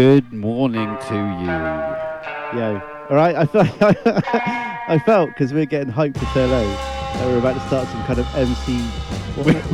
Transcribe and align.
good 0.00 0.32
morning 0.32 0.96
to 1.08 1.14
you. 1.14 2.58
Yo, 2.58 2.82
all 3.10 3.16
right. 3.16 3.36
I 3.36 3.44
felt 3.44 3.68
I 3.82 4.98
felt 5.04 5.28
because 5.28 5.52
we 5.52 5.60
are 5.60 5.66
getting 5.66 5.92
hyped 5.92 6.16
for 6.16 6.24
solo. 6.32 6.66
that 6.66 7.26
we 7.26 7.34
are 7.34 7.36
about 7.36 7.52
to 7.52 7.60
start 7.66 7.86
some 7.86 8.02
kind 8.04 8.18
of 8.18 8.26
MC. 8.34 8.78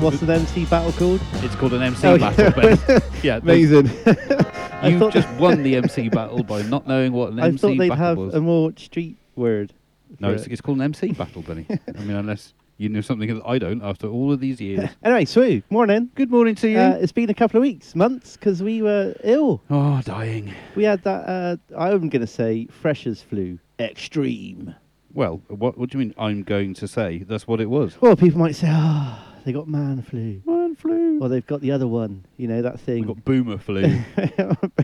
What's 0.00 0.22
an 0.22 0.30
MC 0.30 0.64
battle 0.64 0.90
called? 0.90 1.20
It's 1.44 1.54
called 1.54 1.74
an 1.74 1.82
MC 1.82 2.08
oh, 2.08 2.18
battle. 2.18 2.44
Yeah, 2.44 2.50
but 2.90 3.22
yeah 3.22 3.36
amazing. 3.36 3.86
you 4.82 5.10
just 5.12 5.28
won 5.38 5.62
the 5.62 5.76
MC 5.76 6.08
battle 6.08 6.42
by 6.42 6.62
not 6.62 6.88
knowing 6.88 7.12
what 7.12 7.30
an 7.30 7.38
I 7.38 7.46
MC 7.46 7.76
battle 7.76 7.76
was. 7.76 7.90
I 7.92 7.96
thought 7.96 8.18
they'd 8.24 8.26
have 8.26 8.34
a 8.34 8.40
more 8.40 8.72
street 8.76 9.18
word. 9.36 9.74
No, 10.18 10.32
it's, 10.32 10.48
it's, 10.48 10.60
called 10.60 10.78
an 10.78 10.82
MC 10.82 11.12
battle, 11.12 11.42
Benny. 11.42 11.66
I 11.70 12.00
mean, 12.00 12.16
unless 12.16 12.52
you 12.78 12.90
know 12.90 13.00
something 13.00 13.34
that 13.34 13.46
I 13.46 13.58
don't 13.58 13.82
after 13.82 14.06
all 14.06 14.32
of 14.32 14.40
these 14.40 14.60
years. 14.60 14.90
anyway, 15.02 15.24
Sue, 15.24 15.62
morning. 15.70 16.10
Good 16.14 16.30
morning 16.30 16.54
to 16.56 16.68
you. 16.68 16.78
Uh, 16.78 16.98
it's 17.00 17.10
been 17.10 17.30
a 17.30 17.34
couple 17.34 17.56
of 17.56 17.62
weeks, 17.62 17.94
months, 17.94 18.36
because 18.36 18.62
we 18.62 18.82
were 18.82 19.14
ill. 19.24 19.62
oh, 19.70 20.02
dying. 20.02 20.52
We 20.74 20.84
had 20.84 21.02
that, 21.04 21.26
uh, 21.26 21.56
I'm 21.74 22.10
going 22.10 22.20
to 22.20 22.26
say, 22.26 22.66
freshers 22.66 23.22
flu 23.22 23.58
extreme. 23.78 24.74
Well, 25.14 25.40
what, 25.48 25.78
what 25.78 25.88
do 25.88 25.96
you 25.96 26.04
mean 26.04 26.14
I'm 26.18 26.42
going 26.42 26.74
to 26.74 26.86
say? 26.86 27.24
That's 27.26 27.46
what 27.46 27.62
it 27.62 27.70
was. 27.70 27.98
Well, 27.98 28.14
people 28.14 28.40
might 28.40 28.56
say, 28.56 28.68
ah, 28.70 29.26
they 29.46 29.52
got 29.52 29.68
man 29.68 30.02
flu. 30.02 30.42
Man 30.44 30.76
flu. 30.76 31.18
Or 31.22 31.30
they've 31.30 31.46
got 31.46 31.62
the 31.62 31.72
other 31.72 31.88
one, 31.88 32.26
you 32.36 32.46
know, 32.46 32.60
that 32.60 32.78
thing. 32.78 33.06
We've 33.06 33.16
got 33.16 33.24
boomer 33.24 33.56
flu. 33.56 34.02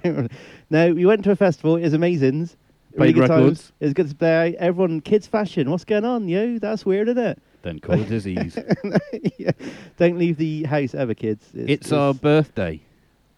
no, 0.70 0.94
we 0.94 1.04
went 1.04 1.24
to 1.24 1.30
a 1.30 1.36
festival. 1.36 1.76
It 1.76 1.82
was 1.82 1.92
amazing. 1.92 2.48
Really 2.94 3.12
good 3.12 3.28
records. 3.28 3.60
Times. 3.60 3.72
It 3.80 3.84
was 3.84 3.92
good 3.92 4.08
to 4.08 4.14
play. 4.14 4.56
Everyone, 4.58 5.02
kids 5.02 5.26
fashion. 5.26 5.70
What's 5.70 5.84
going 5.84 6.06
on, 6.06 6.26
yo? 6.26 6.58
That's 6.58 6.86
weird, 6.86 7.08
isn't 7.10 7.22
it? 7.22 7.42
Then 7.62 7.78
call 7.78 8.00
a 8.00 8.04
disease. 8.04 8.58
yeah. 9.38 9.52
Don't 9.96 10.18
leave 10.18 10.36
the 10.36 10.64
house 10.64 10.94
ever, 10.94 11.14
kids. 11.14 11.46
It's, 11.54 11.70
It's 11.70 11.92
our 11.92 12.12
birthday. 12.12 12.80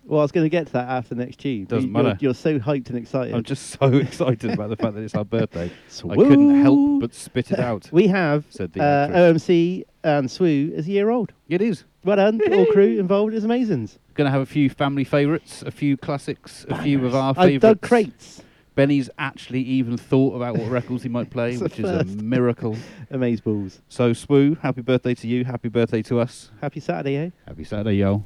Well, 0.06 0.20
I 0.20 0.22
was 0.24 0.32
going 0.32 0.44
to 0.44 0.50
get 0.50 0.66
to 0.66 0.72
that 0.74 0.88
after 0.88 1.14
next 1.14 1.40
tune. 1.40 1.64
Doesn't 1.64 1.88
you, 1.88 1.92
matter. 1.92 2.16
You're, 2.20 2.34
so 2.34 2.58
hyped 2.58 2.90
and 2.90 2.98
excited. 2.98 3.34
I'm 3.34 3.42
just 3.42 3.70
so 3.70 3.86
excited 3.94 4.50
about 4.50 4.68
the 4.68 4.76
fact 4.76 4.94
that 4.94 5.02
it's 5.02 5.14
our 5.14 5.24
birthday. 5.24 5.70
I 6.10 6.14
couldn't 6.14 6.62
help 6.62 7.00
but 7.00 7.14
spit 7.14 7.52
it 7.52 7.58
out. 7.58 7.88
we 7.90 8.08
have 8.08 8.44
Said 8.50 8.72
the 8.74 8.82
uh. 8.82 9.08
OMC 9.08 9.84
and 10.02 10.28
Swoo 10.28 10.72
is 10.72 10.86
a 10.86 10.90
year 10.90 11.08
old. 11.08 11.32
It 11.48 11.62
is. 11.62 11.84
Well 12.04 12.16
done, 12.16 12.40
all 12.52 12.66
crew 12.66 12.98
involved 12.98 13.32
is 13.32 13.44
amazing. 13.44 13.88
Going 14.12 14.26
to 14.26 14.30
have 14.30 14.42
a 14.42 14.46
few 14.46 14.68
family 14.68 15.04
favourites, 15.04 15.62
a 15.62 15.70
few 15.70 15.96
classics, 15.96 16.66
a 16.68 16.82
few 16.82 17.04
of 17.06 17.14
our 17.14 17.32
oh, 17.36 17.40
I've 17.40 17.60
dug 17.60 17.80
crates. 17.80 18.42
Benny's 18.74 19.08
actually 19.18 19.60
even 19.60 19.96
thought 19.96 20.34
about 20.34 20.56
what 20.56 20.68
records 20.68 21.04
he 21.04 21.08
might 21.08 21.30
play, 21.30 21.56
which 21.58 21.78
is 21.78 21.88
a 21.88 22.04
miracle. 22.22 22.76
Amaze 23.10 23.40
balls. 23.40 23.80
So, 23.88 24.10
Swoo, 24.12 24.58
happy 24.60 24.82
birthday 24.82 25.14
to 25.14 25.28
you. 25.28 25.44
Happy 25.44 25.68
birthday 25.68 26.02
to 26.02 26.18
us. 26.20 26.50
Happy 26.60 26.80
Saturday, 26.80 27.16
eh? 27.16 27.30
Happy 27.46 27.64
Saturday, 27.64 27.96
yo. 27.96 28.24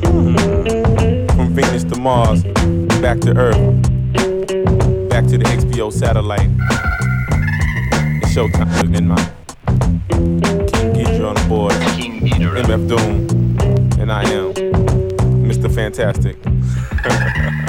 Mm. 0.00 1.36
From 1.36 1.54
Venus 1.54 1.84
to 1.84 1.96
Mars, 2.00 2.42
back 3.02 3.20
to 3.20 3.36
Earth, 3.36 3.82
back 5.10 5.26
to 5.26 5.36
the 5.36 5.44
XPO 5.44 5.92
satellite. 5.92 6.48
It's 8.22 8.34
showtime 8.34 8.96
In 8.96 9.08
my, 9.08 9.16
King 10.08 10.40
Geedorah 10.94 11.28
on 11.28 11.34
the 11.34 11.44
board. 11.48 11.72
King 11.96 12.20
MF 12.20 12.88
Doom, 12.88 14.00
and 14.00 14.10
I 14.10 14.22
am 14.30 14.52
Mr. 15.44 15.72
Fantastic. 15.74 16.36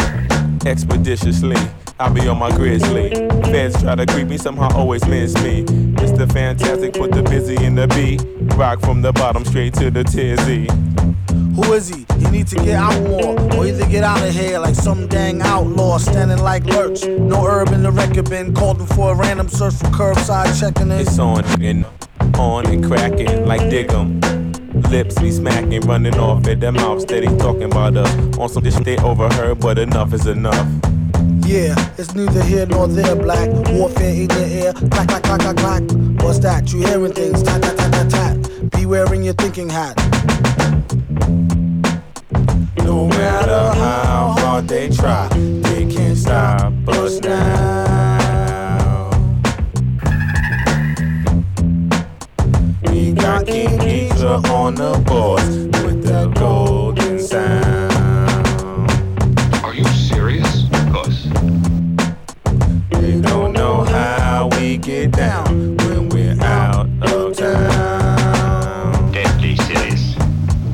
expeditiously. 0.65 1.57
I 1.99 2.09
be 2.09 2.27
on 2.27 2.39
my 2.39 2.49
grizzly. 2.55 3.11
Feds 3.51 3.81
try 3.81 3.95
to 3.95 4.05
creep 4.05 4.27
me, 4.27 4.37
somehow 4.37 4.75
always 4.75 5.05
miss 5.07 5.35
me. 5.43 5.63
Mr. 5.63 6.31
Fantastic 6.31 6.93
put 6.93 7.11
the 7.11 7.21
busy 7.23 7.63
in 7.63 7.75
the 7.75 7.87
beat. 7.89 8.21
Rock 8.57 8.79
from 8.81 9.01
the 9.01 9.11
bottom 9.13 9.45
straight 9.45 9.73
to 9.75 9.91
the 9.91 10.03
tizzy. 10.03 10.67
Who 11.55 11.73
is 11.73 11.89
he? 11.89 12.05
He 12.17 12.31
need 12.31 12.47
to 12.47 12.55
get 12.55 12.75
out 12.75 12.99
more, 13.03 13.39
or 13.55 13.67
either 13.67 13.85
get 13.87 14.03
out 14.03 14.25
of 14.25 14.33
here 14.33 14.57
like 14.59 14.75
some 14.75 15.07
dang 15.07 15.41
outlaw 15.41 15.97
standing 15.97 16.39
like 16.39 16.63
lurch. 16.65 17.03
No 17.05 17.45
herb 17.45 17.69
in 17.69 17.83
the 17.83 17.91
record 17.91 18.29
bin, 18.29 18.53
called 18.53 18.79
him 18.79 18.87
for 18.87 19.11
a 19.11 19.15
random 19.15 19.47
search 19.47 19.75
for 19.75 19.87
curbside 19.87 20.59
checking 20.59 20.91
it. 20.91 21.01
It's 21.01 21.19
on 21.19 21.43
and 21.61 21.85
on 22.35 22.65
and 22.67 22.83
cracking 22.83 23.45
like 23.45 23.61
Diggum 23.61 24.40
lips 24.91 25.17
be 25.21 25.31
smacking, 25.31 25.81
running 25.81 26.17
off 26.19 26.45
at 26.47 26.59
the 26.59 26.71
mouth, 26.71 27.01
steady 27.01 27.27
talking 27.37 27.63
about 27.63 27.95
us. 27.95 28.37
On 28.37 28.49
some 28.49 28.61
dish 28.61 28.75
they 28.75 28.97
overheard, 28.97 29.59
but 29.59 29.79
enough 29.79 30.13
is 30.13 30.27
enough. 30.27 30.67
Yeah, 31.45 31.75
it's 31.97 32.13
neither 32.13 32.43
here 32.43 32.65
nor 32.65 32.87
there, 32.87 33.15
black. 33.15 33.49
Warfare 33.69 34.13
in 34.13 34.27
the 34.27 34.45
air, 34.45 34.73
clack, 34.73 35.07
clack, 35.07 35.23
clack, 35.23 35.39
clack, 35.39 35.55
clack. 35.57 35.81
What's 36.21 36.39
that? 36.39 36.71
You 36.73 36.79
hearing 36.85 37.13
things, 37.13 37.41
tat, 37.41 37.61
tat, 37.61 37.77
tat, 37.77 37.91
tat, 37.93 38.09
tat. 38.09 38.71
Be 38.71 38.85
wearing 38.85 39.23
your 39.23 39.33
thinking 39.33 39.69
hat. 39.69 39.95
No 42.83 43.07
matter 43.07 43.79
how 43.79 44.35
hard 44.37 44.67
they 44.67 44.89
try, 44.89 45.29
they 45.29 45.85
can't 45.89 46.17
stop 46.17 46.73
us 46.89 47.21
now. 47.21 48.10
my 53.31 53.39
Indonesia 53.43 54.41
on 54.51 54.75
the 54.75 54.91
board 55.07 55.47
with 55.85 56.03
the 56.03 56.27
golden 56.35 57.17
sound. 57.17 57.93
Are 59.63 59.73
you 59.73 59.85
serious? 59.85 60.63
Because 60.63 61.29
They 62.99 63.21
don't 63.21 63.53
know 63.53 63.85
how 63.85 64.49
we 64.57 64.75
get 64.77 65.11
down 65.11 65.77
when 65.77 66.09
we're 66.09 66.37
out 66.43 66.89
of 67.13 67.37
town. 67.37 69.11
Deadly 69.13 69.55
serious. 69.55 70.03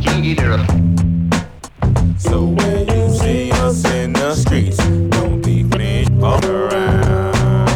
King 0.01 0.25
eater. 0.25 0.57
So 2.17 2.37
when 2.57 2.87
you 2.89 3.05
see 3.21 3.51
us 3.51 3.85
in 3.85 4.13
the 4.13 4.33
streets, 4.33 4.77
don't 5.15 5.41
be 5.45 5.61
flinch 5.63 6.09
all 6.23 6.43
around. 6.43 7.67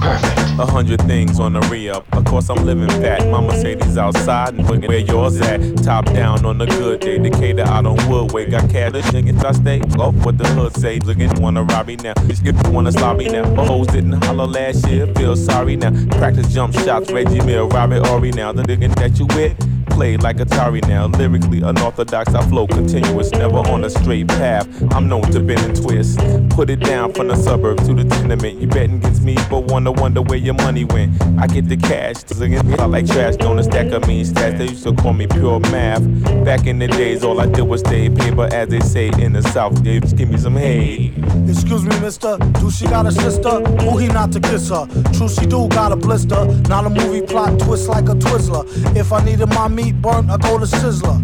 Perfect 0.00 0.40
hundred 0.80 1.02
things 1.02 1.38
on 1.38 1.52
the 1.52 1.60
re-up. 1.68 2.06
Of 2.16 2.24
course, 2.24 2.48
I'm 2.48 2.64
living 2.64 2.88
fat. 3.02 3.28
My 3.28 3.38
Mercedes 3.38 3.98
outside 3.98 4.54
and 4.54 4.66
fucking 4.66 4.88
where 4.88 4.96
yours 4.96 5.38
at. 5.42 5.60
Top 5.84 6.06
down 6.06 6.46
on 6.46 6.58
a 6.58 6.64
good 6.64 7.00
day. 7.00 7.18
Decatur 7.18 7.64
out 7.64 7.84
on 7.84 7.98
Woodway. 8.08 8.50
Got 8.50 8.70
cash, 8.70 8.92
niggas, 9.12 9.44
I 9.44 9.52
stay. 9.52 9.80
Off 10.00 10.14
what 10.24 10.38
the 10.38 10.48
hood 10.48 10.74
say. 10.74 10.98
Niggas 10.98 11.38
wanna 11.38 11.64
rob 11.64 11.88
me 11.88 11.96
now. 11.96 12.14
Niggas 12.14 12.72
wanna 12.72 12.92
slob 12.92 13.18
me 13.18 13.28
now. 13.28 13.44
My 13.50 13.66
hoes 13.66 13.88
didn't 13.88 14.24
holler 14.24 14.46
last 14.46 14.88
year. 14.88 15.06
Feel 15.16 15.36
sorry 15.36 15.76
now. 15.76 15.92
Practice 16.16 16.50
jump 16.54 16.72
shots. 16.72 17.12
Reggie 17.12 17.44
Mill, 17.44 17.68
Robert 17.68 18.06
Horry 18.06 18.30
now. 18.30 18.50
The 18.50 18.62
nigga 18.62 18.94
that 18.94 19.18
you 19.18 19.26
with 19.36 19.58
play 20.00 20.16
like 20.16 20.36
Atari 20.36 20.80
now. 20.88 21.06
Lyrically 21.08 21.60
unorthodox, 21.60 22.34
I 22.34 22.42
flow 22.48 22.66
continuous, 22.66 23.30
never 23.32 23.58
on 23.58 23.84
a 23.84 23.90
straight 23.90 24.28
path. 24.28 24.66
I'm 24.94 25.08
known 25.08 25.30
to 25.32 25.40
bend 25.40 25.60
and 25.60 25.76
twist. 25.76 26.18
Put 26.56 26.70
it 26.70 26.80
down 26.80 27.12
from 27.12 27.28
the 27.28 27.36
suburb 27.36 27.76
to 27.84 27.92
the 27.92 28.04
tenement. 28.04 28.62
You 28.62 28.66
betting 28.66 28.96
against 28.96 29.22
me, 29.22 29.36
but 29.50 29.64
wanna 29.64 29.92
wonder 29.92 30.22
where 30.22 30.38
your 30.38 30.54
money 30.54 30.69
money 30.70 30.84
when 30.84 31.10
I 31.36 31.48
get 31.48 31.68
the 31.68 31.76
cash. 31.76 32.22
get 32.22 32.64
me, 32.64 32.74
I 32.76 32.84
like 32.84 33.06
trash. 33.06 33.34
Don't 33.36 33.58
a 33.58 33.64
stack 33.64 33.90
of 33.92 34.06
mean 34.06 34.24
stats. 34.24 34.56
They 34.58 34.68
used 34.68 34.84
to 34.84 34.94
call 34.94 35.12
me 35.12 35.26
pure 35.26 35.58
math. 35.58 36.04
Back 36.44 36.66
in 36.66 36.78
the 36.78 36.86
days, 36.86 37.24
all 37.24 37.40
I 37.40 37.46
did 37.46 37.62
was 37.62 37.80
stay 37.80 38.08
paper, 38.08 38.48
as 38.52 38.68
they 38.68 38.78
say 38.78 39.10
in 39.18 39.32
the 39.32 39.42
South. 39.42 39.82
They 39.82 39.98
just 39.98 40.16
give 40.16 40.30
me 40.30 40.38
some 40.38 40.56
hate. 40.56 41.12
Excuse 41.48 41.82
me, 41.84 41.98
mister. 41.98 42.38
Do 42.60 42.70
she 42.70 42.84
got 42.84 43.04
a 43.06 43.10
sister? 43.10 43.54
Who 43.82 43.98
he 43.98 44.06
not 44.06 44.30
to 44.32 44.40
kiss 44.40 44.68
her? 44.68 44.86
True, 45.12 45.28
she 45.28 45.44
do 45.46 45.66
got 45.68 45.90
a 45.90 45.96
blister. 45.96 46.44
Not 46.68 46.86
a 46.86 46.90
movie 46.90 47.26
plot 47.26 47.58
twist 47.58 47.88
like 47.88 48.08
a 48.08 48.14
Twizzler. 48.14 48.64
If 48.96 49.12
I 49.12 49.24
needed 49.24 49.48
my 49.48 49.66
meat 49.66 50.00
burnt, 50.00 50.30
I 50.30 50.36
go 50.36 50.56
to 50.56 50.66
Sizzler. 50.66 51.18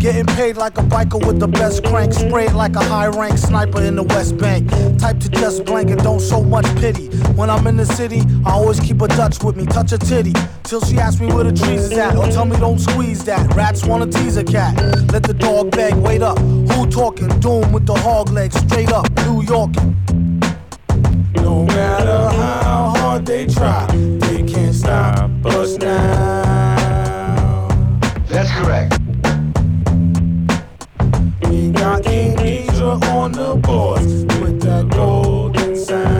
Getting 0.00 0.24
paid 0.34 0.56
like 0.56 0.78
a 0.78 0.82
biker 0.82 1.24
with 1.26 1.40
the 1.40 1.46
best 1.46 1.84
crank, 1.84 2.14
sprayed 2.14 2.52
like 2.52 2.74
a 2.74 2.82
high 2.82 3.08
rank 3.08 3.36
sniper 3.36 3.82
in 3.82 3.96
the 3.96 4.02
West 4.02 4.38
Bank. 4.38 4.70
Type 4.98 5.20
to 5.20 5.28
just 5.28 5.66
blank 5.66 5.90
and 5.90 6.02
don't 6.02 6.22
show 6.22 6.42
much 6.42 6.64
pity. 6.76 7.08
When 7.36 7.50
I'm 7.50 7.66
in 7.66 7.76
the 7.76 7.84
city, 7.84 8.22
I 8.46 8.52
always 8.52 8.80
keep 8.80 8.89
keep 8.90 9.02
a 9.02 9.08
Dutch 9.08 9.40
with 9.44 9.56
me, 9.56 9.64
touch 9.66 9.92
a 9.92 9.98
titty. 9.98 10.32
Till 10.64 10.80
she 10.80 10.98
asks 10.98 11.20
me 11.20 11.28
where 11.28 11.44
the 11.44 11.52
trees 11.52 11.84
is 11.84 11.92
at, 11.92 12.16
or 12.16 12.26
tell 12.26 12.44
me 12.44 12.56
don't 12.56 12.80
squeeze 12.80 13.22
that. 13.24 13.54
Rats 13.54 13.84
wanna 13.84 14.06
tease 14.06 14.36
a 14.36 14.42
cat. 14.42 14.74
Let 15.12 15.22
the 15.22 15.34
dog 15.34 15.70
beg, 15.70 15.94
wait 15.94 16.22
up. 16.22 16.38
Who 16.40 16.88
talking? 16.88 17.28
Doom 17.38 17.70
with 17.72 17.86
the 17.86 17.94
hog 17.94 18.30
legs, 18.30 18.56
straight 18.56 18.90
up, 18.90 19.06
New 19.26 19.42
York. 19.42 19.70
No 21.36 21.64
matter 21.66 22.36
how 22.36 22.92
hard 22.96 23.26
they 23.26 23.46
try, 23.46 23.86
they 24.24 24.42
can't 24.42 24.74
stop 24.74 25.30
us 25.46 25.76
now. 25.76 27.68
That's 28.28 28.50
correct. 28.58 28.98
We 31.48 31.70
got 31.70 32.02
King 32.02 32.36
on 32.82 33.32
the 33.32 33.54
board 33.54 34.02
with 34.40 34.60
that 34.62 34.88
golden 34.88 35.76
sound. 35.76 36.19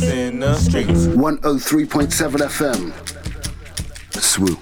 In 0.00 0.40
the 0.40 0.54
streets. 0.54 1.06
103.7 1.06 2.40
FM. 2.48 2.92
Swoop. 4.22 4.61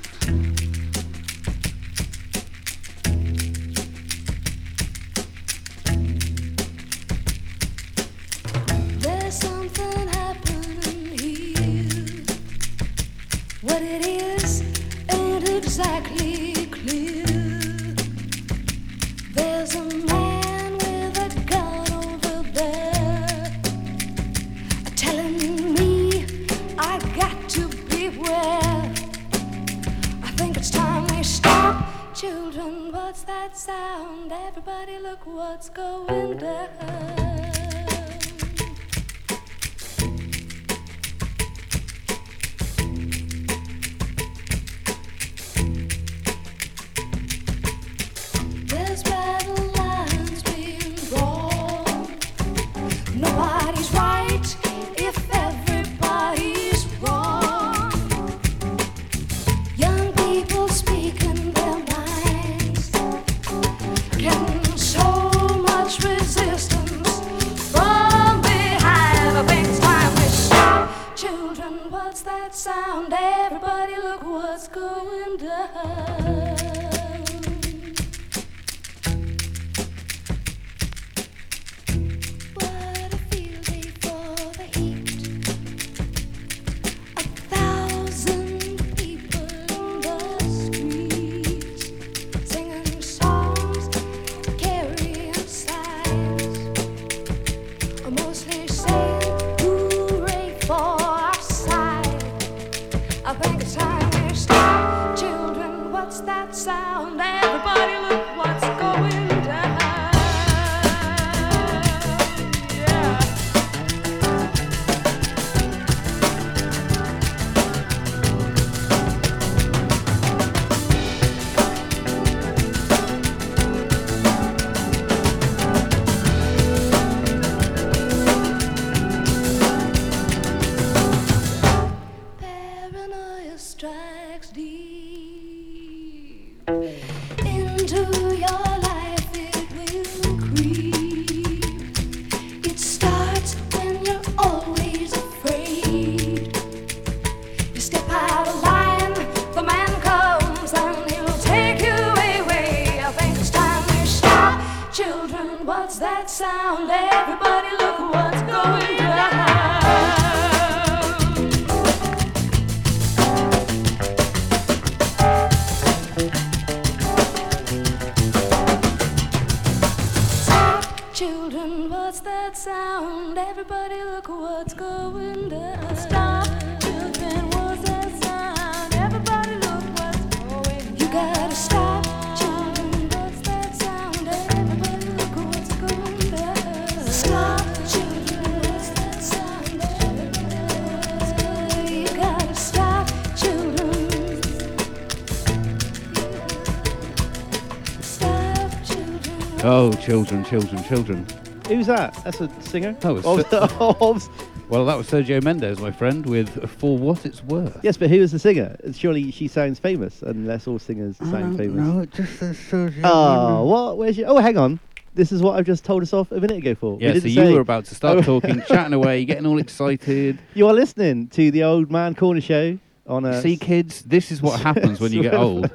Children, 200.24 200.44
children, 200.44 200.84
children. 200.84 201.26
Who's 201.68 201.86
that? 201.86 202.14
That's 202.24 202.40
a 202.40 202.50
singer. 202.62 202.96
Oh, 203.04 203.16
it's 203.16 203.26
Of- 203.52 203.80
of- 203.80 204.28
Well, 204.68 204.84
that 204.86 204.96
was 204.96 205.08
Sergio 205.10 205.42
Mendes, 205.42 205.80
my 205.80 205.90
friend, 205.90 206.24
with 206.26 206.68
For 206.78 206.96
What 206.96 207.24
It's 207.26 207.42
Worth. 207.44 207.78
yes, 207.82 207.96
but 207.96 208.08
who 208.10 208.16
is 208.16 208.32
the 208.32 208.38
singer? 208.38 208.76
Surely 208.92 209.30
she 209.30 209.48
sounds 209.48 209.78
famous, 209.78 210.22
unless 210.22 210.66
all 210.68 210.78
singers 210.78 211.16
sound 211.16 211.56
famous. 211.58 211.76
No, 211.86 212.00
it 212.00 212.10
just 212.12 212.38
says 212.38 212.56
Sergio 212.56 213.00
Oh, 213.04 213.64
what? 213.64 213.98
Where's 213.98 214.16
your? 214.18 214.28
Oh, 214.28 214.38
hang 214.38 214.56
on. 214.58 214.78
This 215.14 215.32
is 215.32 215.42
what 215.42 215.58
I've 215.58 215.66
just 215.66 215.84
told 215.84 216.02
us 216.02 216.12
off 216.12 216.30
a 216.30 216.38
minute 216.40 216.58
ago 216.58 216.74
for. 216.76 216.96
We 216.96 217.06
so 217.20 217.26
you 217.26 217.34
say- 217.34 217.52
were 217.52 217.60
about 217.60 217.84
to 217.86 217.94
start 217.94 218.18
Oh. 218.20 218.22
talking, 218.22 218.62
chatting 218.68 218.92
away, 218.92 219.24
getting 219.24 219.46
all 219.46 219.58
excited. 219.58 220.38
You 220.54 220.68
are 220.68 220.74
listening 220.74 221.28
to 221.28 221.50
the 221.50 221.64
Old 221.64 221.90
Man 221.90 222.14
Corner 222.14 222.40
Show 222.40 222.78
on 223.06 223.24
a. 223.24 223.40
See, 223.42 223.56
kids, 223.56 224.02
this 224.02 224.30
is 224.30 224.40
what 224.42 224.60
happens 224.68 225.00
when 225.00 225.12
you 225.12 225.22
get 225.22 225.34
old. 225.34 225.70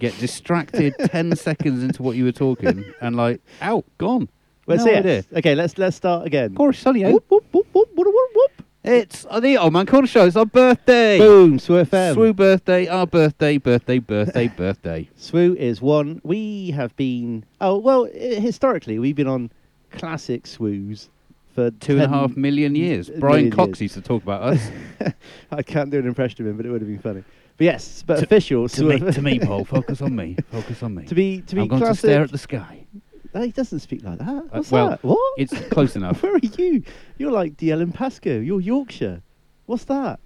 Get 0.00 0.18
distracted 0.18 0.94
10 1.04 1.36
seconds 1.36 1.82
into 1.84 2.02
what 2.02 2.16
you 2.16 2.24
were 2.24 2.32
talking 2.32 2.84
and, 3.00 3.16
like, 3.16 3.40
out, 3.60 3.84
gone. 3.98 4.28
Let's 4.66 4.84
no 4.84 4.90
see 4.90 4.96
idea. 4.96 5.18
it. 5.18 5.26
Okay, 5.36 5.54
let's 5.54 5.78
let's 5.78 5.96
start 5.96 6.26
again. 6.26 6.54
Course, 6.54 6.78
sunny. 6.78 7.04
Eh? 7.04 7.10
Whoop, 7.10 7.24
whoop, 7.28 7.44
whoop, 7.52 7.66
whoop, 7.72 7.88
whoop, 7.94 8.06
whoop, 8.06 8.30
whoop. 8.34 8.66
It's 8.82 9.26
the 9.40 9.58
Old 9.58 9.74
Man 9.74 9.84
Corner 9.84 10.06
Show. 10.06 10.26
It's 10.26 10.36
our 10.36 10.46
birthday. 10.46 11.18
Boom, 11.18 11.58
Swoo 11.58 11.84
FM. 11.84 12.14
Swoo 12.14 12.34
birthday, 12.34 12.86
our 12.86 13.06
birthday, 13.06 13.58
birthday, 13.58 13.98
birthday, 13.98 14.48
birthday. 14.56 15.08
Swoo 15.18 15.54
is 15.56 15.82
one. 15.82 16.20
We 16.24 16.70
have 16.70 16.96
been. 16.96 17.44
Oh 17.60 17.76
well, 17.78 18.04
historically 18.04 18.98
we've 18.98 19.16
been 19.16 19.26
on 19.26 19.50
classic 19.90 20.44
Swoos 20.44 21.08
for 21.54 21.70
two 21.72 21.94
and 21.94 22.02
a 22.02 22.08
half 22.08 22.36
million 22.36 22.74
and 22.74 22.76
a 22.76 22.78
10 22.78 22.90
half 22.90 23.10
million 23.10 23.10
years. 23.10 23.10
Brian 23.18 23.50
Cox 23.50 23.68
years. 23.68 23.80
used 23.80 23.94
to 23.94 24.00
talk 24.00 24.22
about 24.22 24.42
us. 24.42 24.70
I 25.50 25.62
can't 25.62 25.90
do 25.90 25.98
an 25.98 26.06
impression 26.06 26.46
of 26.46 26.50
him, 26.50 26.56
but 26.56 26.64
it 26.64 26.70
would 26.70 26.80
have 26.80 26.88
been 26.88 27.00
funny. 27.00 27.24
But 27.60 27.64
yes, 27.66 28.02
but 28.06 28.22
official. 28.22 28.70
to 28.70 28.84
me, 28.84 28.98
to 29.12 29.20
me, 29.20 29.38
Paul. 29.38 29.64
Focus 29.66 30.00
on 30.00 30.16
me. 30.16 30.34
Focus 30.50 30.82
on 30.82 30.94
me. 30.94 31.04
to 31.04 31.14
be 31.14 31.42
to 31.42 31.54
be 31.54 31.60
I'm 31.60 31.68
going 31.68 31.82
classic. 31.82 32.00
to 32.00 32.06
stare 32.06 32.22
at 32.22 32.32
the 32.32 32.38
sky. 32.38 32.86
No, 33.34 33.42
he 33.42 33.50
doesn't 33.52 33.80
speak 33.80 34.02
like 34.02 34.16
that. 34.18 34.26
Uh, 34.26 34.40
What's 34.48 34.70
well, 34.70 34.88
that? 34.88 35.04
What? 35.04 35.18
It's 35.36 35.52
close 35.68 35.94
enough. 35.94 36.22
Where 36.22 36.32
are 36.36 36.38
you? 36.38 36.82
You're 37.18 37.30
like 37.32 37.58
DL 37.58 37.92
Pascoe. 37.92 38.40
You're 38.40 38.62
Yorkshire. 38.62 39.20
What's 39.66 39.84
that? 39.84 40.20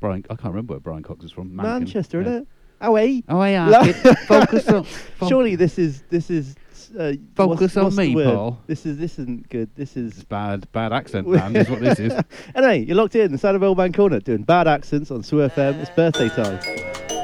Brian, 0.00 0.24
I 0.30 0.34
can't 0.34 0.54
remember 0.54 0.72
where 0.72 0.80
Brian 0.80 1.02
Cox 1.02 1.26
is 1.26 1.30
from. 1.32 1.54
Manchester, 1.54 2.22
Yeah. 2.22 2.26
isn't 2.28 2.42
it? 2.44 2.48
Oh, 2.80 2.96
hey. 2.96 3.22
Oh, 3.28 3.44
yeah. 3.44 3.92
Focus 4.26 4.66
on. 4.68 4.84
fo- 4.84 5.28
Surely 5.28 5.56
this 5.56 5.78
is 5.78 6.04
this 6.08 6.30
is. 6.30 6.54
Uh, 6.98 7.12
Focus 7.34 7.76
on 7.76 7.94
me? 7.96 8.14
Paul. 8.14 8.58
This 8.66 8.84
is 8.86 8.98
this 8.98 9.18
isn't 9.18 9.48
good. 9.48 9.70
This 9.74 9.96
is. 9.96 10.24
bad, 10.24 10.70
bad 10.72 10.92
accent, 10.92 11.26
man. 11.28 11.56
is 11.56 11.68
what 11.68 11.80
this 11.80 11.98
is. 11.98 12.12
Anyway, 12.54 12.84
you're 12.84 12.96
locked 12.96 13.16
in. 13.16 13.32
The 13.32 13.38
sound 13.38 13.56
of 13.56 13.62
Old 13.62 13.78
Man 13.78 13.92
Corner 13.92 14.20
doing 14.20 14.42
bad 14.42 14.68
accents 14.68 15.10
on 15.10 15.22
Sue 15.22 15.36
FM. 15.36 15.80
It's 15.80 15.90
birthday 15.90 16.28
time. 16.28 17.21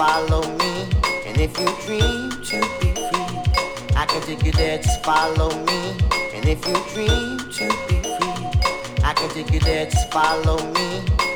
Follow 0.00 0.40
me. 0.56 0.88
And 1.26 1.38
if 1.38 1.52
you 1.60 1.68
dream 1.84 2.30
to 2.30 2.58
be 2.80 2.88
free, 3.08 3.32
I 3.94 4.06
can 4.08 4.22
take 4.22 4.42
you 4.46 4.52
there, 4.52 4.78
just 4.78 5.04
follow 5.04 5.50
me. 5.68 5.80
And 6.34 6.48
if 6.48 6.66
you 6.66 6.76
dream 6.94 7.36
to 7.56 7.66
be 7.86 7.96
free, 8.16 8.40
I 9.04 9.12
can 9.14 9.28
take 9.34 9.52
you 9.52 9.60
there, 9.60 9.84
just 9.84 10.10
follow 10.10 10.56
me. 10.76 10.88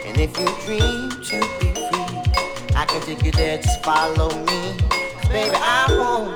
And 0.07 0.17
if 0.19 0.33
you 0.41 0.49
dream 0.65 1.11
to 1.29 1.37
be 1.61 1.69
free, 1.87 2.09
I 2.75 2.87
can 2.89 3.03
take 3.03 3.23
you 3.23 3.33
there, 3.33 3.59
just 3.59 3.85
follow 3.85 4.31
me. 4.49 4.61
'Cause 4.81 5.29
baby, 5.29 5.57
I 5.57 5.85
won't, 5.99 6.35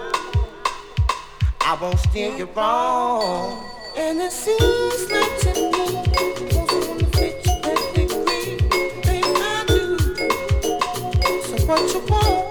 I 1.63 1.79
won't 1.81 1.99
steer 1.99 2.37
you 2.37 2.49
wrong. 2.55 3.65
And 3.97 4.21
it 4.21 4.33
seems 4.33 5.01
like 5.15 5.35
to 5.45 5.53
me, 5.73 5.87
what 11.69 11.93
you 11.93 12.01
want. 12.07 12.48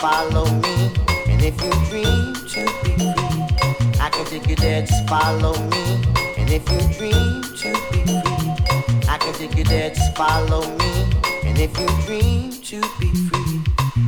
Follow 0.00 0.46
me. 0.46 0.90
And 1.28 1.42
if 1.42 1.60
you 1.62 1.70
dream 1.90 2.34
to 2.34 2.64
be 2.82 2.92
free, 2.96 4.00
I 4.00 4.08
can 4.10 4.24
take 4.24 4.48
you 4.48 4.56
there, 4.56 4.80
just 4.80 5.06
follow 5.06 5.52
me. 5.68 6.02
And 6.38 6.48
if 6.50 6.64
you 6.72 6.80
dream 6.96 7.42
to 7.42 7.72
be 7.92 8.00
free, 8.08 9.08
I 9.08 9.18
can 9.20 9.34
take 9.34 9.54
you 9.56 9.64
there, 9.64 9.90
just 9.90 10.16
follow 10.16 10.62
me. 10.78 11.04
And 11.44 11.58
if 11.58 11.78
you 11.78 11.86
dream 12.06 12.50
to 12.50 12.80
be 12.98 13.12
free, 13.28 13.60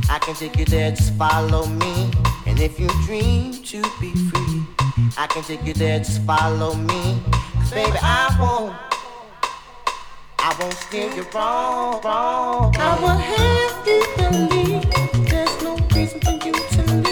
I 0.09 0.17
can 0.19 0.33
take 0.33 0.57
you 0.57 0.65
there, 0.65 0.89
just 0.91 1.13
follow 1.13 1.67
me. 1.67 2.11
And 2.47 2.59
if 2.59 2.79
you 2.79 2.89
dream 3.05 3.53
to 3.63 3.81
be 4.01 4.13
free, 4.15 4.63
I 5.15 5.27
can 5.27 5.43
take 5.43 5.63
you 5.63 5.73
there, 5.73 5.99
just 5.99 6.23
follow 6.23 6.73
me. 6.73 7.21
Cause 7.59 7.71
baby, 7.71 7.97
I 8.01 8.35
won't. 8.39 8.75
I 10.39 10.55
won't 10.59 10.73
steer 10.73 11.13
you 11.13 11.25
wrong, 11.33 12.01
wrong. 12.03 12.75
I 12.77 12.99
will 12.99 13.09
have 13.09 13.87
you 13.87 14.03
believe 14.17 15.22
reason 16.03 16.19
for 16.19 16.31
you 16.45 16.51
to 16.51 17.02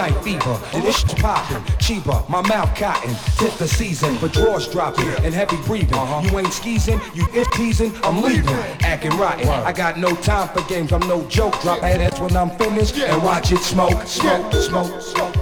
night 0.00 0.24
fever. 0.24 0.58
And 0.72 0.82
this 0.82 0.98
shit's 0.98 1.14
popping. 1.14 1.62
Cheaper, 1.78 2.24
my 2.28 2.40
mouth 2.48 2.74
cotton. 2.74 3.14
Tip 3.36 3.52
the 3.54 3.68
season, 3.68 4.16
but 4.20 4.32
drawers 4.32 4.66
dropping 4.68 5.08
and 5.24 5.34
heavy 5.34 5.56
breathing. 5.66 5.94
Uh-huh. 5.94 6.20
You 6.24 6.38
ain't 6.38 6.52
skeezing, 6.52 7.00
you 7.14 7.26
is 7.34 7.46
teasing, 7.52 7.92
I'm 8.02 8.22
leaving. 8.22 8.48
Acting 8.80 9.16
rotten. 9.18 9.48
I 9.48 9.72
got 9.72 9.98
no 9.98 10.14
time 10.16 10.48
for 10.48 10.62
games, 10.68 10.92
I'm 10.92 11.00
no 11.00 11.22
joke. 11.26 11.60
Drop 11.60 11.80
head 11.80 12.00
ass 12.00 12.18
when 12.18 12.34
I'm 12.34 12.50
finished 12.50 12.96
and 12.96 13.22
watch 13.22 13.52
it 13.52 13.58
smoke, 13.58 14.06
smoke, 14.06 14.52
smoke, 14.54 15.02
smoke. 15.02 15.34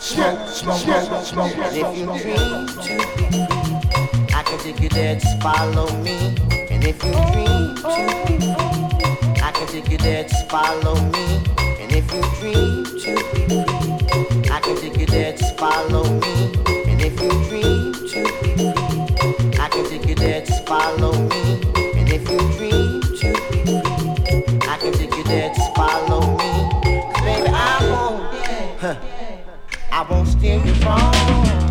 Smoke, 0.00 0.48
smoke, 0.48 0.78
smoke, 0.78 1.24
smoke, 1.24 1.56
And 1.56 1.76
if 1.76 1.96
you 1.96 2.04
dream 2.04 2.66
to 2.66 2.74
be 2.74 2.82
free, 2.82 4.34
I 4.34 4.42
can 4.44 4.58
take 4.58 4.80
you 4.80 4.88
there, 4.90 5.14
just 5.14 5.40
follow 5.42 5.88
me. 6.02 6.36
And 6.70 6.84
if 6.84 7.02
you 7.02 7.12
dream 7.32 7.74
to 7.76 7.88
be 7.96 8.36
free, 8.36 9.42
I 9.42 9.50
can 9.52 9.66
take 9.66 9.90
you 9.90 9.98
there, 9.98 10.24
just 10.24 10.48
follow 10.50 10.94
me. 11.10 11.55
You 12.16 12.22
dream 12.40 12.84
to 12.84 13.14
be 13.14 13.40
free, 13.44 14.50
I 14.50 14.58
can 14.62 14.74
take 14.76 14.96
you 14.96 15.04
there, 15.04 15.32
just 15.32 15.58
follow 15.58 16.04
me. 16.04 16.50
And 16.86 16.98
if 16.98 17.20
you 17.20 17.28
dream 17.44 17.92
to 17.92 18.22
be 18.40 18.56
free, 18.56 19.58
I 19.60 19.68
can 19.68 19.84
take 19.84 20.08
you 20.08 20.14
there, 20.14 20.40
just 20.40 20.66
follow 20.66 21.12
me. 21.12 21.60
And 21.94 22.08
if 22.08 22.26
you 22.30 22.38
dream 22.56 23.02
to 23.02 23.32
be 23.50 23.58
free, 23.64 24.66
I 24.66 24.78
can 24.78 24.94
take 24.94 25.14
you 25.14 25.24
there, 25.24 25.50
just 25.50 25.74
follow 25.74 26.22
me. 26.38 26.70
baby, 27.20 27.48
I 27.52 27.80
won't. 27.82 28.34
Huh. 28.80 28.96
I 29.92 30.06
won't 30.08 30.28
steer 30.28 30.56
you 30.64 30.72
wrong. 30.86 31.65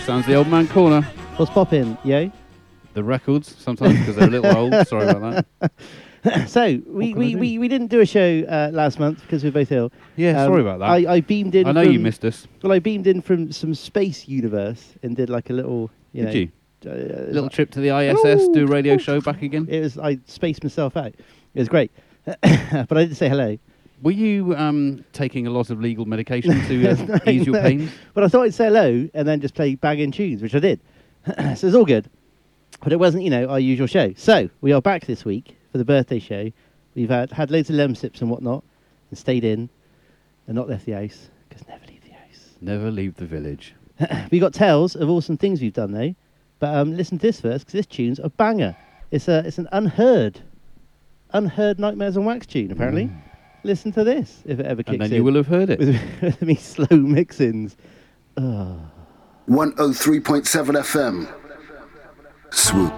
Sounds 0.00 0.06
the 0.06 0.06
swoo, 0.06 0.06
sounds 0.06 0.26
the 0.26 0.34
old 0.34 0.48
man 0.48 0.68
corner. 0.68 1.02
What's 1.36 1.50
popping? 1.52 1.96
Yo. 2.04 2.30
The 2.94 3.04
records 3.04 3.54
sometimes 3.58 3.98
because 3.98 4.16
they're 4.16 4.28
a 4.28 4.30
little 4.30 4.56
old. 4.56 4.86
Sorry 4.88 5.08
about 5.08 5.44
that. 5.60 6.48
so 6.48 6.80
we, 6.86 7.14
we, 7.14 7.34
we, 7.36 7.58
we 7.58 7.68
didn't 7.68 7.86
do 7.88 8.00
a 8.00 8.06
show 8.06 8.44
uh, 8.48 8.70
last 8.72 8.98
month 8.98 9.20
because 9.22 9.42
we 9.42 9.48
are 9.48 9.52
both 9.52 9.70
ill. 9.72 9.92
Yeah, 10.16 10.42
Um, 10.42 10.48
sorry 10.50 10.60
about 10.62 10.80
that. 10.80 10.88
I, 10.90 11.14
I 11.14 11.20
beamed 11.20 11.54
in. 11.54 11.66
I 11.66 11.72
know 11.72 11.82
you 11.82 11.94
from- 11.94 12.02
missed 12.02 12.24
us. 12.24 12.46
Well, 12.62 12.72
I 12.72 12.78
beamed 12.78 13.06
in 13.06 13.22
from 13.22 13.52
some 13.52 13.74
space 13.74 14.26
universe 14.28 14.94
and 15.02 15.16
did 15.16 15.30
like 15.30 15.50
a 15.50 15.52
little, 15.52 15.90
you 16.12 16.24
Did 16.26 16.34
know, 16.34 16.40
you? 16.40 16.48
uh, 16.86 17.30
Little 17.32 17.48
trip 17.50 17.70
to 17.72 17.80
the 17.80 17.88
ISS, 17.96 18.48
do 18.48 18.64
a 18.64 18.66
radio 18.66 18.96
show 18.96 19.20
back 19.20 19.42
again. 19.42 19.66
It 19.68 19.80
was 19.80 19.98
I 19.98 20.18
spaced 20.26 20.62
myself 20.64 20.96
out. 20.96 21.14
It 21.54 21.60
was 21.60 21.68
great, 21.68 21.90
but 22.24 22.42
I 22.42 22.84
didn't 23.04 23.14
say 23.16 23.28
hello. 23.28 23.58
Were 24.02 24.10
you 24.10 24.56
um, 24.56 25.04
taking 25.12 25.46
a 25.46 25.50
lot 25.50 25.68
of 25.70 25.80
legal 25.80 26.06
medication 26.06 26.58
to 26.66 26.88
uh, 26.88 26.94
No, 27.08 27.18
ease 27.30 27.46
your 27.46 27.56
no. 27.56 27.62
pains? 27.62 27.90
But 28.14 28.24
I 28.24 28.28
thought 28.28 28.44
I'd 28.44 28.54
say 28.54 28.66
hello 28.66 29.08
and 29.12 29.28
then 29.28 29.40
just 29.40 29.54
play 29.54 29.74
banging 29.74 30.10
tunes, 30.10 30.40
which 30.40 30.54
I 30.54 30.58
did. 30.58 30.80
so 31.26 31.66
it's 31.66 31.74
all 31.74 31.84
good. 31.84 32.08
But 32.82 32.92
it 32.94 32.98
wasn't, 32.98 33.24
you 33.24 33.30
know, 33.30 33.48
our 33.48 33.60
usual 33.60 33.86
show. 33.86 34.14
So 34.16 34.48
we 34.62 34.72
are 34.72 34.80
back 34.80 35.04
this 35.04 35.24
week 35.24 35.56
for 35.70 35.78
the 35.78 35.84
birthday 35.84 36.18
show. 36.18 36.50
We've 36.94 37.10
had, 37.10 37.30
had 37.30 37.50
loads 37.50 37.68
of 37.68 37.76
lemon 37.76 37.94
sips 37.94 38.22
and 38.22 38.30
whatnot 38.30 38.64
and 39.10 39.18
stayed 39.18 39.44
in 39.44 39.68
and 40.46 40.56
not 40.56 40.68
left 40.68 40.86
the 40.86 40.92
house 40.92 41.28
because 41.48 41.66
never 41.68 41.84
leave 41.86 42.02
the 42.02 42.12
house. 42.12 42.54
Never 42.62 42.90
leave 42.90 43.16
the 43.16 43.26
village. 43.26 43.74
we 44.30 44.38
got 44.38 44.54
tales 44.54 44.96
of 44.96 45.10
awesome 45.10 45.36
things 45.36 45.60
we've 45.60 45.74
done 45.74 45.92
though. 45.92 46.14
But 46.58 46.74
um, 46.74 46.96
listen 46.96 47.18
to 47.18 47.22
this 47.22 47.40
first 47.40 47.66
because 47.66 47.72
this 47.78 47.86
tune's 47.86 48.18
a 48.18 48.30
banger. 48.30 48.76
It's 49.10 49.28
a 49.28 49.42
it's 49.46 49.58
an 49.58 49.68
unheard, 49.72 50.40
unheard 51.32 51.78
Nightmares 51.78 52.16
on 52.16 52.24
Wax 52.24 52.46
tune 52.46 52.70
apparently. 52.70 53.10
Listen 53.62 53.92
to 53.92 54.04
this 54.04 54.42
if 54.46 54.58
it 54.58 54.66
ever 54.66 54.82
kicks 54.82 54.90
Mm. 54.90 54.92
And 54.94 55.00
then 55.02 55.10
in. 55.10 55.16
you 55.16 55.24
will 55.24 55.34
have 55.36 55.46
heard 55.46 55.70
it. 55.70 55.78
with, 55.78 56.00
with 56.22 56.42
me 56.42 56.54
slow 56.54 56.96
mix-ins. 56.96 57.76
Oh. 58.36 58.80
103.7 59.48 60.76
FM. 60.76 61.28
Swoop. 62.52 62.92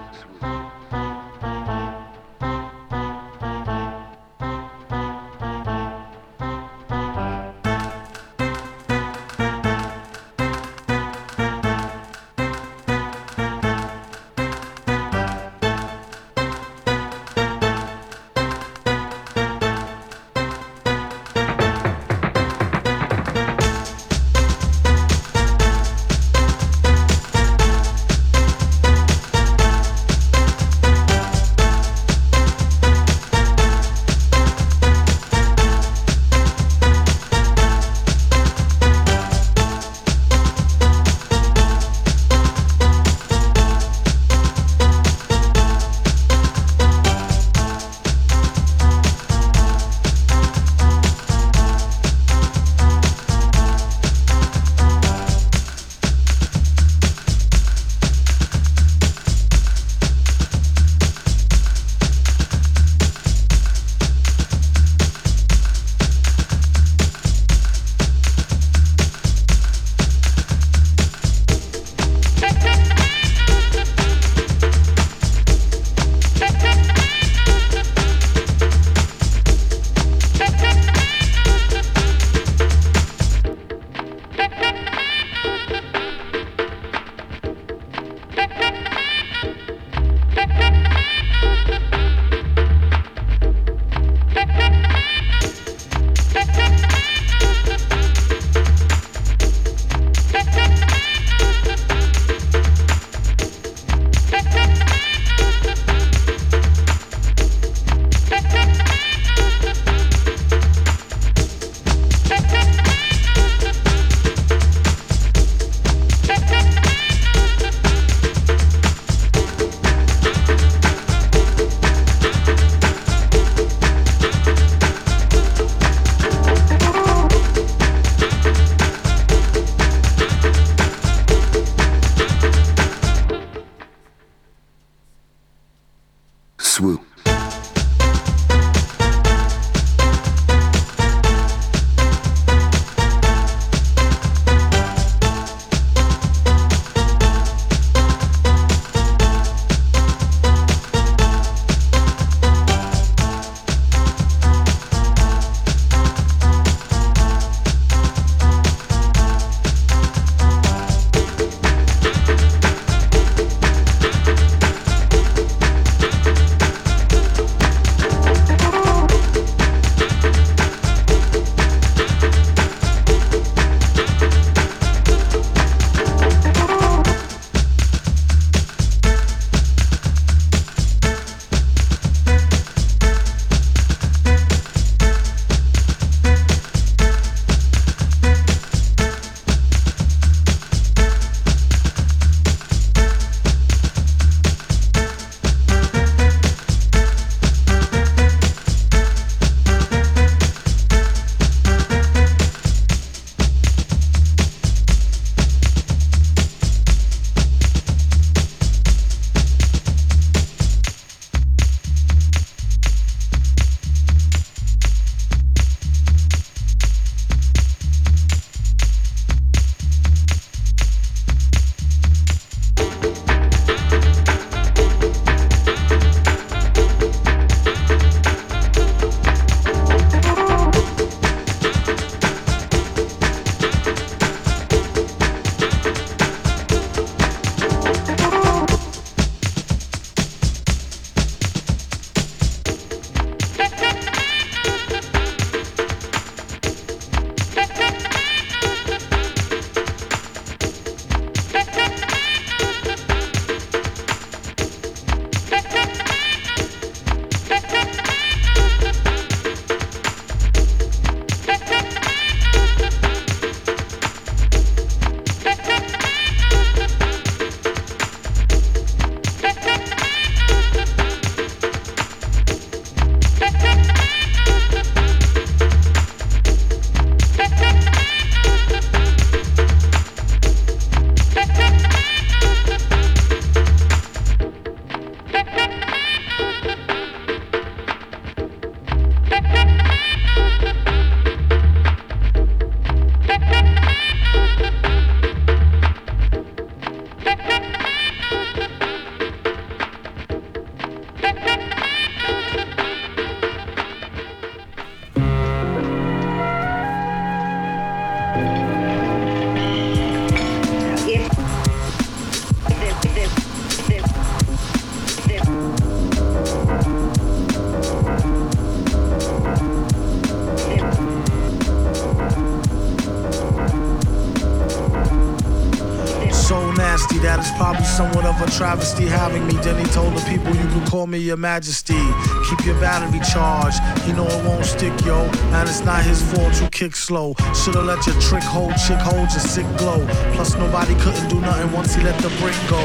Me 331.13 331.19
your 331.19 331.37
majesty. 331.37 332.01
Keep 332.49 332.65
your 332.65 332.79
battery 332.81 333.19
charged. 333.31 333.79
He 334.01 334.11
know 334.13 334.25
it 334.25 334.43
won't 334.45 334.65
stick, 334.65 334.93
yo. 335.05 335.21
And 335.53 335.69
it's 335.69 335.85
not 335.85 336.03
his 336.03 336.21
fault 336.33 336.59
you 336.59 336.67
kick 336.69 336.95
slow. 336.95 337.35
Should've 337.53 337.85
let 337.85 338.05
your 338.07 338.19
trick 338.19 338.43
hold, 338.43 338.73
chick 338.77 338.97
hold 338.97 339.29
your 339.29 339.45
sick 339.53 339.67
glow. 339.77 340.05
Plus 340.33 340.55
nobody 340.55 340.95
couldn't 340.95 341.27
do 341.29 341.39
nothing 341.39 341.71
once 341.71 341.93
he 341.93 342.01
let 342.03 342.17
the 342.19 342.29
brick 342.41 342.57
go. 342.67 342.81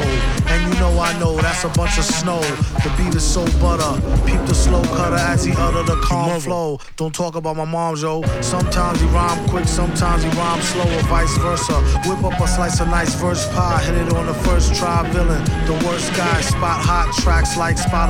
And 0.51 0.59
you 0.67 0.79
know 0.79 0.93
I 0.99 1.17
know 1.19 1.35
that's 1.37 1.63
a 1.63 1.69
bunch 1.69 1.97
of 1.97 2.03
snow. 2.03 2.39
The 2.83 2.93
beat 2.97 3.15
is 3.15 3.25
so 3.25 3.43
butter. 3.59 3.93
Peep 4.27 4.41
the 4.45 4.53
slow 4.53 4.83
cutter 4.95 5.15
as 5.15 5.43
he 5.43 5.51
utter 5.57 5.83
the 5.83 5.99
calm 6.01 6.39
flow. 6.39 6.79
Don't 6.97 7.13
talk 7.13 7.35
about 7.35 7.57
my 7.57 7.65
mom, 7.65 7.95
yo. 7.97 8.21
Sometimes 8.41 9.01
he 9.01 9.07
rhyme 9.07 9.49
quick, 9.49 9.65
sometimes 9.65 10.23
he 10.23 10.29
rhyme 10.31 10.61
slow, 10.61 10.85
or 10.97 11.03
vice 11.09 11.35
versa. 11.37 11.81
Whip 12.07 12.23
up 12.23 12.39
a 12.39 12.47
slice 12.47 12.79
of 12.79 12.89
nice 12.89 13.15
verse 13.15 13.47
pie, 13.53 13.81
hit 13.83 13.95
it 13.95 14.13
on 14.13 14.27
the 14.27 14.35
first 14.45 14.75
try. 14.75 15.01
Villain, 15.09 15.43
the 15.65 15.73
worst 15.85 16.13
guy. 16.15 16.41
Spot 16.41 16.79
hot 16.79 17.11
tracks 17.23 17.57
like 17.57 17.77
spot 17.77 18.09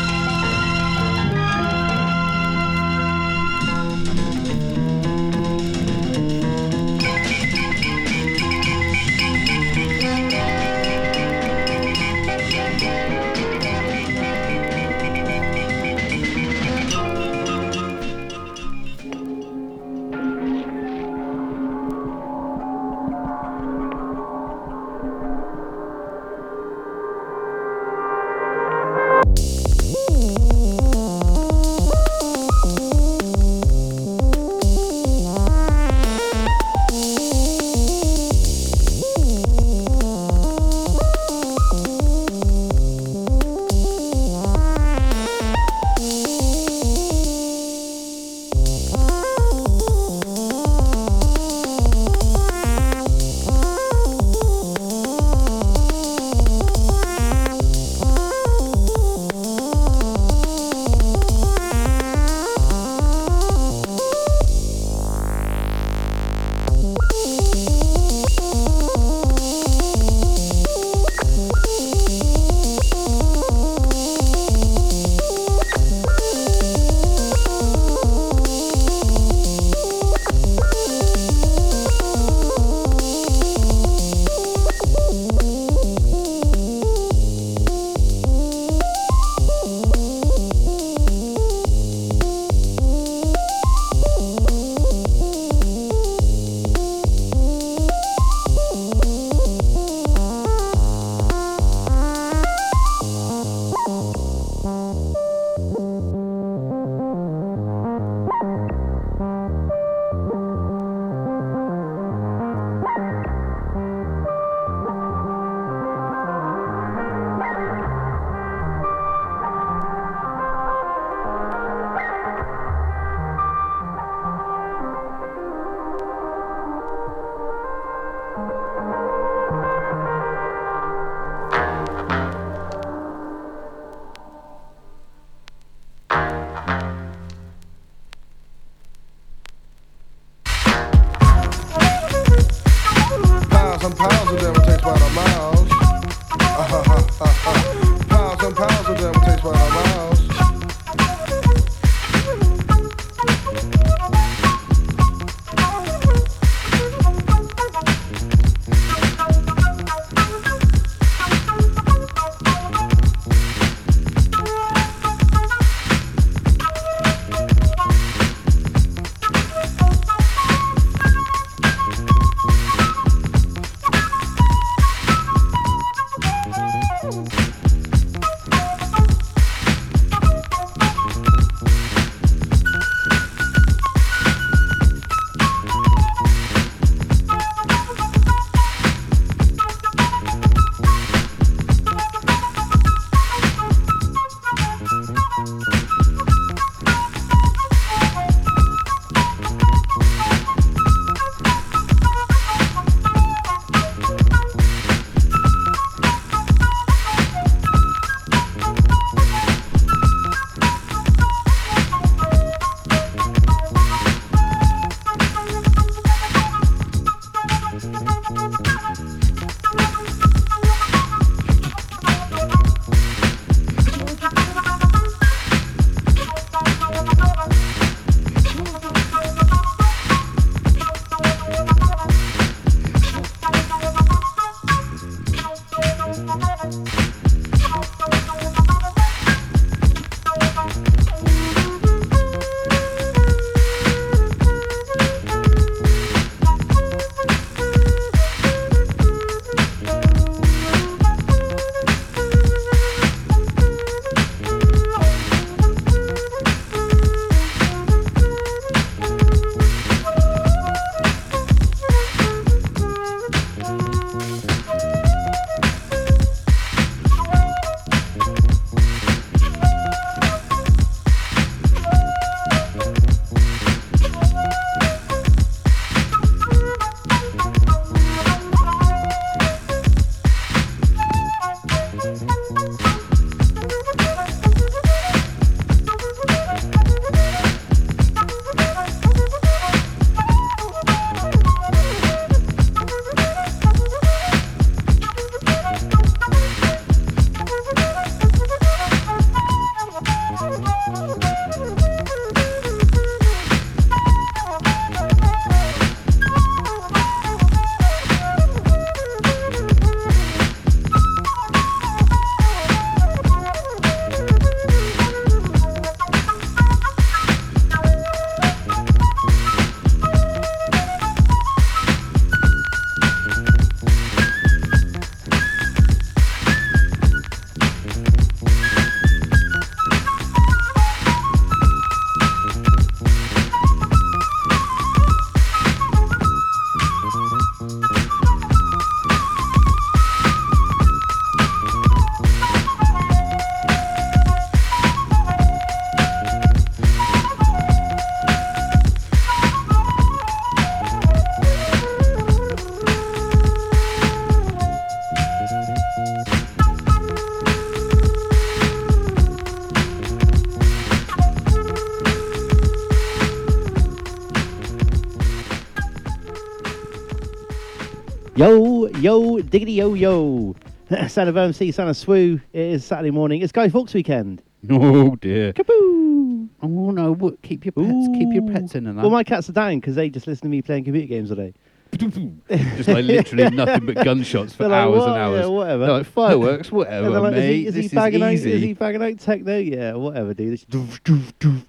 Diggity 369.51 369.73
yo 369.73 369.93
yo. 369.93 370.55
Son 371.07 371.27
of 371.27 371.35
OMC, 371.35 371.73
son 371.73 371.87
of 371.87 371.95
Swoo. 371.95 372.41
It 372.51 372.59
is 372.65 372.83
Saturday 372.83 373.11
morning. 373.11 373.41
It's 373.41 373.51
Guy 373.53 373.69
Fawkes 373.69 373.93
weekend. 373.93 374.41
Oh 374.69 375.15
dear. 375.15 375.53
Kaboo! 375.53 376.47
Oh 376.61 376.91
no! 376.91 377.13
What, 377.15 377.41
keep 377.41 377.65
your 377.65 377.71
pets. 377.71 378.07
Keep 378.13 378.31
your 378.31 378.47
pets 378.47 378.75
in 378.75 378.85
and 378.85 378.95
that. 378.95 379.01
Well, 379.01 379.09
my 379.09 379.23
cats 379.23 379.49
are 379.49 379.53
dying 379.53 379.79
because 379.79 379.95
they 379.95 380.07
just 380.11 380.27
listen 380.27 380.43
to 380.43 380.49
me 380.49 380.61
playing 380.61 380.83
computer 380.83 381.07
games 381.07 381.31
all 381.31 381.37
day. 381.37 381.53
Just 381.97 382.87
like 382.87 383.03
literally 383.03 383.49
nothing 383.49 383.85
but 383.87 383.95
gunshots 384.05 384.53
for 384.53 384.63
They're 384.63 384.69
like, 384.69 384.83
hours 384.85 384.99
"What? 384.99 385.09
and 385.09 385.17
hours. 385.17 385.41
Yeah, 385.41 385.47
whatever. 385.47 385.85
They're 385.85 385.97
like 385.97 386.05
fireworks, 386.05 386.71
whatever, 386.71 387.05
And 387.07 387.15
they're 387.15 387.21
like, 387.21 387.33
mate. 387.33 387.39
is 387.39 387.49
he, 387.49 387.67
is 387.67 387.75
he 387.75 387.85
is 387.87 387.91
bagging 387.91 388.21
out? 388.23 388.33
Is 388.33 388.43
he 388.43 388.73
bagging 388.73 389.01
out 389.03 389.17
techno? 389.19 389.57
Yeah, 389.57 389.93
whatever, 389.95 390.33
dude. 390.35 390.53
This 390.53 390.63
doof, 390.65 391.01
doof, 391.01 391.33
doof. 391.39 391.65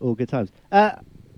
All 0.00 0.14
good 0.14 0.28
times. 0.28 0.52
Uh, 0.70 0.92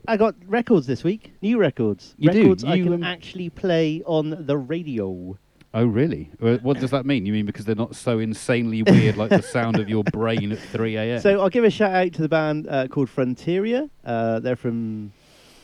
I 0.08 0.16
got 0.18 0.34
records 0.46 0.86
this 0.88 1.02
week. 1.04 1.32
New 1.40 1.56
records. 1.56 2.14
You 2.18 2.30
do? 2.32 2.40
records 2.42 2.64
I 2.64 2.74
You, 2.74 2.84
can 2.84 2.92
um, 2.94 3.04
actually 3.04 3.48
play 3.48 4.02
on 4.04 4.44
the 4.46 4.56
radio. 4.58 5.38
Oh 5.76 5.84
really? 5.84 6.30
Uh, 6.40 6.56
What 6.62 6.80
does 6.80 6.90
that 6.92 7.04
mean? 7.04 7.26
You 7.26 7.34
mean 7.34 7.44
because 7.44 7.66
they're 7.66 7.74
not 7.74 7.94
so 7.94 8.18
insanely 8.18 8.82
weird, 8.82 9.18
like 9.18 9.28
the 9.28 9.42
sound 9.56 9.78
of 9.78 9.90
your 9.90 10.04
brain 10.04 10.50
at 10.50 10.58
3 10.58 10.96
a.m. 10.96 11.20
So 11.20 11.38
I'll 11.38 11.50
give 11.50 11.64
a 11.64 11.70
shout 11.70 11.92
out 11.92 12.14
to 12.14 12.22
the 12.22 12.30
band 12.30 12.66
uh, 12.66 12.88
called 12.88 13.10
Frontiera. 13.10 13.90
Uh, 14.02 14.40
they're 14.40 14.56
from 14.56 15.12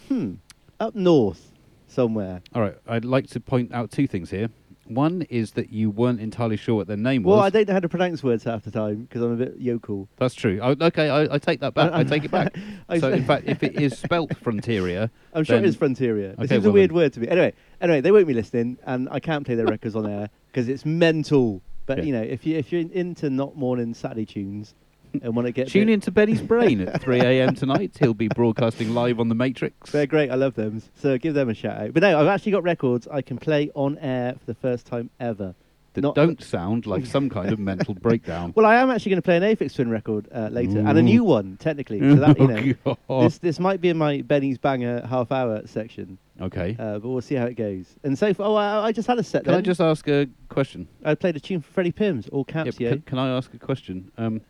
hmm 0.09 0.35
up 0.79 0.95
north 0.95 1.51
somewhere. 1.89 2.43
All 2.55 2.61
right, 2.61 2.75
I'd 2.87 3.07
like 3.07 3.29
to 3.29 3.41
point 3.41 3.73
out 3.73 3.91
two 3.91 4.07
things 4.07 4.29
here. 4.29 4.51
One 4.95 5.23
is 5.31 5.53
that 5.53 5.71
you 5.71 5.91
weren't 5.91 6.21
entirely 6.21 6.57
sure 6.57 6.75
what 6.77 6.87
their 6.87 6.97
name 6.97 7.23
was. 7.23 7.37
Well, 7.37 7.45
I 7.45 7.51
don't 7.51 7.67
know 7.69 7.75
how 7.75 7.81
to 7.81 7.89
pronounce 7.89 8.23
words 8.23 8.45
half 8.45 8.63
the 8.63 8.71
time 8.71 9.03
because 9.03 9.23
I'm 9.23 9.33
a 9.33 9.37
bit 9.37 9.55
yokel. 9.59 10.09
That's 10.17 10.35
true. 10.35 10.59
Oh, 10.63 10.75
okay, 10.81 11.09
I, 11.09 11.35
I 11.35 11.39
take 11.39 11.61
that 11.61 11.75
back. 11.75 11.93
I 11.93 12.05
take 12.05 12.25
it 12.25 12.31
back. 12.31 12.57
So, 13.01 13.11
in 13.11 13.25
fact, 13.25 13.47
if 13.49 13.63
it 13.63 13.81
is 13.81 13.97
spelt 13.97 14.31
Frontiera, 14.45 15.09
I'm 15.33 15.45
sure 15.45 15.57
it 15.57 15.65
is 15.65 15.77
Frontiera. 15.77 16.33
It 16.33 16.39
Okay, 16.41 16.47
seems 16.49 16.67
a 16.67 16.71
weird 16.73 16.91
then. 16.91 16.97
word 16.97 17.13
to 17.15 17.21
me. 17.21 17.29
Anyway, 17.29 17.55
anyway, 17.81 18.03
they 18.03 18.13
won't 18.13 18.27
be 18.27 18.35
listening, 18.35 18.77
and 18.85 19.09
I 19.11 19.19
can't 19.19 19.47
play 19.47 19.55
their 19.55 19.67
records 19.67 19.97
on 19.97 20.07
air 20.07 20.29
because 20.49 20.69
it's 20.69 20.85
mental. 20.85 21.63
But 21.87 21.99
Yeah. 21.99 22.05
you 22.05 22.13
know, 22.13 22.21
if 22.23 22.45
you 22.47 22.59
if 22.59 22.71
you're 22.71 22.83
into 22.93 23.31
not 23.31 23.57
morning 23.57 23.95
Saturday 23.95 24.27
tunes 24.27 24.75
and 25.23 25.35
want 25.37 25.47
to 25.47 25.53
get 25.53 25.69
Tune 25.69 25.87
bit- 25.87 25.95
into 25.95 26.11
Benny's 26.11 26.41
Brain 26.41 26.81
at 26.81 27.01
3 27.03 27.21
a.m. 27.21 27.55
tonight. 27.55 27.97
He'll 27.99 28.15
be 28.15 28.29
broadcasting 28.29 28.95
live 28.95 29.21
on 29.21 29.29
the 29.29 29.35
Matrix. 29.35 29.91
They're 29.91 30.07
great. 30.07 30.31
I 30.31 30.35
love 30.37 30.55
them. 30.55 30.83
So 30.95 31.19
give 31.19 31.35
them 31.35 31.49
a 31.49 31.55
shout 31.55 31.79
out. 31.81 31.93
But 31.95 32.03
no, 32.03 32.21
I've 32.21 32.27
actually 32.29 32.53
got 32.53 32.63
records 32.63 33.07
I 33.11 33.23
can 33.23 33.39
play 33.39 33.71
on 33.75 33.99
air 33.99 34.35
for 34.39 34.47
the 34.47 34.55
first 34.55 34.87
time 34.87 35.11
ever. 35.21 35.55
That 35.95 36.01
Not- 36.01 36.15
don't 36.15 36.43
sound 36.43 36.87
like 36.87 37.05
some 37.05 37.29
kind 37.29 37.53
of 37.53 37.59
mental 37.59 37.93
breakdown. 37.93 38.53
Well, 38.57 38.65
I 38.65 38.77
am 38.77 38.91
actually 38.91 39.11
going 39.11 39.19
to 39.21 39.27
play 39.27 39.37
an 39.37 39.43
Aphex 39.43 39.75
Twin 39.75 39.91
record 39.91 40.27
uh, 40.35 40.49
later, 40.51 40.79
and 40.79 40.97
a 40.97 41.03
new 41.03 41.23
one 41.23 41.59
technically. 41.59 42.01
So 42.01 42.15
that 42.15 42.39
you 42.39 42.47
know, 42.49 42.75
Oh, 42.87 42.97
God. 43.09 43.27
this 43.27 43.37
this 43.39 43.61
might 43.61 43.83
be 43.83 43.91
in 43.91 43.99
my 43.99 44.23
Benny's 44.23 44.57
Banger 44.57 45.07
half 45.07 45.31
hour 45.31 45.61
section. 45.67 46.17
Okay. 46.41 46.77
Uh, 46.79 46.99
but 46.99 47.11
we'll 47.11 47.21
see 47.21 47.35
how 47.35 47.45
it 47.45 47.57
goes. 47.57 47.85
And 48.05 48.19
so 48.19 48.33
far, 48.33 48.47
oh, 48.49 48.55
I, 48.55 48.87
I 48.87 48.93
just 48.93 49.07
had 49.07 49.19
a 49.19 49.23
set. 49.23 49.45
Can 49.45 49.53
I 49.53 49.61
just 49.61 49.83
ask 49.83 50.09
a 50.09 50.27
question? 50.49 50.89
I 51.05 51.15
played 51.15 51.37
a 51.37 51.41
tune 51.41 51.61
for 51.61 51.71
Freddy 51.71 51.93
Pimms, 51.93 52.27
all 52.31 52.45
caps, 52.45 52.69
Yep, 52.69 52.81
yeah. 52.81 52.89
can, 52.93 53.03
can 53.03 53.19
I 53.19 53.29
ask 53.37 53.53
a 53.53 53.59
question? 53.59 54.11
Um, 54.17 54.41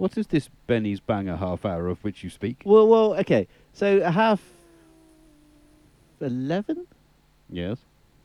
what 0.00 0.16
is 0.16 0.26
this 0.28 0.48
Benny's 0.66 0.98
Banger 0.98 1.36
half 1.36 1.66
hour 1.66 1.86
of 1.88 2.02
which 2.02 2.24
you 2.24 2.30
speak? 2.30 2.62
Well, 2.64 2.88
well, 2.88 3.14
okay. 3.16 3.46
So 3.74 3.98
a 3.98 4.10
half 4.10 4.40
eleven. 6.20 6.86
Yes. 7.50 7.76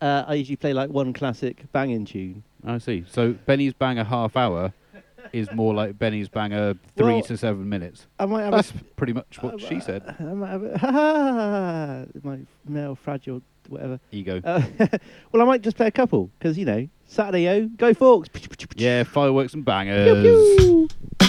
Uh, 0.01 0.23
I 0.25 0.35
usually 0.35 0.55
play 0.55 0.71
like 0.71 0.89
one 0.89 1.11
classic 1.11 1.69
banging 1.73 2.05
tune. 2.05 2.43
I 2.65 2.77
see. 2.77 3.03
So 3.09 3.33
Benny's 3.45 3.73
Banger 3.73 4.05
half 4.05 4.37
hour 4.37 4.71
is 5.33 5.51
more 5.51 5.73
like 5.73 5.99
Benny's 5.99 6.29
Banger 6.29 6.75
three 6.95 7.15
Well, 7.15 7.21
to 7.23 7.35
seven 7.35 7.67
minutes. 7.67 8.07
I 8.19 8.25
might 8.25 8.43
have 8.43 8.51
That's 8.53 8.69
sp- 8.71 8.95
pretty 8.95 9.13
much 9.13 9.41
what 9.41 9.59
she 9.59 9.81
said. 9.81 10.15
I 10.19 10.23
might 10.23 10.49
have 10.51 10.63
a, 10.63 10.77
ha 10.77 10.91
ha, 10.91 12.05
my 12.23 12.39
male 12.65 12.95
fragile 12.95 13.41
whatever. 13.67 13.99
Ego. 14.13 14.39
Uh, 14.45 14.61
well, 15.33 15.41
I 15.41 15.45
might 15.45 15.61
just 15.61 15.75
play 15.75 15.87
a 15.87 15.91
couple 15.91 16.29
because 16.39 16.57
you 16.57 16.63
know 16.63 16.87
Saturday 17.05 17.49
oh 17.49 17.67
Guy 17.67 17.93
Fawkes. 17.93 18.29
Yeah, 18.75 19.03
fireworks 19.03 19.53
and 19.53 19.65
bangers. 19.65 20.21
Pew, 20.23 20.87
pew. 21.19 21.24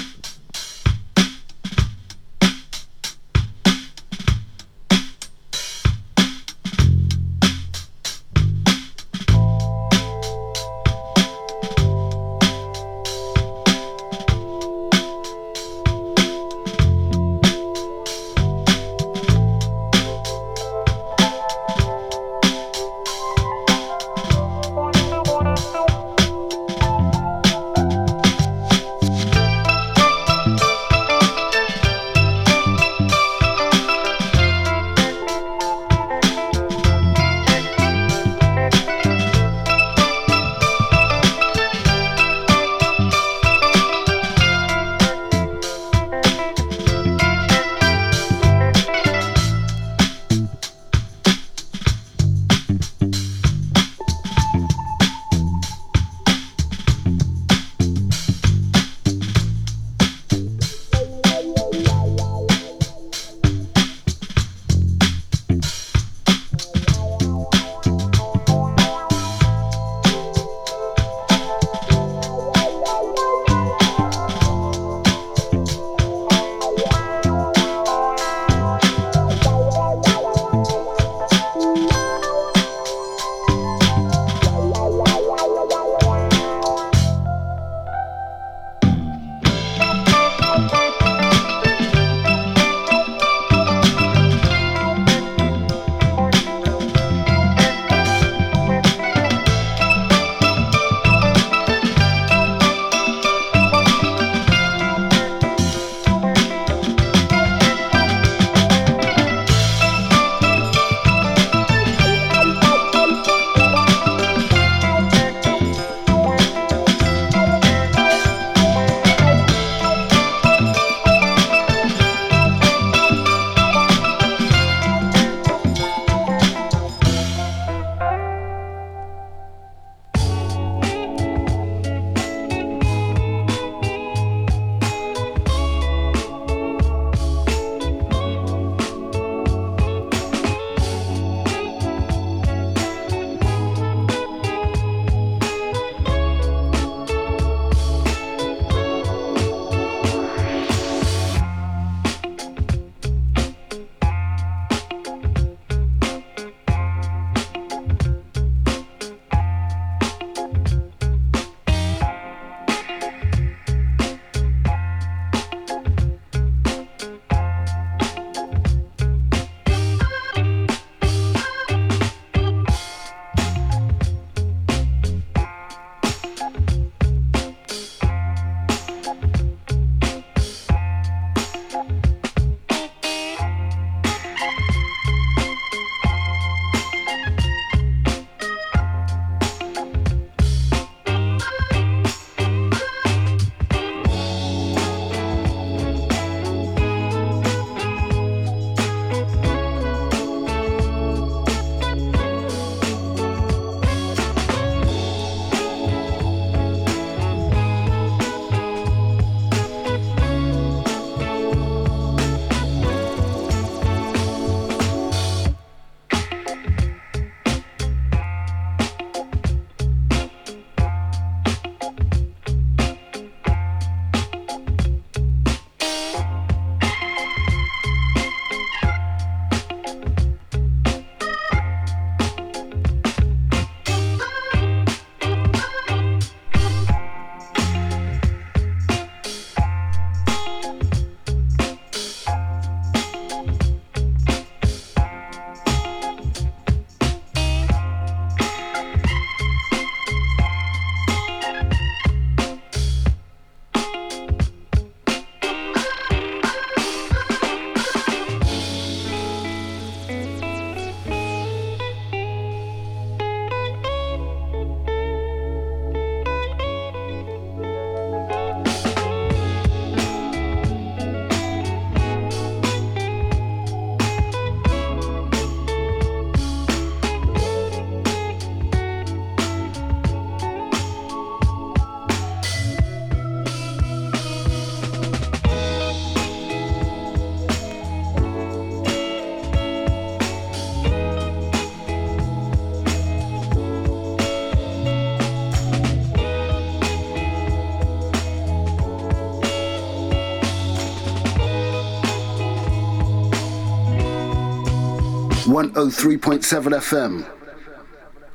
103.7 305.57 306.75
FM. 306.75 307.25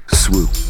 Swoop. 0.08 0.61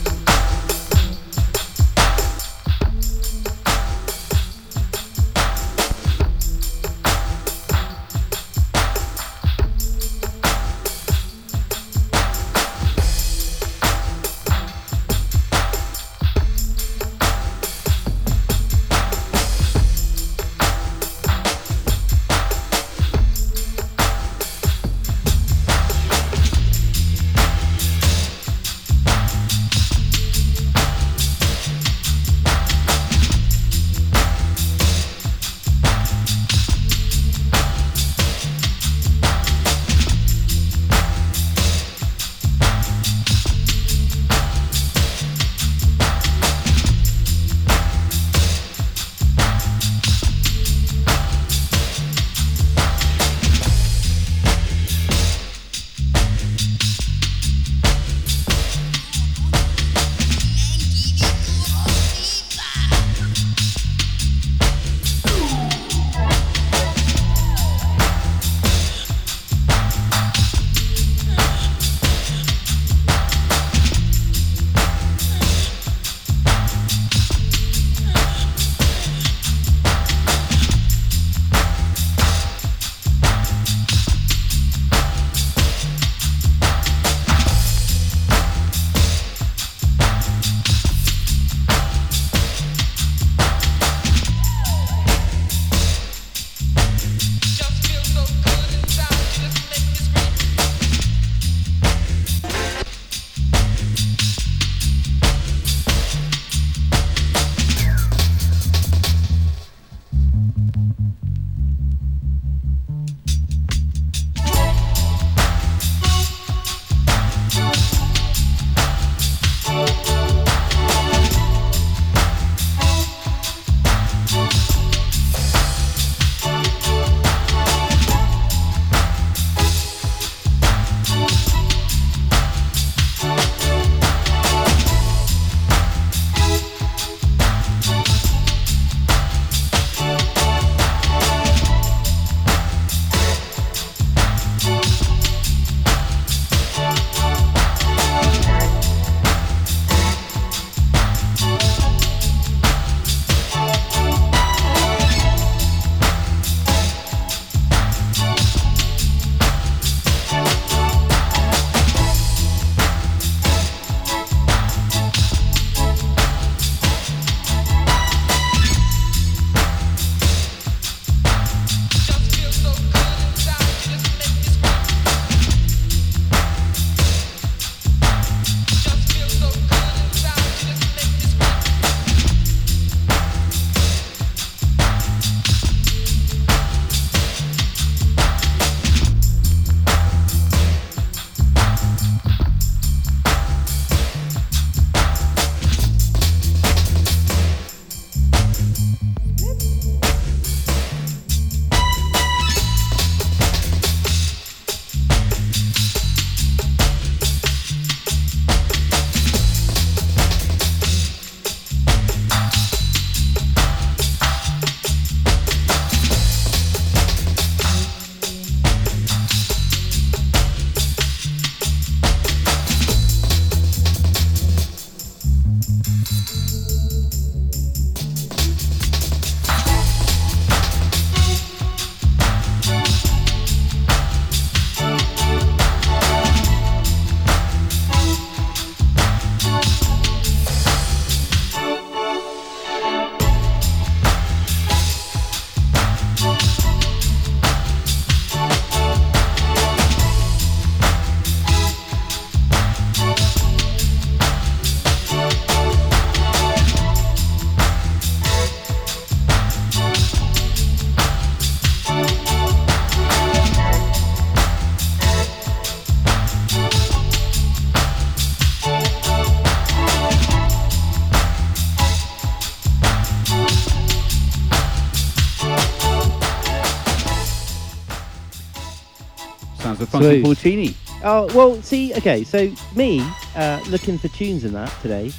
Sounds 280.02 280.18
a 280.18 280.22
funky 280.22 280.36
Sweet. 280.36 280.76
porcini. 280.76 280.76
Oh 281.04 281.26
well, 281.36 281.62
see, 281.62 281.94
okay, 281.96 282.24
so 282.24 282.52
me 282.76 283.06
uh, 283.36 283.62
looking 283.70 283.98
for 283.98 284.08
tunes 284.10 284.44
in 284.44 284.54
that 284.54 284.72
today. 284.82 285.12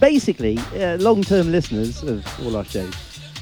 Basically, 0.00 0.58
uh, 0.76 0.96
long-term 0.98 1.52
listeners 1.52 2.02
of 2.02 2.26
all 2.44 2.56
our 2.56 2.64
shows. 2.64 2.92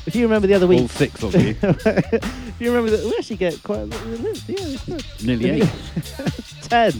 If 0.06 0.14
you 0.14 0.22
remember 0.22 0.46
the 0.46 0.54
other 0.54 0.66
week, 0.66 0.80
All 0.80 0.88
six 0.88 1.22
of 1.22 1.34
you. 1.34 1.56
if 1.62 2.56
you 2.58 2.72
remember 2.72 2.96
that, 2.96 3.04
we 3.04 3.14
actually 3.18 3.36
get 3.36 3.62
quite 3.62 3.80
a 3.80 3.84
lot 3.86 4.00
of 4.00 4.20
listeners. 4.20 4.88
Yeah. 4.88 5.26
Nearly 5.26 5.62
eight. 5.62 5.68
ten. 6.62 6.92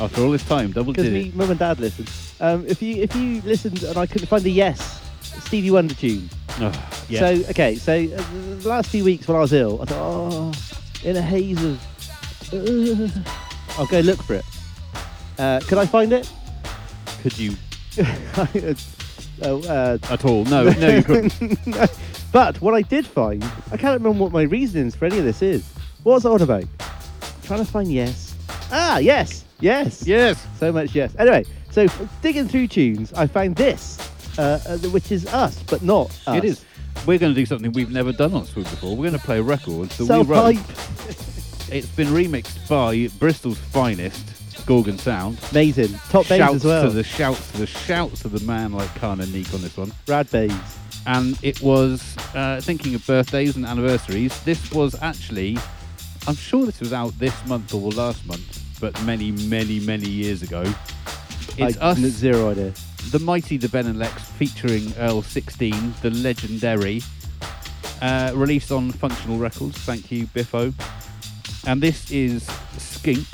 After 0.00 0.22
all 0.22 0.30
this 0.30 0.44
time, 0.44 0.72
double 0.72 0.92
because 0.92 1.08
did 1.10 1.34
mum 1.34 1.50
and 1.50 1.58
dad 1.58 1.80
listened. 1.80 2.10
Um, 2.40 2.66
if 2.66 2.82
you 2.82 3.02
if 3.02 3.14
you 3.14 3.40
listened 3.42 3.82
and 3.82 3.96
I 3.96 4.06
couldn't 4.06 4.28
find 4.28 4.42
the 4.42 4.50
yes 4.50 5.00
Stevie 5.22 5.70
Wonder 5.70 5.94
tune. 5.94 6.28
Oh, 6.60 6.72
yeah. 7.08 7.20
So 7.20 7.50
okay, 7.50 7.76
so 7.76 7.92
uh, 7.92 8.22
the 8.58 8.68
last 8.68 8.90
few 8.90 9.04
weeks 9.04 9.26
when 9.28 9.36
I 9.36 9.40
was 9.40 9.52
ill, 9.52 9.80
I 9.82 9.84
thought, 9.86 9.98
oh, 10.00 10.52
in 11.04 11.16
a 11.16 11.22
haze 11.22 11.62
of, 11.64 11.80
I'll 13.78 13.86
go 13.86 14.00
look 14.00 14.22
for 14.22 14.34
it. 14.34 14.44
Uh, 15.38 15.60
could 15.60 15.78
I 15.78 15.86
find 15.86 16.12
it? 16.12 16.30
Could 17.22 17.38
you 17.38 17.56
oh, 19.42 19.62
uh, 19.68 19.98
at 20.10 20.24
all? 20.24 20.44
No, 20.44 20.64
no, 20.70 20.88
you 20.96 21.02
couldn't. 21.02 21.66
No. 21.66 21.86
But 22.32 22.60
what 22.60 22.74
I 22.74 22.82
did 22.82 23.06
find, 23.06 23.42
I 23.70 23.76
can't 23.76 24.00
remember 24.00 24.22
what 24.24 24.32
my 24.32 24.42
reasonings 24.42 24.94
for 24.94 25.04
any 25.04 25.18
of 25.18 25.24
this 25.24 25.42
is. 25.42 25.66
What 26.02 26.14
was 26.14 26.26
I 26.26 26.30
on 26.30 26.42
about? 26.42 26.64
trying 27.42 27.64
to 27.64 27.70
find 27.70 27.92
yes. 27.92 28.34
Ah, 28.70 28.98
yes, 28.98 29.44
yes, 29.60 30.06
yes. 30.06 30.46
So 30.58 30.72
much 30.72 30.94
yes. 30.94 31.14
Anyway, 31.18 31.44
so 31.70 31.82
f- 31.82 32.22
digging 32.22 32.48
through 32.48 32.68
tunes, 32.68 33.12
I 33.12 33.26
found 33.26 33.56
this, 33.56 33.98
uh, 34.38 34.60
uh, 34.66 34.78
which 34.88 35.12
is 35.12 35.26
us, 35.26 35.62
but 35.64 35.82
not 35.82 36.06
us. 36.26 36.36
It 36.36 36.44
is. 36.44 36.64
We're 37.06 37.18
going 37.18 37.34
to 37.34 37.40
do 37.40 37.46
something 37.46 37.72
we've 37.72 37.90
never 37.90 38.12
done 38.12 38.32
on 38.32 38.44
Swoop 38.46 38.70
before. 38.70 38.90
We're 38.96 39.08
going 39.10 39.18
to 39.20 39.26
play 39.26 39.38
a 39.38 39.42
record 39.42 39.90
that 39.90 40.18
we 40.18 40.24
wrote. 40.24 41.31
It's 41.72 41.86
been 41.88 42.08
remixed 42.08 42.68
by 42.68 43.08
Bristol's 43.18 43.56
finest, 43.58 44.66
Gorgon 44.66 44.98
Sound. 44.98 45.38
Amazing. 45.52 45.88
Top 46.10 46.28
bass 46.28 46.38
shouts 46.38 46.54
as 46.56 46.64
well. 46.66 46.82
To 46.84 46.90
the 46.90 47.02
shouts 47.02 47.50
to 47.52 47.58
the 47.58 47.66
shouts 47.66 48.26
of 48.26 48.32
the 48.32 48.44
man 48.46 48.72
like 48.72 48.94
Kahn 48.96 49.18
& 49.18 49.32
Neek 49.32 49.52
on 49.54 49.62
this 49.62 49.74
one. 49.76 49.90
Rad 50.06 50.30
bass. 50.30 50.52
And 51.06 51.38
it 51.42 51.62
was 51.62 52.14
uh, 52.34 52.60
thinking 52.62 52.94
of 52.94 53.06
birthdays 53.06 53.56
and 53.56 53.64
anniversaries. 53.64 54.38
This 54.44 54.70
was 54.70 54.94
actually, 55.02 55.56
I'm 56.28 56.36
sure 56.36 56.66
this 56.66 56.78
was 56.78 56.92
out 56.92 57.18
this 57.18 57.34
month 57.46 57.72
or 57.72 57.90
last 57.90 58.26
month, 58.26 58.62
but 58.78 59.00
many, 59.04 59.32
many, 59.32 59.80
many 59.80 60.08
years 60.08 60.42
ago. 60.42 60.62
It's 61.56 61.78
I- 61.78 61.90
us, 61.92 61.98
zero 61.98 62.50
idea. 62.50 62.74
the 63.10 63.18
mighty 63.18 63.56
the 63.56 63.70
Ben 63.70 63.86
and 63.86 63.98
Lex, 63.98 64.22
featuring 64.32 64.92
Earl 64.98 65.22
16, 65.22 65.94
the 66.02 66.10
legendary, 66.10 67.00
uh, 68.02 68.32
released 68.34 68.70
on 68.70 68.92
Functional 68.92 69.38
Records. 69.38 69.78
Thank 69.78 70.12
you, 70.12 70.26
Biffo. 70.26 70.72
And 71.66 71.80
this 71.80 72.10
is 72.10 72.44
Skink. 72.78 73.26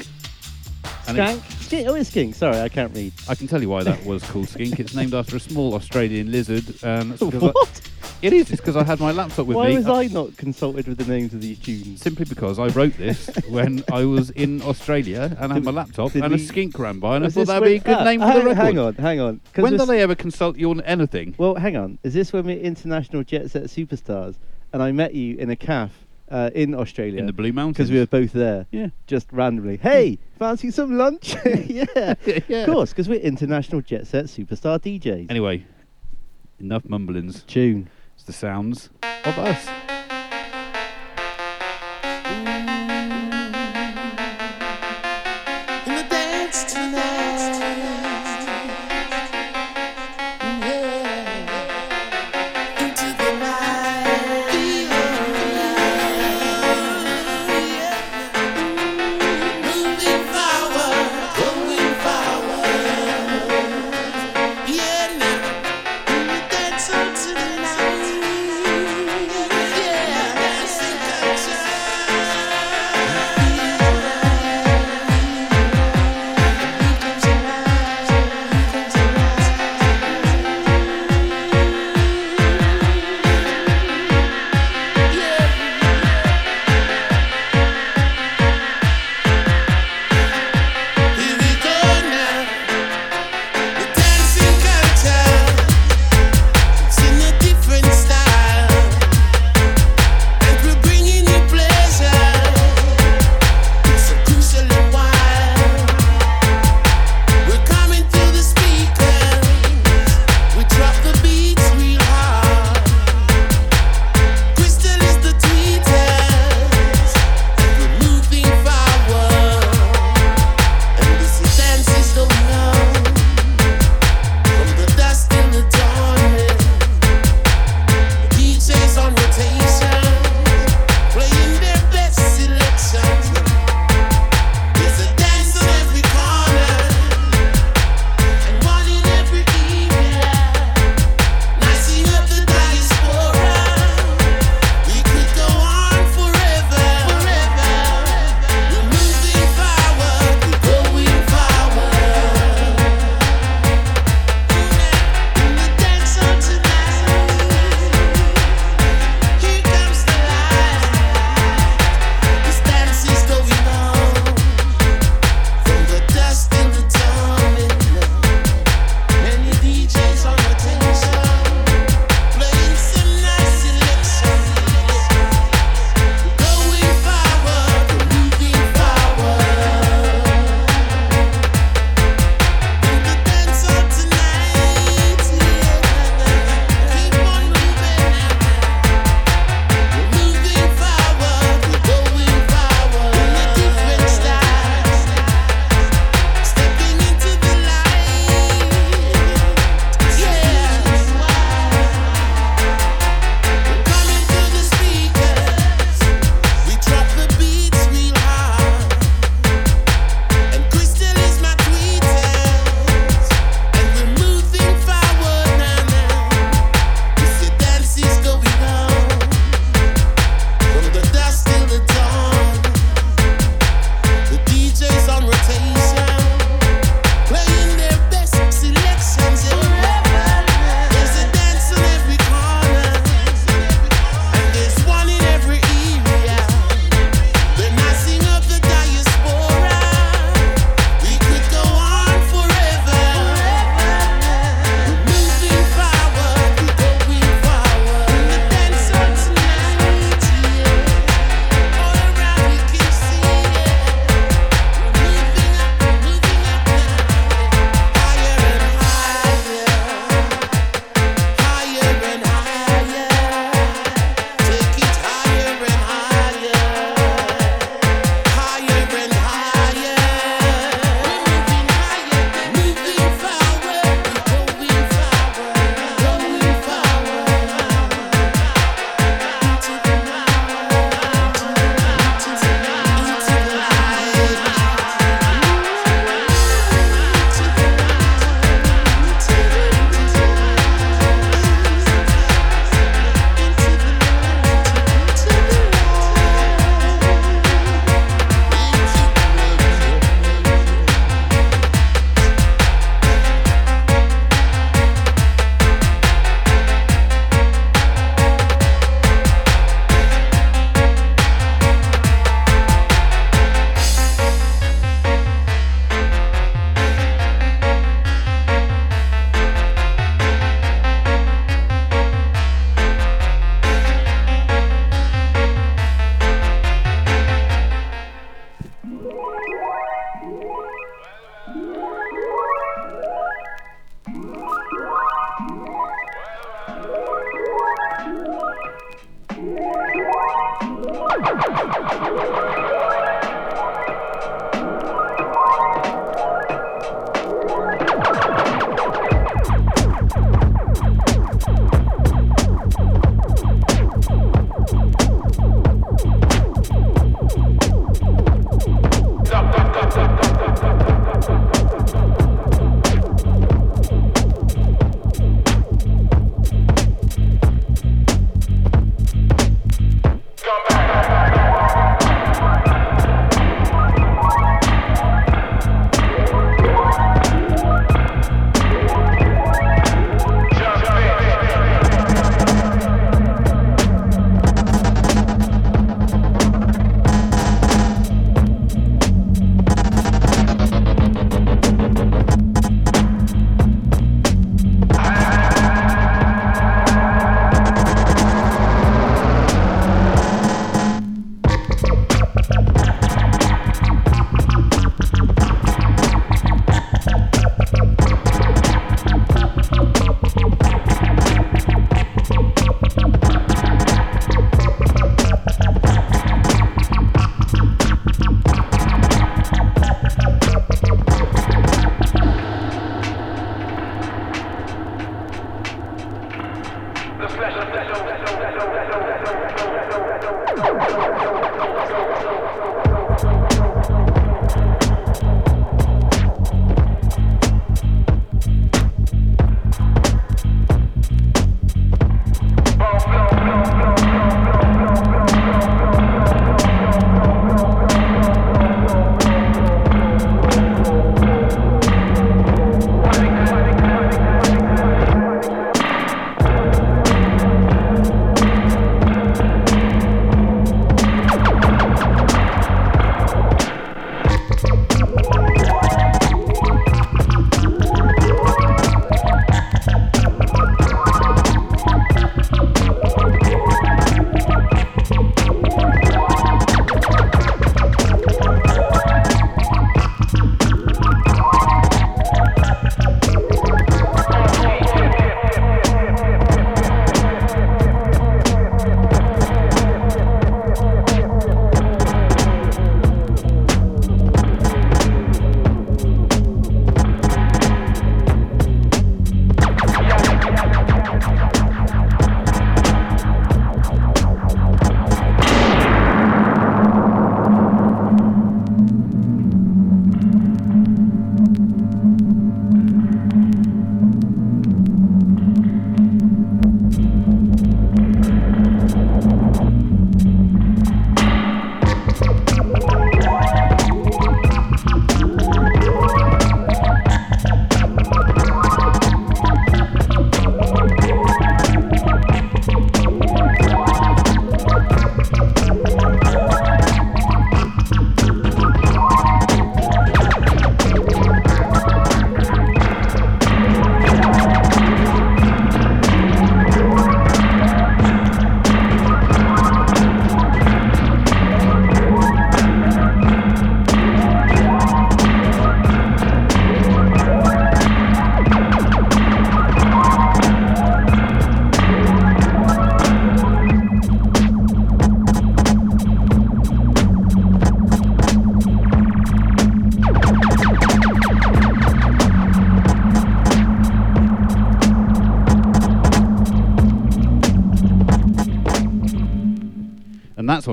Skank? 1.07 1.63
Skink? 1.63 1.89
Oh, 1.89 1.95
it's 1.95 2.11
skink. 2.11 2.35
Sorry, 2.35 2.61
I 2.61 2.69
can't 2.69 2.95
read. 2.95 3.13
I 3.29 3.35
can 3.35 3.47
tell 3.47 3.63
you 3.63 3.71
why 3.71 3.83
that 3.83 4.05
was 4.05 4.23
called 4.31 4.49
skink. 4.49 4.79
It's 4.79 4.95
named 4.95 5.15
after 5.15 5.37
a 5.37 5.41
small 5.41 5.75
Australian 5.75 6.31
lizard. 6.31 6.67
Because 6.67 7.21
What? 7.41 7.57
I, 7.57 8.09
it 8.21 8.33
is. 8.33 8.51
It's 8.51 8.61
because 8.61 8.77
I 8.77 8.85
had 8.85 9.01
my 9.01 9.13
laptop 9.13 9.47
with 9.47 9.57
Why 9.57 9.69
me. 9.69 9.73
Why 9.75 9.79
was 9.79 10.11
I 10.11 10.13
not 10.13 10.37
consulted 10.37 10.87
with 10.87 10.99
the 10.99 11.07
names 11.07 11.33
of 11.33 11.41
these 11.41 11.59
tunes? 11.59 12.03
Simply 12.03 12.27
because 12.27 12.59
I 12.59 12.67
wrote 12.69 12.95
this 12.99 13.31
when 13.49 13.83
I 13.91 14.05
was 14.05 14.31
in 14.31 14.61
Australia 14.63 15.35
and 15.39 15.53
I 15.53 15.55
had 15.55 15.65
my 15.65 15.71
laptop 15.71 16.15
and 16.15 16.35
a 16.35 16.39
skink 16.39 16.79
ran 16.79 16.99
by 16.99 17.17
and 17.17 17.25
I 17.25 17.31
thought 17.31 17.47
that'd 17.47 17.63
when- 17.63 17.71
be 17.71 17.77
a 17.77 17.81
good 17.81 17.97
ah, 17.97 18.05
name 18.05 18.21
for 18.21 18.27
hang, 18.27 18.39
the 18.41 18.45
record. 18.45 18.57
Hang 18.63 18.79
on, 18.79 18.95
hang 18.97 19.21
on. 19.21 19.41
When 19.55 19.77
did 19.77 19.89
I 19.89 19.97
ever 19.99 20.15
consult 20.15 20.57
you 20.59 20.71
on 20.71 20.81
anything? 20.83 21.35
Well, 21.39 21.55
hang 21.55 21.77
on. 21.77 21.99
Is 22.03 22.13
this 22.13 22.33
when 22.33 22.45
we're 22.45 22.59
international 22.61 23.23
jet 23.25 23.51
set 23.51 23.65
superstars 23.65 24.35
and 24.73 24.83
I 24.83 24.93
met 24.93 25.15
you 25.15 25.37
in 25.37 25.49
a 25.49 25.57
calf 25.57 25.93
uh, 26.31 26.51
in 26.55 26.75
Australia? 26.75 27.19
In 27.19 27.27
the 27.27 27.33
Blue 27.33 27.53
Mountains. 27.53 27.77
Because 27.77 27.91
we 27.91 27.99
were 27.99 28.07
both 28.07 28.33
there. 28.33 28.67
Yeah. 28.71 28.89
Just 29.07 29.33
randomly. 29.33 29.77
Hey, 29.77 30.19
fancy 30.39 30.71
some 30.71 30.97
lunch? 30.97 31.35
yeah. 31.67 32.15
Yeah. 32.49 32.59
Of 32.59 32.67
course, 32.67 32.91
because 32.91 33.09
we're 33.09 33.21
international 33.21 33.81
jet 33.81 34.07
set 34.07 34.27
superstar 34.27 34.79
DJs. 34.79 35.31
Anyway, 35.31 35.67
enough 36.61 36.85
mumblings. 36.89 37.43
Tune. 37.45 37.91
It's 38.15 38.25
the 38.25 38.33
sounds 38.33 38.91
of 39.25 39.39
us. 39.39 39.88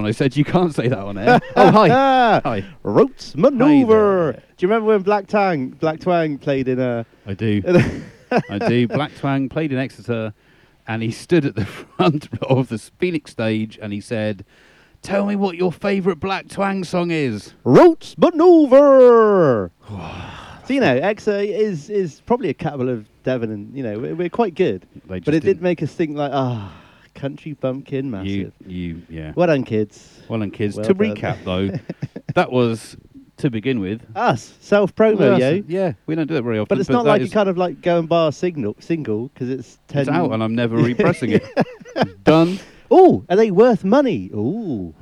When 0.06 0.10
I 0.10 0.12
said 0.12 0.38
you 0.38 0.46
can't 0.46 0.72
say 0.72 0.88
that 0.88 1.00
on 1.00 1.18
air. 1.18 1.40
oh, 1.56 1.72
hi. 1.72 1.88
Hi. 2.46 2.64
Roots 2.84 3.34
Manuva. 3.34 4.36
Do 4.36 4.40
you 4.60 4.68
remember 4.68 4.90
when 4.90 5.02
Black 5.02 5.26
Tang, 5.26 5.70
Black 5.70 6.00
Twang 6.00 6.38
played 6.38 6.68
in 6.68 6.80
a? 6.80 7.08
I 7.26 7.34
do. 7.34 7.64
I 8.52 8.60
do. 8.60 8.88
Black 8.88 9.16
Twang 9.16 9.50
played 9.50 9.72
in 9.72 9.80
Exeter, 9.80 10.36
and 10.88 11.02
he 11.02 11.10
stood 11.10 11.44
at 11.44 11.56
the 11.56 11.66
front 11.98 12.30
of 12.44 12.68
the 12.70 12.78
Phoenix 12.78 13.32
stage, 13.32 13.80
and 13.82 13.92
he 13.92 14.00
said, 14.00 14.46
"Tell 15.02 15.26
me 15.26 15.36
what 15.36 15.56
your 15.56 15.72
favourite 15.72 16.20
Black 16.20 16.50
Twang 16.50 16.84
song 16.84 17.10
is." 17.10 17.56
Roots 17.64 18.14
Manuva. 18.14 19.72
so 20.68 20.72
you 20.72 20.82
know, 20.82 20.98
Exeter 20.98 21.40
is 21.40 21.90
is 21.90 22.22
probably 22.28 22.50
a 22.50 22.54
capital 22.54 22.90
of 22.90 23.08
Devon, 23.24 23.50
and 23.50 23.76
you 23.76 23.82
know 23.82 23.98
we're, 23.98 24.14
we're 24.14 24.30
quite 24.30 24.54
good. 24.54 24.86
But 25.08 25.28
it 25.30 25.42
did 25.42 25.64
make 25.64 25.82
us 25.82 25.92
think 25.92 26.16
like, 26.16 26.32
ah, 26.32 26.72
country 27.16 27.54
bumpkin, 27.54 28.06
You, 28.06 28.12
massive. 28.12 28.54
you, 28.68 29.02
yeah. 29.10 29.34
Well 29.36 29.48
done, 29.48 29.64
kids. 29.64 30.22
Well 30.28 30.40
done, 30.40 30.52
kids. 30.52 30.76
Well 30.76 30.86
to 30.86 30.94
done. 30.94 31.16
recap, 31.16 31.44
though, 31.44 31.72
that 32.36 32.52
was 32.52 32.96
to 33.38 33.50
begin 33.50 33.80
with. 33.80 34.02
Us 34.16 34.54
self 34.60 34.96
promo, 34.96 35.18
Well, 35.18 35.40
yo. 35.40 35.64
Yeah, 35.68 35.94
we 36.06 36.16
don't 36.16 36.28
do 36.28 36.36
that 36.36 36.44
very 36.44 36.60
often. 36.60 36.76
But 36.76 36.80
it's 36.80 36.90
not 36.90 37.04
that 37.06 37.10
like 37.12 37.22
you 37.22 37.30
kind 37.30 37.50
of 37.50 37.58
like 37.58 37.82
go 37.82 38.00
and 38.00 38.08
buy 38.08 38.28
a 38.28 38.32
signal 38.32 38.76
single 38.80 39.30
because 39.30 39.50
it's 39.50 39.80
ten. 39.88 40.02
It's 40.02 40.10
out, 40.10 40.32
and 40.32 40.44
I'm 40.44 40.56
never 40.56 40.78
repressing 40.78 41.32
it. 41.32 41.44
Done. 42.24 42.60
Oh, 42.92 43.26
are 43.30 43.36
they 43.36 43.50
worth 43.50 43.84
money? 43.84 44.30
Oh, 44.34 44.94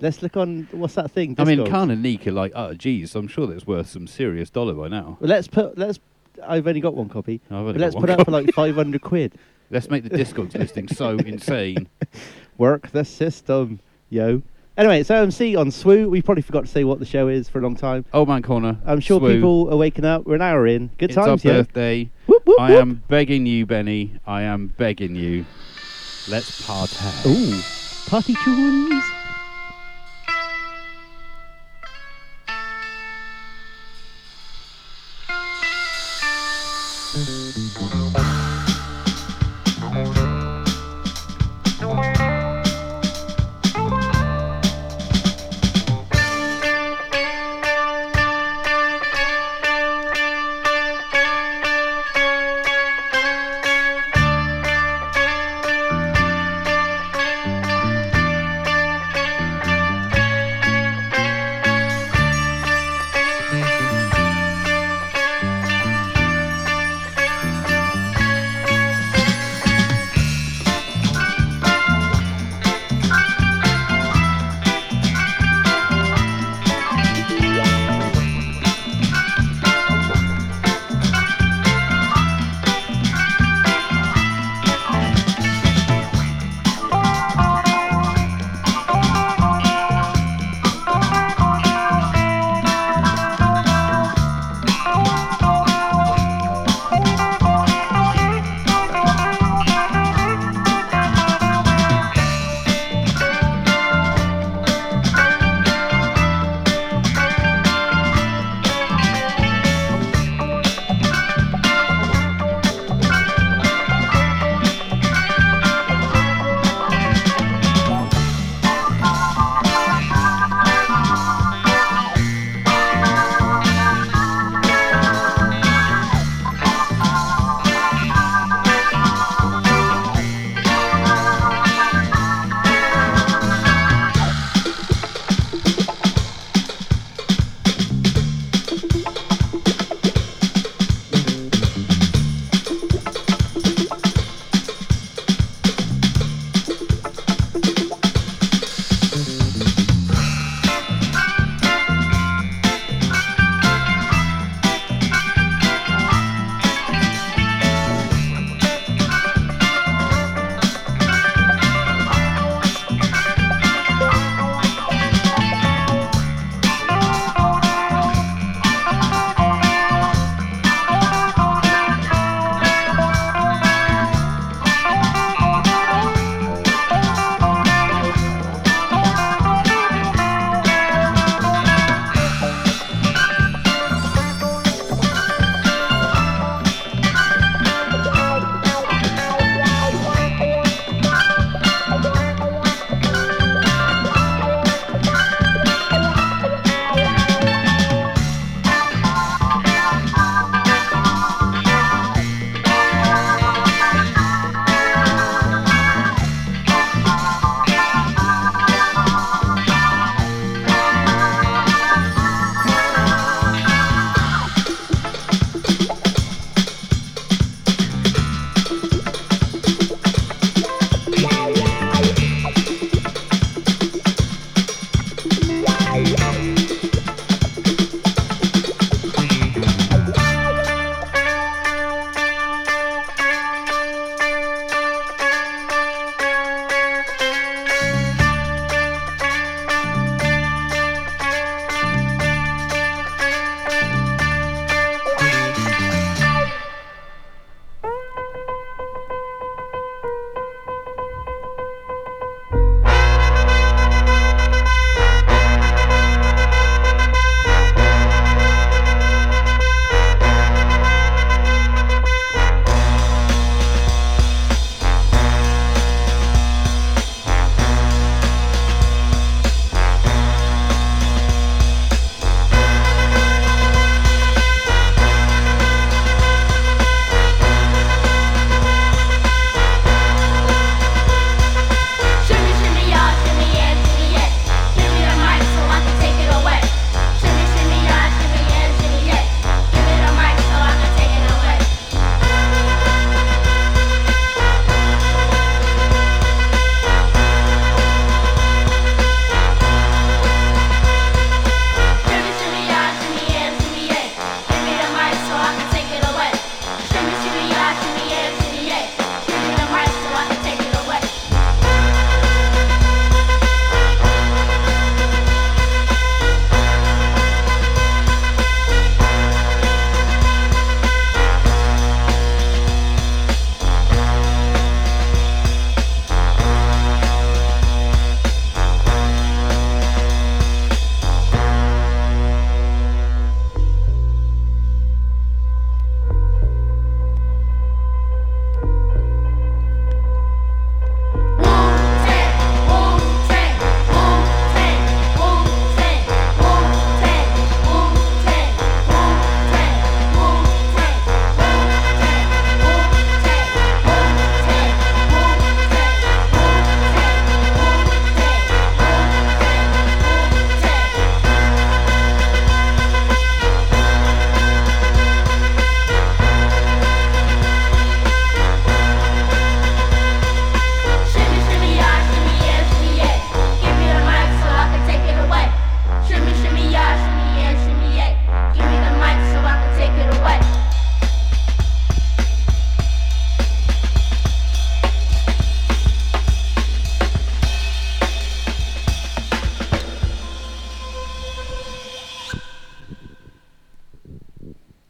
let's 0.00 0.22
look 0.22 0.36
on. 0.36 0.66
What's 0.72 0.94
that 0.94 1.10
thing? 1.10 1.34
I 1.38 1.44
mean. 1.44 1.66
Kahn 1.66 1.90
and 1.90 2.02
Neek 2.02 2.26
are 2.26 2.32
like, 2.32 2.52
oh, 2.54 2.72
geez, 2.74 3.14
I'm 3.14 3.28
sure 3.28 3.46
that's 3.46 3.66
worth 3.66 3.88
some 3.88 4.06
serious 4.06 4.48
dollar 4.48 4.72
by 4.72 4.88
now. 4.88 5.18
Well, 5.20 5.28
let's 5.28 5.48
put. 5.48 5.76
Let's. 5.76 5.98
I've 6.46 6.66
only 6.66 6.80
got 6.80 6.94
one 6.94 7.08
copy. 7.08 7.40
I've 7.50 7.56
only 7.56 7.72
but 7.74 7.80
let's 7.80 7.94
put 7.96 8.10
up 8.10 8.24
for 8.24 8.30
like 8.30 8.52
five 8.54 8.76
hundred 8.76 9.02
quid. 9.02 9.34
Let's 9.70 9.90
make 9.90 10.04
the 10.04 10.10
Discogs 10.10 10.54
listing 10.58 10.88
so 10.88 11.10
insane. 11.18 11.88
Work 12.56 12.90
the 12.90 13.04
system, 13.04 13.80
yo. 14.08 14.42
Anyway, 14.76 15.00
it's 15.00 15.10
um, 15.10 15.28
OMC 15.28 15.58
on 15.58 15.70
SWU. 15.70 16.08
We 16.08 16.22
probably 16.22 16.42
forgot 16.42 16.60
to 16.60 16.66
say 16.70 16.84
what 16.84 17.00
the 17.00 17.04
show 17.04 17.26
is 17.26 17.48
for 17.48 17.58
a 17.58 17.62
long 17.62 17.74
time. 17.74 18.04
Old 18.14 18.28
Man 18.28 18.42
Corner. 18.42 18.78
I'm 18.86 19.00
sure 19.00 19.20
Swoo. 19.20 19.34
people 19.34 19.72
are 19.72 19.76
waking 19.76 20.04
up. 20.04 20.24
We're 20.24 20.36
an 20.36 20.42
hour 20.42 20.66
in. 20.68 20.90
Good 20.98 21.10
it's 21.10 21.16
times, 21.16 21.44
our 21.44 21.52
yo. 21.52 21.58
birthday. 21.58 22.10
Whoop, 22.26 22.46
whoop, 22.46 22.60
I 22.60 22.70
whoop. 22.70 22.80
am 22.80 23.02
begging 23.08 23.44
you, 23.44 23.66
Benny. 23.66 24.14
I 24.24 24.42
am 24.42 24.68
begging 24.78 25.16
you. 25.16 25.44
Let's 26.28 26.64
partay. 26.64 27.26
Ooh, 27.26 28.08
party 28.08 28.34
tunes. 28.44 29.02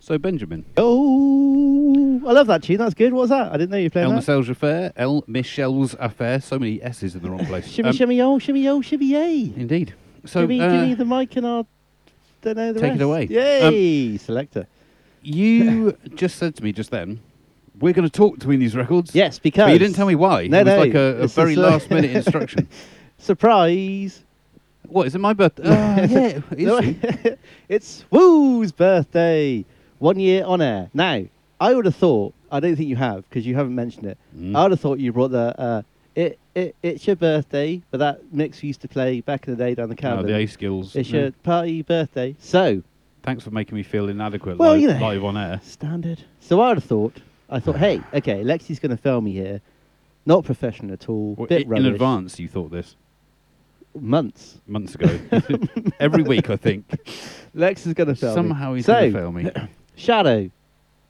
So 0.08 0.16
Benjamin, 0.16 0.64
Oh, 0.78 2.22
I 2.26 2.32
love 2.32 2.46
that 2.46 2.62
tune. 2.62 2.78
That's 2.78 2.94
good. 2.94 3.12
What 3.12 3.20
was 3.20 3.28
that? 3.28 3.52
I 3.52 3.58
didn't 3.58 3.72
know 3.72 3.76
you 3.76 3.90
played 3.90 4.04
El 4.04 4.10
that. 4.12 4.16
Michels 4.16 4.48
Affair, 4.48 4.90
El 4.96 5.22
Michels 5.26 5.94
Affair. 6.00 6.40
So 6.40 6.58
many 6.58 6.82
S's 6.82 7.14
in 7.14 7.20
the 7.20 7.28
wrong 7.30 7.44
place. 7.44 7.68
Shimmy, 7.68 7.90
Um, 7.90 7.94
shimmy, 7.94 8.22
oh, 8.22 8.38
shimmy, 8.38 8.66
oh, 8.68 8.80
shimmy, 8.80 9.04
yay. 9.04 9.52
Indeed. 9.54 9.92
So 10.24 10.40
give, 10.40 10.48
me, 10.48 10.62
uh, 10.62 10.72
give 10.72 10.80
me 10.80 10.94
the 10.94 11.04
mic 11.04 11.36
and 11.36 11.46
I'll 11.46 11.66
don't 12.40 12.56
know 12.56 12.72
the 12.72 12.80
take 12.80 12.92
rest. 12.92 13.00
it 13.02 13.04
away. 13.04 13.22
Um, 13.24 13.74
Yay, 13.74 14.16
selector. 14.16 14.66
you 15.20 15.94
just 16.14 16.36
said 16.38 16.56
to 16.56 16.64
me 16.64 16.72
just 16.72 16.90
then, 16.90 17.20
we're 17.78 17.92
going 17.92 18.08
to 18.08 18.10
talk 18.10 18.38
between 18.38 18.60
these 18.60 18.74
records. 18.74 19.14
Yes, 19.14 19.38
because 19.38 19.66
But 19.66 19.72
you 19.74 19.78
didn't 19.78 19.94
tell 19.96 20.06
me 20.06 20.14
why. 20.14 20.46
No, 20.46 20.60
it 20.60 20.64
was 20.64 20.72
no, 20.74 20.78
like 20.80 20.94
a, 20.94 21.20
a 21.20 21.26
very 21.28 21.54
uh, 21.54 21.60
last 21.60 21.90
minute 21.90 22.12
instruction. 22.16 22.66
Surprise. 23.18 24.22
What 24.86 25.06
is 25.06 25.14
it? 25.14 25.18
My 25.18 25.34
birthday? 25.34 25.64
Uh, 25.64 26.06
yeah, 26.06 26.40
No, 26.64 26.78
is 26.78 26.96
it? 27.02 27.38
it's 27.68 28.06
Woo's 28.10 28.72
birthday. 28.72 29.66
One 29.98 30.18
year 30.20 30.44
on 30.44 30.60
air. 30.62 30.90
Now, 30.94 31.24
I 31.60 31.74
would 31.74 31.84
have 31.86 31.96
thought, 31.96 32.34
I 32.52 32.60
don't 32.60 32.76
think 32.76 32.88
you 32.88 32.96
have, 32.96 33.28
because 33.28 33.46
you 33.46 33.54
haven't 33.56 33.74
mentioned 33.74 34.06
it. 34.06 34.18
Mm. 34.36 34.56
I 34.56 34.62
would 34.62 34.70
have 34.72 34.80
thought 34.80 34.98
you 34.98 35.12
brought 35.12 35.32
the, 35.32 35.60
uh, 35.60 35.82
it, 36.14 36.38
it, 36.54 36.76
it's 36.82 37.06
your 37.06 37.16
birthday, 37.16 37.82
but 37.90 37.98
that 37.98 38.32
mix 38.32 38.62
we 38.62 38.68
used 38.68 38.80
to 38.82 38.88
play 38.88 39.20
back 39.20 39.46
in 39.48 39.56
the 39.56 39.64
day 39.64 39.74
down 39.74 39.88
the 39.88 39.96
Oh, 40.08 40.22
the 40.22 40.34
A 40.36 40.46
skills. 40.46 40.94
It's 40.96 41.10
Yeah. 41.10 41.20
your 41.22 41.30
party 41.42 41.82
birthday. 41.82 42.36
So, 42.38 42.82
Thanks 43.24 43.42
for 43.44 43.50
making 43.50 43.74
me 43.76 43.82
feel 43.82 44.08
inadequate 44.08 44.56
Well, 44.58 44.72
live, 44.72 44.80
you 44.80 44.88
know. 44.88 44.98
live 45.00 45.24
on 45.24 45.36
air. 45.36 45.60
standard. 45.64 46.22
So 46.40 46.60
I 46.60 46.68
would 46.68 46.76
have 46.78 46.84
thought, 46.84 47.16
I 47.50 47.58
thought, 47.60 47.76
hey, 47.76 48.00
okay, 48.14 48.42
Lexi's 48.44 48.78
going 48.78 48.90
to 48.96 48.96
film 49.02 49.24
me 49.24 49.32
here. 49.32 49.60
Not 50.26 50.44
professional 50.44 50.92
at 50.92 51.08
all. 51.08 51.34
Well, 51.34 51.46
bit 51.48 51.66
i- 51.70 51.76
in 51.76 51.86
advance, 51.86 52.38
you 52.38 52.48
thought 52.48 52.70
this 52.70 52.94
Months. 53.98 54.60
months 54.66 54.94
ago. 54.94 55.08
Every 56.00 56.22
week, 56.22 56.50
I 56.50 56.56
think. 56.56 56.84
Lex 57.54 57.84
is 57.86 57.94
going 57.94 58.08
to 58.08 58.14
film 58.14 58.32
me. 58.32 58.34
Somehow 58.36 58.70
me. 58.70 58.76
he's 58.76 58.86
so, 58.86 58.92
going 58.92 59.12
to 59.12 59.18
fail 59.18 59.32
me. 59.32 59.50
Shadow. 59.98 60.50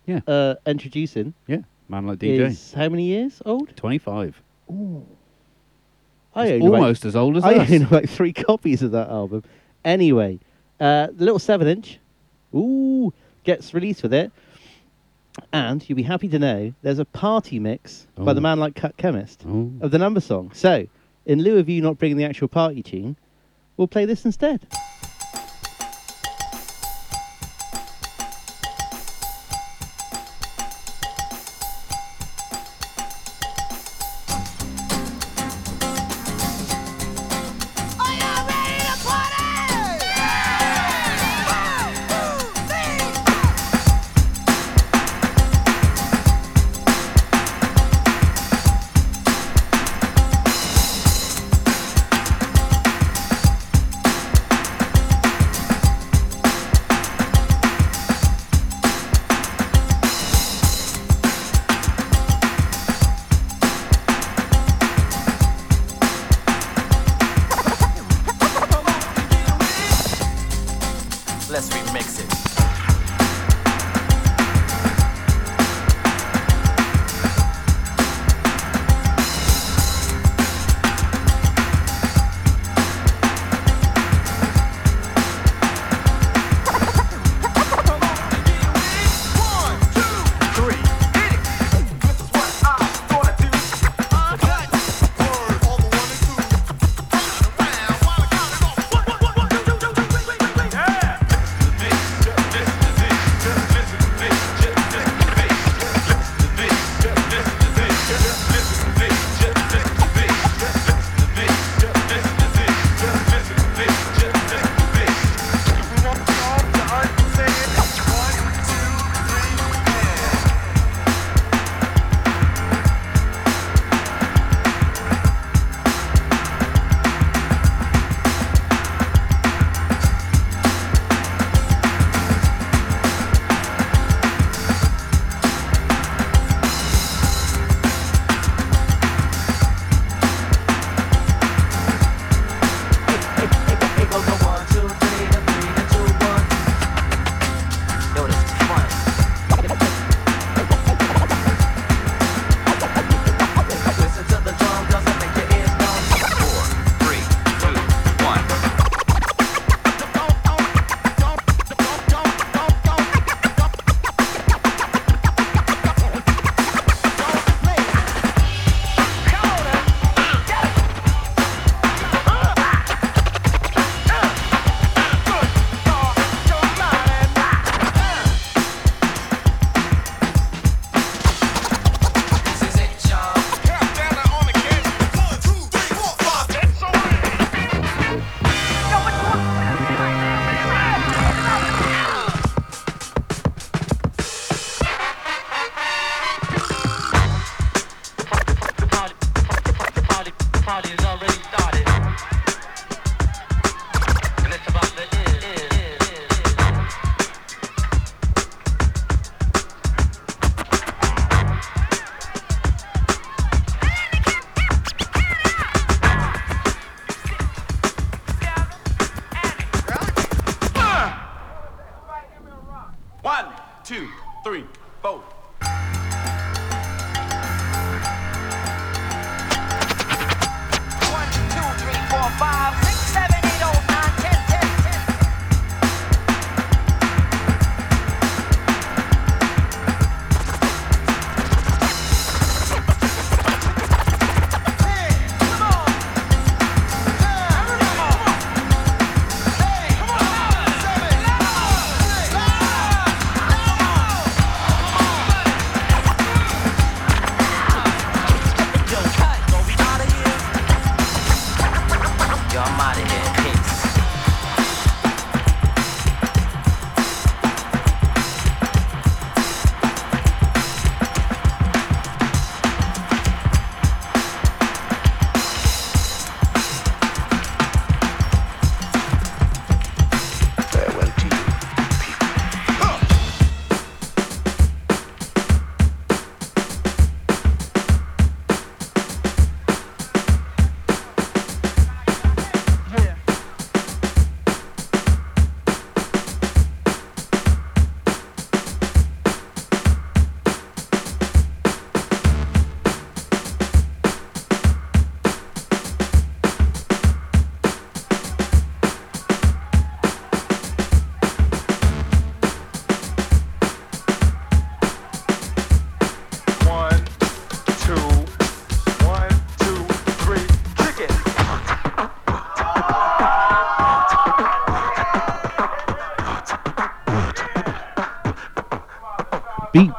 Yeah. 0.07 0.21
Uh, 0.27 0.55
Endtroducing. 0.67 1.35
Yeah, 1.47 1.59
man 1.89 2.07
like 2.07 2.19
DJ. 2.19 2.41
Is 2.47 2.73
how 2.73 2.89
many 2.89 3.05
years 3.05 3.41
old? 3.45 3.77
25. 3.77 4.41
I 6.35 6.47
It's 6.47 6.65
own 6.65 6.75
almost 6.75 7.05
as 7.05 7.17
old 7.17 7.37
as 7.37 7.45
I 7.45 7.55
us. 7.57 7.71
own 7.71 7.89
like 7.91 8.09
three 8.09 8.33
copies 8.49 8.83
of 8.83 8.93
that 8.93 9.09
album. 9.09 9.45
Anyway, 9.85 10.39
uh, 10.81 11.09
the 11.09 11.25
little 11.25 11.39
seven 11.39 11.67
inch, 11.69 11.99
ooh, 12.55 13.13
gets 13.45 13.75
released 13.75 14.03
with 14.03 14.15
it, 14.15 14.31
and 15.53 15.87
you'll 15.89 15.97
be 15.97 16.03
happy 16.03 16.29
to 16.29 16.39
know 16.39 16.73
there's 16.83 16.99
a 16.99 17.05
party 17.05 17.59
mix 17.59 18.07
by 18.17 18.33
the 18.33 18.41
Oh. 18.41 18.43
man 18.43 18.59
like 18.61 18.75
Cut 18.75 18.97
Chemist 18.97 19.43
Oh. 19.47 19.71
of 19.81 19.91
the 19.91 19.99
number 19.99 20.21
song. 20.21 20.51
So, 20.55 20.87
in 21.27 21.43
lieu 21.43 21.59
of 21.59 21.69
you 21.69 21.83
not 21.83 21.99
bringing 21.99 22.17
the 22.17 22.25
actual 22.25 22.49
party 22.49 22.83
tune, 22.83 23.17
we'll 23.77 23.89
play 23.89 24.05
this 24.05 24.25
instead. 24.25 24.67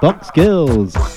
Box 0.01 0.31
Girls. 0.31 1.08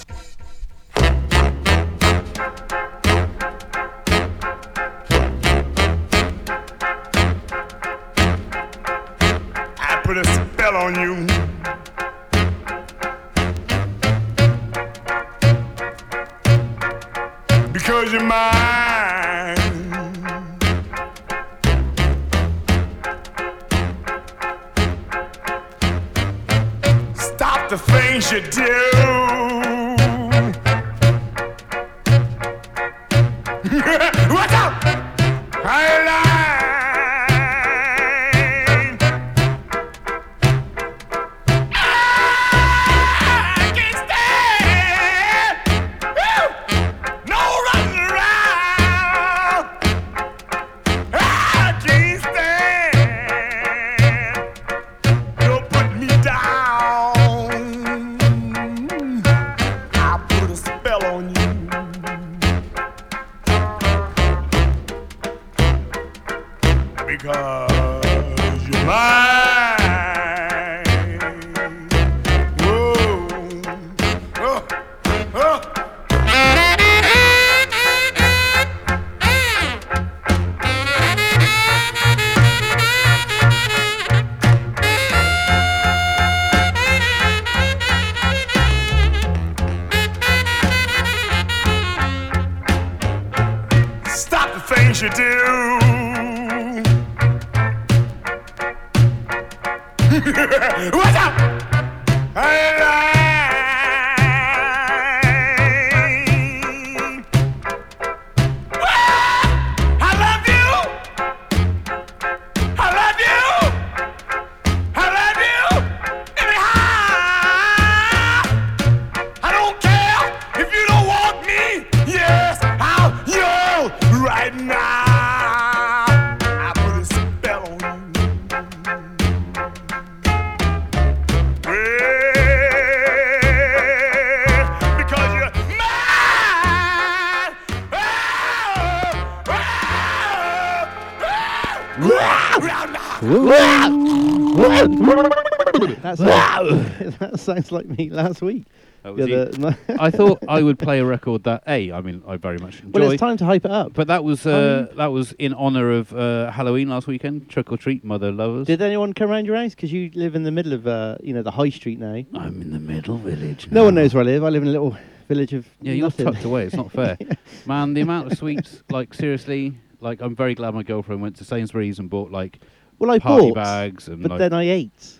sounds 147.46 147.72
like 147.72 147.86
me 147.86 148.10
last 148.10 148.42
week. 148.42 148.64
That 149.02 149.16
The 149.16 149.22
was 149.26 149.58
other- 149.58 149.76
you. 149.88 149.96
I 149.98 150.10
thought 150.12 150.44
I 150.48 150.62
would 150.62 150.78
play 150.78 151.00
a 151.00 151.04
record 151.16 151.42
that 151.44 151.64
a. 151.66 151.90
I 151.90 152.00
mean, 152.00 152.22
I 152.26 152.36
very 152.36 152.58
much 152.58 152.80
enjoy. 152.82 153.00
Well, 153.00 153.10
it's 153.10 153.20
time 153.20 153.36
to 153.38 153.44
hype 153.44 153.64
it 153.64 153.70
up. 153.72 153.94
But 153.94 154.06
that 154.06 154.22
was 154.22 154.46
uh, 154.46 154.86
that 154.96 155.06
was 155.08 155.32
in 155.40 155.54
honor 155.54 155.90
of 155.90 156.12
uh, 156.14 156.50
Halloween 156.52 156.88
last 156.88 157.06
weekend. 157.08 157.48
Trick 157.48 157.72
or 157.72 157.76
treat, 157.76 158.04
mother 158.04 158.30
lovers. 158.30 158.68
Did 158.68 158.80
anyone 158.80 159.12
come 159.12 159.28
around 159.30 159.46
your 159.46 159.56
house? 159.56 159.74
Because 159.74 159.92
you 159.92 160.10
live 160.14 160.36
in 160.36 160.44
the 160.44 160.52
middle 160.52 160.72
of, 160.72 160.86
uh, 160.86 161.16
you 161.20 161.34
know, 161.34 161.42
the 161.42 161.50
high 161.50 161.70
street 161.70 161.98
now. 161.98 162.14
I'm 162.34 162.62
in 162.62 162.72
the 162.72 162.78
middle 162.78 163.16
village. 163.18 163.66
No 163.72 163.84
one 163.84 163.96
knows 163.96 164.14
where 164.14 164.22
I 164.22 164.26
live. 164.26 164.44
I 164.44 164.50
live 164.50 164.62
in 164.62 164.68
a 164.68 164.72
little 164.72 164.96
village 165.28 165.52
of 165.52 165.66
Yeah, 165.80 165.94
you're 165.94 166.06
nothing. 166.06 166.26
tucked 166.26 166.44
away. 166.44 166.64
It's 166.66 166.76
not 166.76 166.92
fair, 166.92 167.16
man. 167.66 167.94
The 167.94 168.02
amount 168.02 168.30
of 168.30 168.38
sweets, 168.38 168.84
like 168.90 169.14
seriously, 169.14 169.74
like 170.00 170.20
I'm 170.20 170.36
very 170.36 170.54
glad 170.54 170.74
my 170.74 170.84
girlfriend 170.84 171.22
went 171.22 171.34
to 171.38 171.44
Sainsbury's 171.44 171.98
and 171.98 172.08
bought 172.08 172.30
like 172.30 172.60
Well, 173.00 173.10
I 173.10 173.18
party 173.18 173.46
bought, 173.48 173.54
bags 173.56 174.06
and 174.06 174.22
but 174.22 174.30
like, 174.32 174.38
then 174.38 174.52
I 174.52 174.62
ate. 174.70 175.18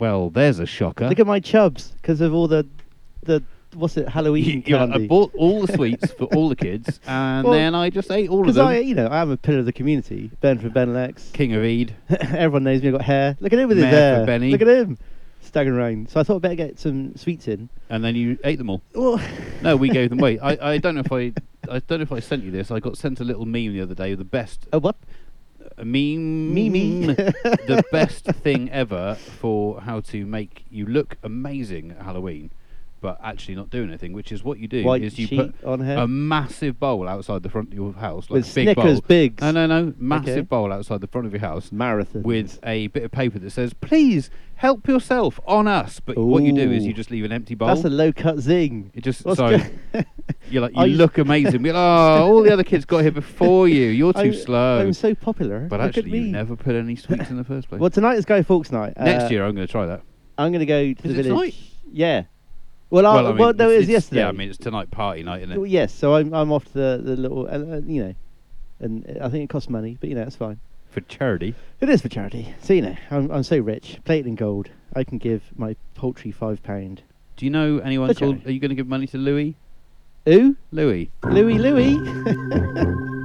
Well, 0.00 0.30
there's 0.30 0.58
a 0.58 0.66
shocker. 0.66 1.08
Look 1.08 1.20
at 1.20 1.26
my 1.26 1.38
chubs 1.40 1.92
because 2.00 2.20
of 2.20 2.34
all 2.34 2.48
the, 2.48 2.66
the 3.22 3.42
what's 3.74 3.96
it, 3.96 4.08
Halloween 4.08 4.64
know, 4.68 4.78
candy. 4.78 5.04
I 5.04 5.06
bought 5.06 5.32
all 5.34 5.64
the 5.66 5.72
sweets 5.76 6.12
for 6.12 6.24
all 6.34 6.48
the 6.48 6.56
kids, 6.56 6.98
and 7.06 7.44
Well, 7.44 7.52
then 7.54 7.74
I 7.74 7.90
just 7.90 8.10
ate 8.10 8.28
all 8.30 8.40
of 8.40 8.44
Because 8.46 8.56
them. 8.56 8.66
I, 8.66 8.78
you 8.78 8.94
know, 8.94 9.06
I 9.06 9.20
am 9.20 9.30
a 9.30 9.36
pillar 9.36 9.60
of 9.60 9.66
the 9.66 9.72
community. 9.72 10.30
Ben 10.40 10.58
from 10.58 10.70
Benelex. 10.72 11.32
King 11.32 11.54
of 11.54 11.62
Eid. 11.62 11.94
Everyone 12.34 12.64
knows 12.64 12.82
me. 12.82 12.88
I've 12.88 12.94
got 12.94 13.02
hair. 13.02 13.36
Look 13.40 13.52
at 13.52 13.58
him 13.58 13.68
with 13.68 13.76
his 13.76 13.86
for 13.86 13.90
hair. 13.90 14.26
Benny. 14.26 14.50
Look 14.50 14.62
at 14.62 14.68
him, 14.68 14.98
staggering 15.40 15.76
around. 15.76 16.10
So 16.10 16.18
I 16.18 16.22
thought 16.24 16.36
I'd 16.36 16.42
better 16.42 16.54
get 16.56 16.78
some 16.78 17.14
sweets 17.16 17.46
in. 17.46 17.68
and 17.88 18.02
then 18.02 18.16
you 18.16 18.38
ate 18.44 18.58
them 18.58 18.70
all. 18.70 18.82
Well, 18.94 19.20
No, 19.62 19.76
we 19.76 19.88
gave 19.90 20.10
them 20.10 20.18
away. 20.20 20.38
I, 20.38 20.72
I 20.72 20.78
don't 20.78 20.94
know 20.94 21.02
if 21.04 21.12
I 21.12 21.32
I 21.70 21.78
don't 21.80 21.98
know 21.98 22.02
if 22.02 22.10
I 22.12 22.20
sent 22.20 22.42
you 22.42 22.50
this. 22.50 22.70
I 22.70 22.80
got 22.80 22.96
sent 22.96 23.20
a 23.20 23.24
little 23.24 23.44
meme 23.46 23.72
the 23.72 23.82
other 23.82 23.94
day. 23.94 24.14
The 24.14 24.24
best. 24.24 24.66
A 24.72 24.78
what? 24.78 24.96
A 25.80 25.84
meme. 25.84 26.52
Meme. 26.54 27.06
the 27.14 27.82
best 27.90 28.24
thing 28.42 28.70
ever 28.70 29.14
for 29.14 29.80
how 29.80 30.00
to 30.00 30.26
make 30.26 30.64
you 30.70 30.84
look 30.86 31.16
amazing 31.22 31.92
at 31.92 32.02
Halloween, 32.04 32.50
but 33.00 33.18
actually 33.24 33.54
not 33.54 33.70
do 33.70 33.82
anything. 33.82 34.12
Which 34.12 34.30
is 34.30 34.44
what 34.44 34.58
you 34.58 34.68
do. 34.68 34.84
White 34.84 35.02
is 35.02 35.18
you 35.18 35.26
sheet 35.26 35.54
put 35.60 35.64
on 35.64 35.80
a 35.80 36.06
massive 36.06 36.78
bowl 36.78 37.08
outside 37.08 37.42
the 37.42 37.48
front 37.48 37.68
of 37.68 37.74
your 37.74 37.94
house, 37.94 38.28
like 38.28 38.42
With 38.42 38.50
a 38.50 38.54
big 38.54 38.64
Snickers 38.74 39.00
bowl. 39.00 39.08
bigs. 39.08 39.40
No, 39.42 39.50
no, 39.52 39.66
no. 39.66 39.94
Massive 39.98 40.28
Okay. 40.30 40.40
bowl 40.42 40.70
outside 40.70 41.00
the 41.00 41.06
front 41.06 41.26
of 41.26 41.32
your 41.32 41.40
house. 41.40 41.72
Marathon. 41.72 42.22
With 42.24 42.58
a 42.62 42.88
bit 42.88 43.02
of 43.04 43.10
paper 43.10 43.38
that 43.38 43.50
says, 43.50 43.72
"Please 43.72 44.28
help 44.56 44.86
yourself 44.86 45.40
on 45.46 45.66
us." 45.66 45.98
But 46.00 46.18
what 46.18 46.42
you 46.42 46.52
do 46.52 46.70
is 46.70 46.84
you 46.84 46.92
just 46.92 47.10
leave 47.10 47.24
an 47.24 47.32
empty 47.32 47.54
bowl. 47.54 47.68
That's 47.68 47.84
a 47.84 47.88
low 47.90 48.12
cut 48.12 48.38
zing. 48.40 48.90
It 48.92 49.02
just 49.02 49.24
What's 49.24 49.38
so 49.38 49.56
go- 49.94 50.02
you're 50.50 50.62
like 50.62 50.72
you 50.74 50.82
I- 50.82 50.86
look 50.86 51.18
amazing. 51.18 51.62
Be 51.62 51.72
like, 51.72 51.76
oh, 51.78 52.24
all 52.32 52.42
the 52.42 52.52
other 52.52 52.64
kids 52.64 52.84
got 52.84 52.98
here 53.02 53.10
before 53.12 53.68
you. 53.68 53.86
You're 53.86 54.12
too 54.12 54.18
I'm- 54.20 54.34
slow. 54.34 54.80
I'm 54.80 54.92
so 54.92 55.14
popular. 55.14 55.60
But 55.68 55.80
Look 55.80 55.88
actually, 55.96 56.18
you 56.18 56.30
never 56.32 56.56
put 56.56 56.74
any 56.74 56.96
sweets 56.96 57.30
in 57.30 57.36
the 57.36 57.44
first 57.44 57.68
place. 57.68 57.80
Well, 57.80 57.90
tonight 57.90 58.14
is 58.18 58.24
Guy 58.24 58.42
Fawkes 58.42 58.70
night. 58.72 58.94
Next 58.98 59.24
Uh, 59.24 59.28
year, 59.28 59.44
I'm 59.44 59.54
going 59.54 59.66
to 59.66 59.70
try 59.70 59.86
that. 59.86 60.02
I'm 60.38 60.52
going 60.52 60.60
to 60.60 60.66
go 60.66 60.82
to 60.82 60.90
Is 60.90 60.96
the 61.02 61.10
it 61.20 61.22
village. 61.24 61.28
tonight? 61.28 61.54
Yeah. 61.92 62.22
Well, 62.90 63.06
I, 63.06 63.14
well, 63.14 63.26
I 63.26 63.28
mean, 63.30 63.38
well, 63.38 63.52
no, 63.52 63.64
it's- 63.66 63.72
it 63.74 63.76
was 63.76 63.82
it's- 63.84 63.88
yesterday. 63.88 64.20
Yeah, 64.22 64.28
I 64.28 64.32
mean, 64.32 64.48
it's 64.48 64.58
tonight 64.58 64.90
party 64.90 65.22
night, 65.22 65.42
isn't 65.42 65.52
it? 65.52 65.56
Well, 65.58 65.66
yes, 65.66 65.92
so 65.92 66.14
I'm 66.16 66.32
I'm 66.34 66.50
off 66.50 66.64
to 66.66 66.72
the, 66.72 67.00
the 67.04 67.16
little, 67.16 67.46
uh, 67.46 67.76
uh, 67.76 67.80
you 67.86 68.02
know, 68.04 68.14
and 68.80 69.18
I 69.20 69.28
think 69.28 69.44
it 69.44 69.50
costs 69.50 69.68
money, 69.70 69.96
but 70.00 70.08
you 70.08 70.14
know, 70.16 70.22
it's 70.22 70.36
fine. 70.36 70.58
For 70.90 71.00
charity. 71.02 71.54
It 71.80 71.88
is 71.88 72.02
for 72.02 72.08
charity. 72.08 72.52
So 72.60 72.72
you 72.72 72.82
know, 72.82 72.96
I'm 73.12 73.30
I'm 73.30 73.42
so 73.44 73.58
rich, 73.58 73.98
plated 74.04 74.26
in 74.26 74.34
gold. 74.34 74.70
I 74.96 75.04
can 75.04 75.18
give 75.18 75.42
my 75.56 75.76
poultry 75.94 76.32
five 76.32 76.62
pound. 76.64 77.02
Do 77.36 77.44
you 77.46 77.50
know 77.50 77.78
anyone 77.78 78.08
For 78.08 78.14
called? 78.14 78.30
charity. 78.38 78.48
Are 78.48 78.52
you 78.52 78.58
going 78.60 78.70
to 78.70 78.74
give 78.74 78.88
money 78.88 79.06
to 79.08 79.18
Louis? 79.18 79.54
Who? 80.26 80.54
Louis. 80.70 81.10
Louis 81.24 81.58
Louis. 81.58 81.98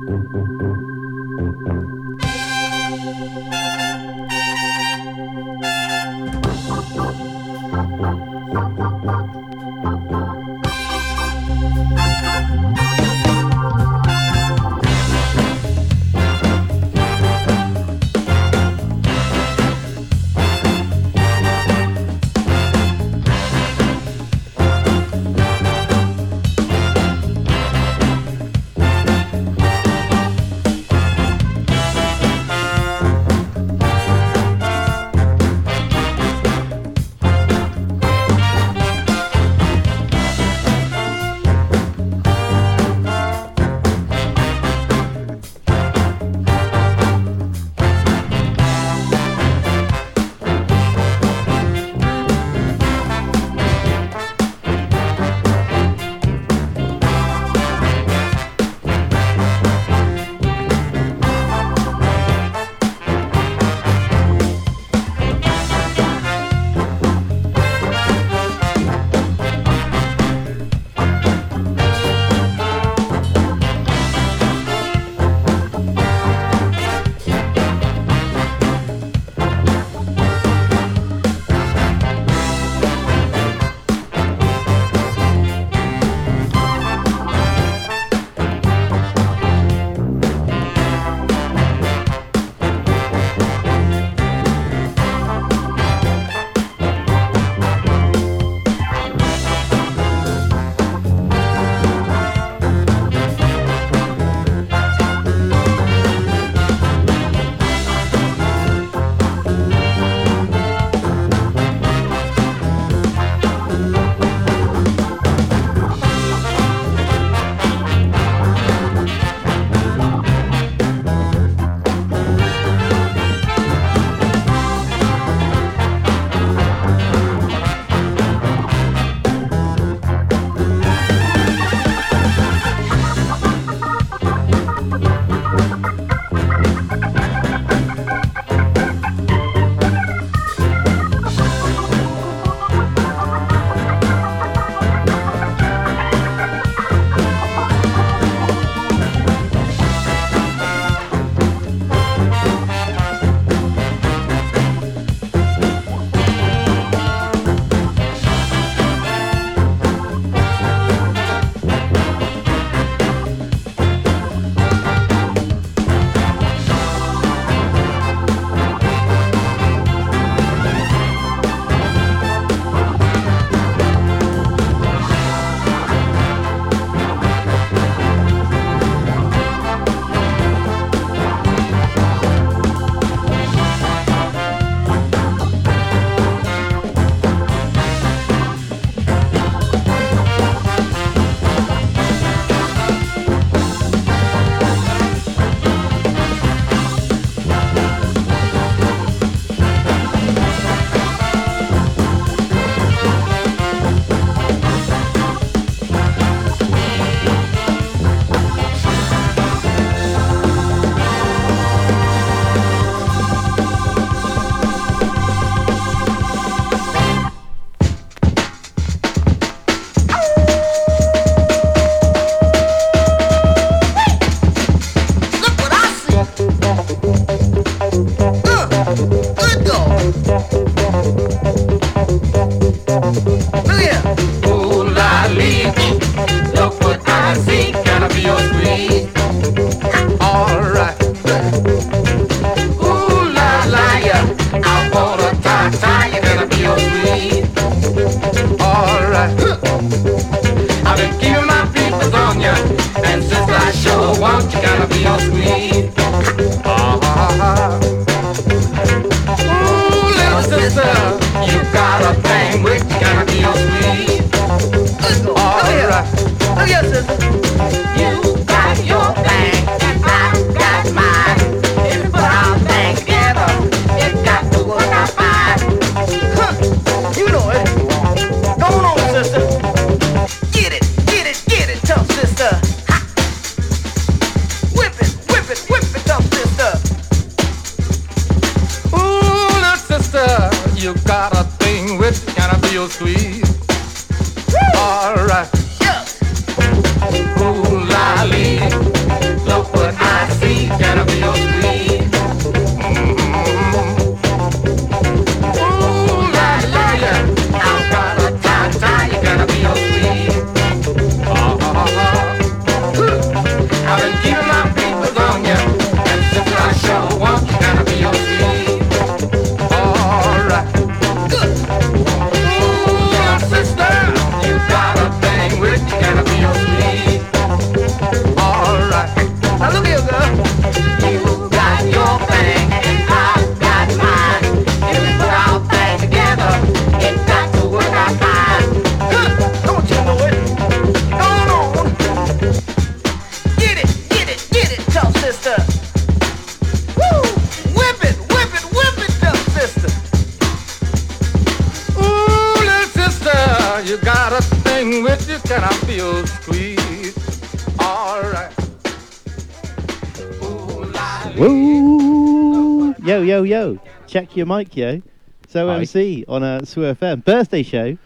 Mic, 364.43 364.75
yo. 364.75 365.01
So 365.47 365.67
Hi. 365.67 365.77
MC 365.77 366.25
on 366.27 366.43
a 366.43 366.59
SWU 366.63 366.95
FM 366.95 367.23
birthday 367.23 367.63
show. 367.63 367.97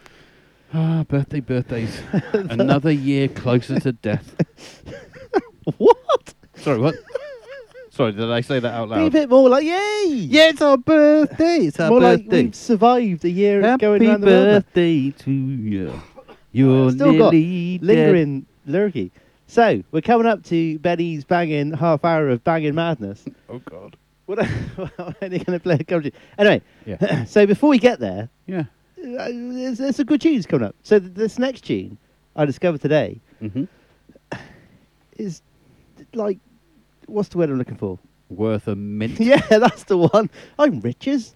Ah, 0.73 1.03
birthday, 1.07 1.39
birthdays. 1.39 1.99
Another 2.33 2.91
year 2.91 3.27
closer 3.27 3.79
to 3.79 3.91
death. 3.93 4.35
what? 5.77 6.33
Sorry, 6.55 6.77
what? 6.77 6.95
Sorry, 7.89 8.11
did 8.11 8.29
I 8.31 8.41
say 8.41 8.59
that 8.59 8.73
out 8.73 8.89
Be 8.93 9.07
a 9.07 9.09
bit 9.09 9.29
more 9.29 9.49
like, 9.49 9.63
yay! 9.63 10.03
Yeah, 10.09 10.49
it's 10.49 10.61
our 10.61 10.77
birthday. 10.77 11.57
It's 11.65 11.79
our 11.79 11.89
more 11.89 12.01
like 12.01 12.25
birthday. 12.25 12.43
we've 12.43 12.55
survived 12.55 13.25
a 13.25 13.29
year 13.29 13.61
Happy 13.61 13.81
going 13.81 14.05
around 14.07 14.21
the 14.21 14.27
world. 14.27 14.63
birthday 14.65 15.09
to 15.11 15.31
you. 15.31 16.01
You're 16.51 16.91
Still 16.91 17.17
got 17.17 17.33
nearly 17.33 17.77
dead. 17.79 17.85
lingering 17.87 18.45
lurgy. 18.65 19.11
So 19.47 19.81
we're 19.91 20.01
coming 20.01 20.27
up 20.27 20.43
to 20.45 20.77
Benny's 20.79 21.23
banging 21.25 21.73
half 21.73 22.05
hour 22.05 22.29
of 22.29 22.43
banging 22.43 22.75
madness. 22.75 23.25
Oh 23.49 23.59
God. 23.59 23.97
What? 24.75 24.91
Are 24.99 25.13
they 25.21 25.39
going 25.39 25.57
to 25.57 25.59
play 25.59 25.79
a 25.87 26.11
Anyway, 26.37 26.61
Yeah. 26.85 27.23
so 27.25 27.45
before 27.47 27.69
we 27.69 27.79
get 27.79 27.99
there, 27.99 28.29
Yeah. 28.45 28.65
uh, 28.97 29.27
there's, 29.31 29.77
there's 29.79 29.95
some 29.95 30.05
good 30.05 30.21
tunes 30.21 30.45
coming 30.45 30.67
up. 30.67 30.75
So 30.83 30.99
th- 30.99 31.13
this 31.13 31.39
next 31.39 31.61
tune 31.61 31.97
I 32.35 32.45
discovered 32.45 32.81
today 32.81 33.19
hmm 33.39 33.63
is 35.17 35.41
like, 36.13 36.37
what's 37.07 37.29
the 37.29 37.37
word 37.39 37.49
I'm 37.49 37.57
looking 37.57 37.75
for? 37.77 37.97
Worth 38.29 38.67
a 38.67 38.75
mint. 38.75 39.19
yeah, 39.19 39.41
that's 39.49 39.83
the 39.85 39.97
one. 39.97 40.29
I'm 40.59 40.79
Rich's 40.81 41.33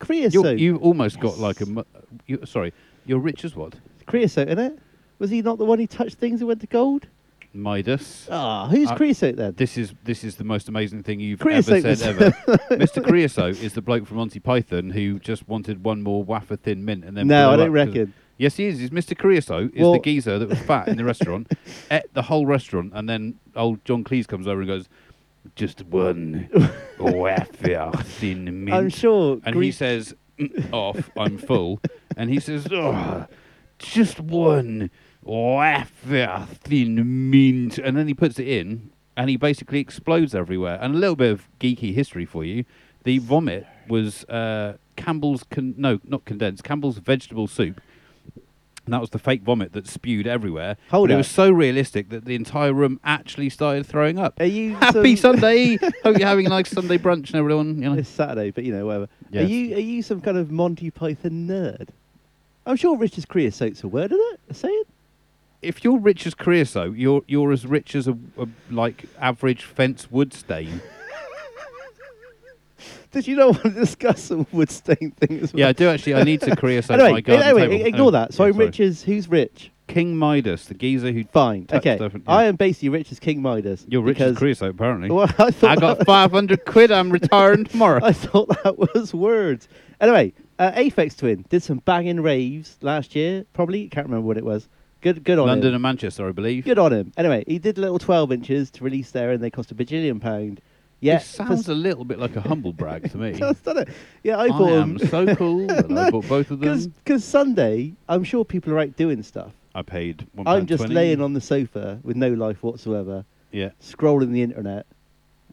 creosote. 0.00 0.58
You, 0.58 0.76
almost 0.78 1.20
got 1.20 1.38
like 1.38 1.60
a. 1.60 1.66
mu- 1.66 1.84
You, 2.26 2.40
sorry, 2.44 2.72
you're 3.06 3.20
rich 3.20 3.44
as 3.44 3.54
what? 3.54 3.74
creosote 4.06 4.48
in 4.48 4.58
it. 4.58 4.78
Was 5.20 5.30
he 5.30 5.40
not 5.42 5.58
the 5.58 5.64
one 5.64 5.78
who 5.78 5.86
touched 5.86 6.16
things 6.18 6.40
and 6.40 6.48
went 6.48 6.60
to 6.62 6.66
gold? 6.66 7.06
Midas. 7.54 8.26
Ah, 8.30 8.68
who's 8.68 8.88
Uh, 8.90 8.94
creosote 8.96 9.36
then? 9.36 9.54
This 9.56 9.76
is 9.76 9.94
this 10.04 10.24
is 10.24 10.36
the 10.36 10.44
most 10.44 10.68
amazing 10.68 11.02
thing 11.02 11.20
you've 11.20 11.40
Creosote 11.40 11.84
ever 11.84 11.94
said 11.96 12.16
ever. 12.22 12.30
Mr. 12.76 13.04
Creosote 13.04 13.62
is 13.62 13.74
the 13.74 13.82
bloke 13.82 14.06
from 14.06 14.16
Monty 14.18 14.40
Python 14.40 14.90
who 14.90 15.18
just 15.18 15.46
wanted 15.48 15.84
one 15.84 16.02
more 16.02 16.22
wafer 16.24 16.56
thin 16.56 16.84
mint 16.84 17.04
and 17.04 17.16
then. 17.16 17.26
No, 17.26 17.48
blew 17.48 17.52
I 17.54 17.56
don't 17.56 17.76
up 17.78 17.86
'cause- 17.86 17.94
reckon. 17.96 18.14
Yes, 18.38 18.56
he 18.56 18.64
is. 18.66 18.78
He's 18.80 18.90
Mr. 18.90 19.16
Creosote 19.16 19.72
is 19.74 19.82
Well- 19.82 19.92
the 19.92 20.00
geezer 20.00 20.38
that 20.38 20.48
was 20.48 20.58
fat 20.60 20.88
in 20.88 20.96
the 20.96 21.04
restaurant, 21.04 21.52
ate 21.90 22.12
the 22.14 22.22
whole 22.22 22.46
restaurant, 22.46 22.92
and 22.94 23.08
then 23.08 23.34
old 23.54 23.84
John 23.84 24.02
Cleese 24.02 24.26
comes 24.26 24.48
over 24.48 24.60
and 24.62 24.68
goes, 24.68 24.88
"Just 25.54 25.84
one 25.86 26.48
wafer 26.98 27.90
thin 28.02 28.64
mint." 28.64 28.76
I'm 28.76 28.88
sure 28.88 29.34
And 29.44 29.54
he 29.54 29.60
Greek- 29.60 29.74
says, 29.74 30.14
"Mm, 30.40 30.72
"Off, 30.72 31.10
I'm 31.16 31.36
full," 31.38 31.80
and 32.16 32.30
he 32.30 32.40
says, 32.40 32.66
"Oh, 32.72 33.26
just 33.78 34.18
one 34.18 34.90
wafer 35.22 36.46
thin 36.64 37.30
mint," 37.30 37.78
and 37.78 37.96
then 37.96 38.08
he 38.08 38.14
puts 38.14 38.38
it 38.38 38.48
in, 38.48 38.90
and 39.16 39.30
he 39.30 39.36
basically 39.36 39.80
explodes 39.80 40.34
everywhere. 40.34 40.78
And 40.80 40.94
a 40.94 40.98
little 40.98 41.16
bit 41.16 41.32
of 41.32 41.48
geeky 41.60 41.94
history 41.94 42.24
for 42.24 42.44
you: 42.44 42.64
the 43.04 43.18
vomit 43.18 43.66
was 43.88 44.24
uh, 44.24 44.76
Campbell's 44.96 45.44
con- 45.50 45.74
no, 45.76 46.00
not 46.04 46.24
condensed, 46.24 46.64
Campbell's 46.64 46.98
vegetable 46.98 47.46
soup. 47.46 47.80
And 48.84 48.92
that 48.92 49.00
was 49.00 49.10
the 49.10 49.18
fake 49.20 49.42
vomit 49.42 49.74
that 49.74 49.86
spewed 49.86 50.26
everywhere. 50.26 50.76
Hold 50.90 51.08
but 51.08 51.14
it 51.14 51.16
was 51.16 51.28
so 51.28 51.52
realistic 51.52 52.08
that 52.08 52.24
the 52.24 52.34
entire 52.34 52.72
room 52.72 52.98
actually 53.04 53.48
started 53.48 53.86
throwing 53.86 54.18
up. 54.18 54.34
Are 54.40 54.44
you 54.44 54.74
Happy 54.74 55.14
some- 55.14 55.34
Sunday! 55.40 55.76
Hope 56.02 56.18
you're 56.18 56.26
having 56.26 56.46
a 56.46 56.48
nice 56.48 56.68
Sunday 56.68 56.98
brunch 56.98 57.28
and 57.28 57.36
everyone. 57.36 57.80
You 57.80 57.90
know. 57.90 57.92
It's 57.94 58.08
Saturday, 58.08 58.50
but 58.50 58.64
you 58.64 58.72
know, 58.74 58.86
whatever. 58.86 59.08
Are 59.36 59.42
you 59.42 59.76
are 59.76 59.80
you 59.80 60.02
some 60.02 60.20
kind 60.20 60.36
of 60.36 60.50
Monty 60.50 60.90
Python 60.90 61.46
nerd? 61.46 61.90
I'm 62.66 62.74
sure 62.74 62.96
Rich's 62.96 63.24
creosote's 63.24 63.84
a 63.84 63.88
word, 63.88 64.10
isn't 64.10 64.20
it? 64.34 64.40
A 64.50 64.54
saying? 64.54 64.82
If 65.62 65.84
you're 65.84 65.98
rich 65.98 66.26
as 66.26 66.34
creosote, 66.34 66.96
you're 66.96 67.22
you're 67.26 67.52
as 67.52 67.64
rich 67.66 67.94
as 67.94 68.08
a, 68.08 68.18
a 68.36 68.48
like 68.70 69.04
average 69.20 69.64
fence 69.64 70.10
wood 70.10 70.34
stain. 70.34 70.80
Did 73.12 73.28
you 73.28 73.36
not 73.36 73.48
want 73.50 73.62
to 73.62 73.70
discuss 73.70 74.22
some 74.22 74.46
wood 74.52 74.70
stain 74.70 75.12
thing 75.12 75.40
as 75.40 75.52
well? 75.52 75.60
Yeah, 75.60 75.68
I 75.68 75.72
do 75.72 75.88
actually. 75.88 76.14
I 76.14 76.22
need 76.24 76.40
to 76.40 76.56
creosote 76.56 76.94
anyway, 76.98 77.12
my 77.12 77.20
garden 77.20 77.46
anyway, 77.46 77.62
table. 77.68 77.86
ignore 77.86 78.08
Anyway, 78.08 78.10
that. 78.12 78.34
So 78.34 78.44
yeah, 78.44 78.48
I'm 78.48 78.54
sorry. 78.54 78.66
Rich's. 78.66 79.02
Who's 79.02 79.28
Rich? 79.28 79.70
King 79.86 80.16
Midas, 80.16 80.64
the 80.64 80.74
geezer 80.74 81.12
who. 81.12 81.24
Fine. 81.24 81.66
touched 81.66 81.86
Okay. 81.86 82.22
I 82.26 82.44
am 82.44 82.56
basically 82.56 82.88
Rich 82.88 83.12
as 83.12 83.20
King 83.20 83.42
Midas. 83.42 83.84
You're 83.88 84.00
rich 84.02 84.18
as 84.20 84.30
because- 84.32 84.38
creosote, 84.38 84.70
apparently. 84.70 85.10
Well, 85.12 85.28
I 85.38 85.50
thought 85.50 85.70
I 85.70 85.76
got 85.76 86.06
500 86.06 86.64
quid. 86.64 86.90
I'm 86.90 87.10
retiring 87.10 87.64
tomorrow. 87.64 88.00
I 88.02 88.12
thought 88.12 88.48
that 88.64 88.78
was 88.78 89.12
words. 89.12 89.68
Anyway, 90.00 90.32
uh, 90.58 90.72
Aphex 90.72 91.18
Twin 91.18 91.44
did 91.50 91.62
some 91.62 91.78
banging 91.78 92.20
raves 92.20 92.78
last 92.80 93.14
year. 93.14 93.44
Probably 93.52 93.88
can't 93.88 94.06
remember 94.06 94.26
what 94.26 94.38
it 94.38 94.44
was. 94.44 94.68
Good, 95.02 95.24
good 95.24 95.38
on 95.38 95.48
London 95.48 95.68
him. 95.70 95.74
and 95.74 95.82
Manchester, 95.82 96.28
I 96.28 96.32
believe. 96.32 96.64
Good 96.64 96.78
on 96.78 96.92
him. 96.92 97.12
Anyway, 97.16 97.44
he 97.46 97.58
did 97.58 97.76
little 97.76 97.98
12 97.98 98.32
inches 98.32 98.70
to 98.72 98.84
release 98.84 99.10
there, 99.10 99.32
and 99.32 99.42
they 99.42 99.50
cost 99.50 99.70
a 99.70 99.74
bajillion 99.74 100.20
pound. 100.20 100.60
Yeah, 101.00 101.16
It 101.16 101.22
sounds 101.22 101.68
a 101.68 101.74
little 101.74 102.04
bit 102.04 102.20
like 102.20 102.36
a 102.36 102.40
humble 102.40 102.72
brag 102.72 103.10
to 103.10 103.18
me. 103.18 103.32
Done 103.64 103.78
it. 103.78 103.88
Yeah, 104.22 104.36
I 104.38 104.44
I 104.44 104.48
bought 104.48 104.70
am 104.70 104.98
them. 104.98 105.08
so 105.08 105.34
cool 105.34 105.66
that 105.66 105.90
I 105.90 106.10
bought 106.10 106.28
both 106.28 106.50
of 106.52 106.60
them. 106.60 106.92
Because 107.04 107.24
Sunday, 107.24 107.94
I'm 108.08 108.22
sure 108.22 108.44
people 108.44 108.72
are 108.72 108.78
out 108.78 108.96
doing 108.96 109.22
stuff. 109.24 109.52
I 109.74 109.82
paid 109.82 110.24
one 110.34 110.46
I'm 110.46 110.66
just 110.66 110.82
20. 110.82 110.94
laying 110.94 111.20
on 111.20 111.32
the 111.32 111.40
sofa 111.40 111.98
with 112.04 112.16
no 112.16 112.28
life 112.32 112.62
whatsoever, 112.62 113.24
Yeah. 113.50 113.70
scrolling 113.80 114.30
the 114.30 114.42
internet, 114.42 114.86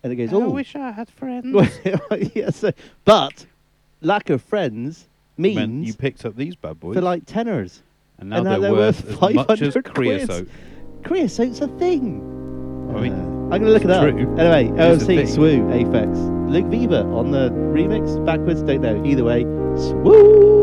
and 0.03 0.13
it 0.13 0.17
goes, 0.17 0.31
I 0.31 0.35
"Oh, 0.35 0.49
wish 0.51 0.75
I 0.75 0.91
had 0.91 1.09
friends. 1.09 1.55
yeah." 2.35 2.51
So, 2.51 2.71
but 3.05 3.47
lack 4.01 4.29
of 4.29 4.43
friends 4.43 5.07
means 5.37 5.55
Meant 5.55 5.83
you 5.85 5.93
picked 5.95 6.25
up 6.25 6.35
these 6.35 6.55
bad 6.55 6.79
boys. 6.79 6.93
for 6.95 7.01
like 7.01 7.25
tenors, 7.25 7.81
and 8.19 8.29
now 8.29 8.37
and 8.37 8.47
they're, 8.47 8.59
they're 8.59 8.71
worth, 8.73 9.03
worth 9.05 9.23
as 9.29 9.35
much 9.35 9.61
as 9.61 9.73
500 9.73 9.83
quid. 9.85 9.95
creosote. 9.95 10.47
creosote's 11.03 11.61
a 11.61 11.67
thing. 11.79 12.21
I 12.95 13.01
mean, 13.01 13.13
Uh, 13.13 13.53
I'm 13.55 13.61
gonna 13.61 13.69
look 13.71 13.83
it 13.85 13.89
up. 13.91 14.01
true. 14.03 14.19
Anyway, 14.37 14.69
OMC. 14.77 15.23
Swoo, 15.23 15.61
Aphex, 15.71 16.49
Luke 16.49 16.65
Viva 16.67 17.03
on 17.03 17.31
the 17.31 17.49
remix, 17.51 18.23
backwards, 18.25 18.61
don't 18.63 18.81
know. 18.81 19.03
Either 19.05 19.23
way. 19.23 19.43
Swoo. 19.43 20.58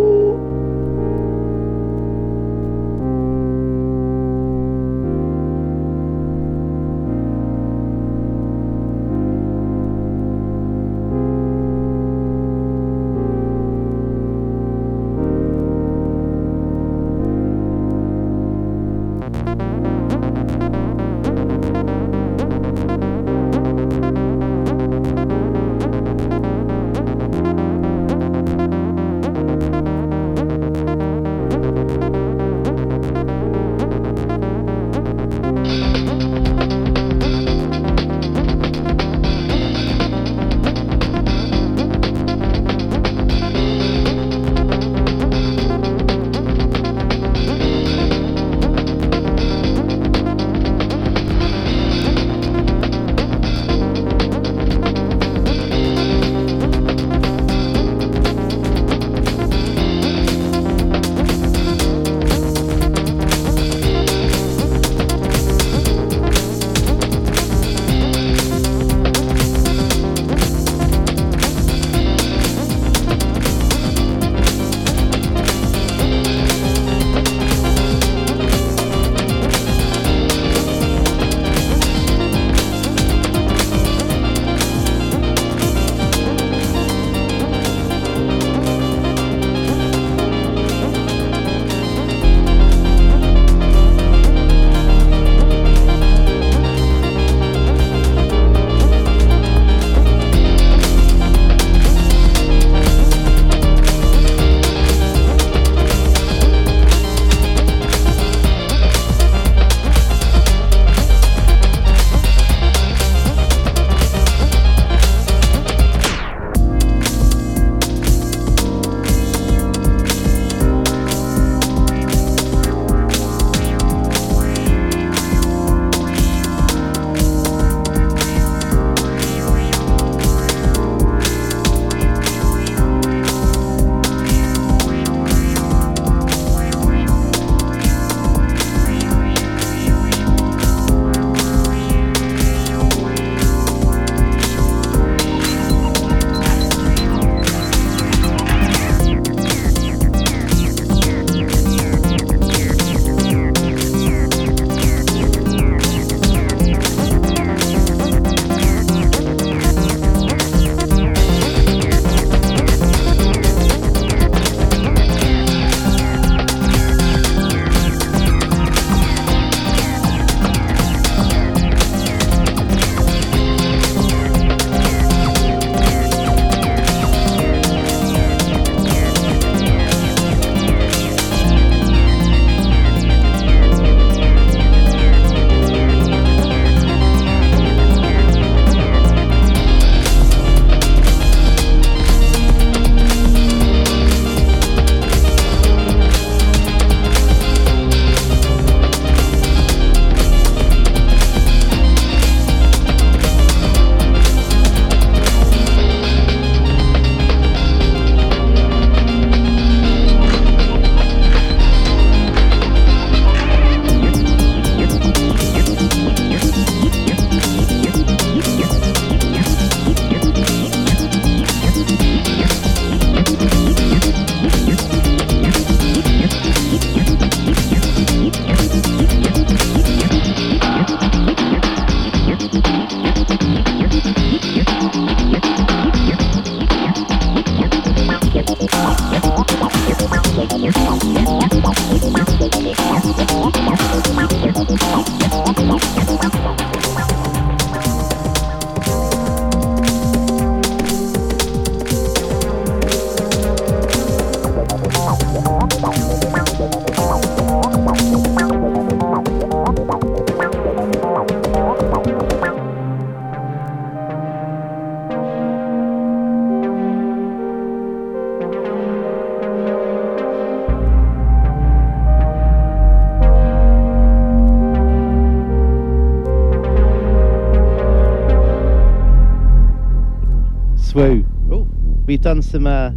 Done 282.27 282.43
some. 282.43 282.66
Uh, 282.66 282.90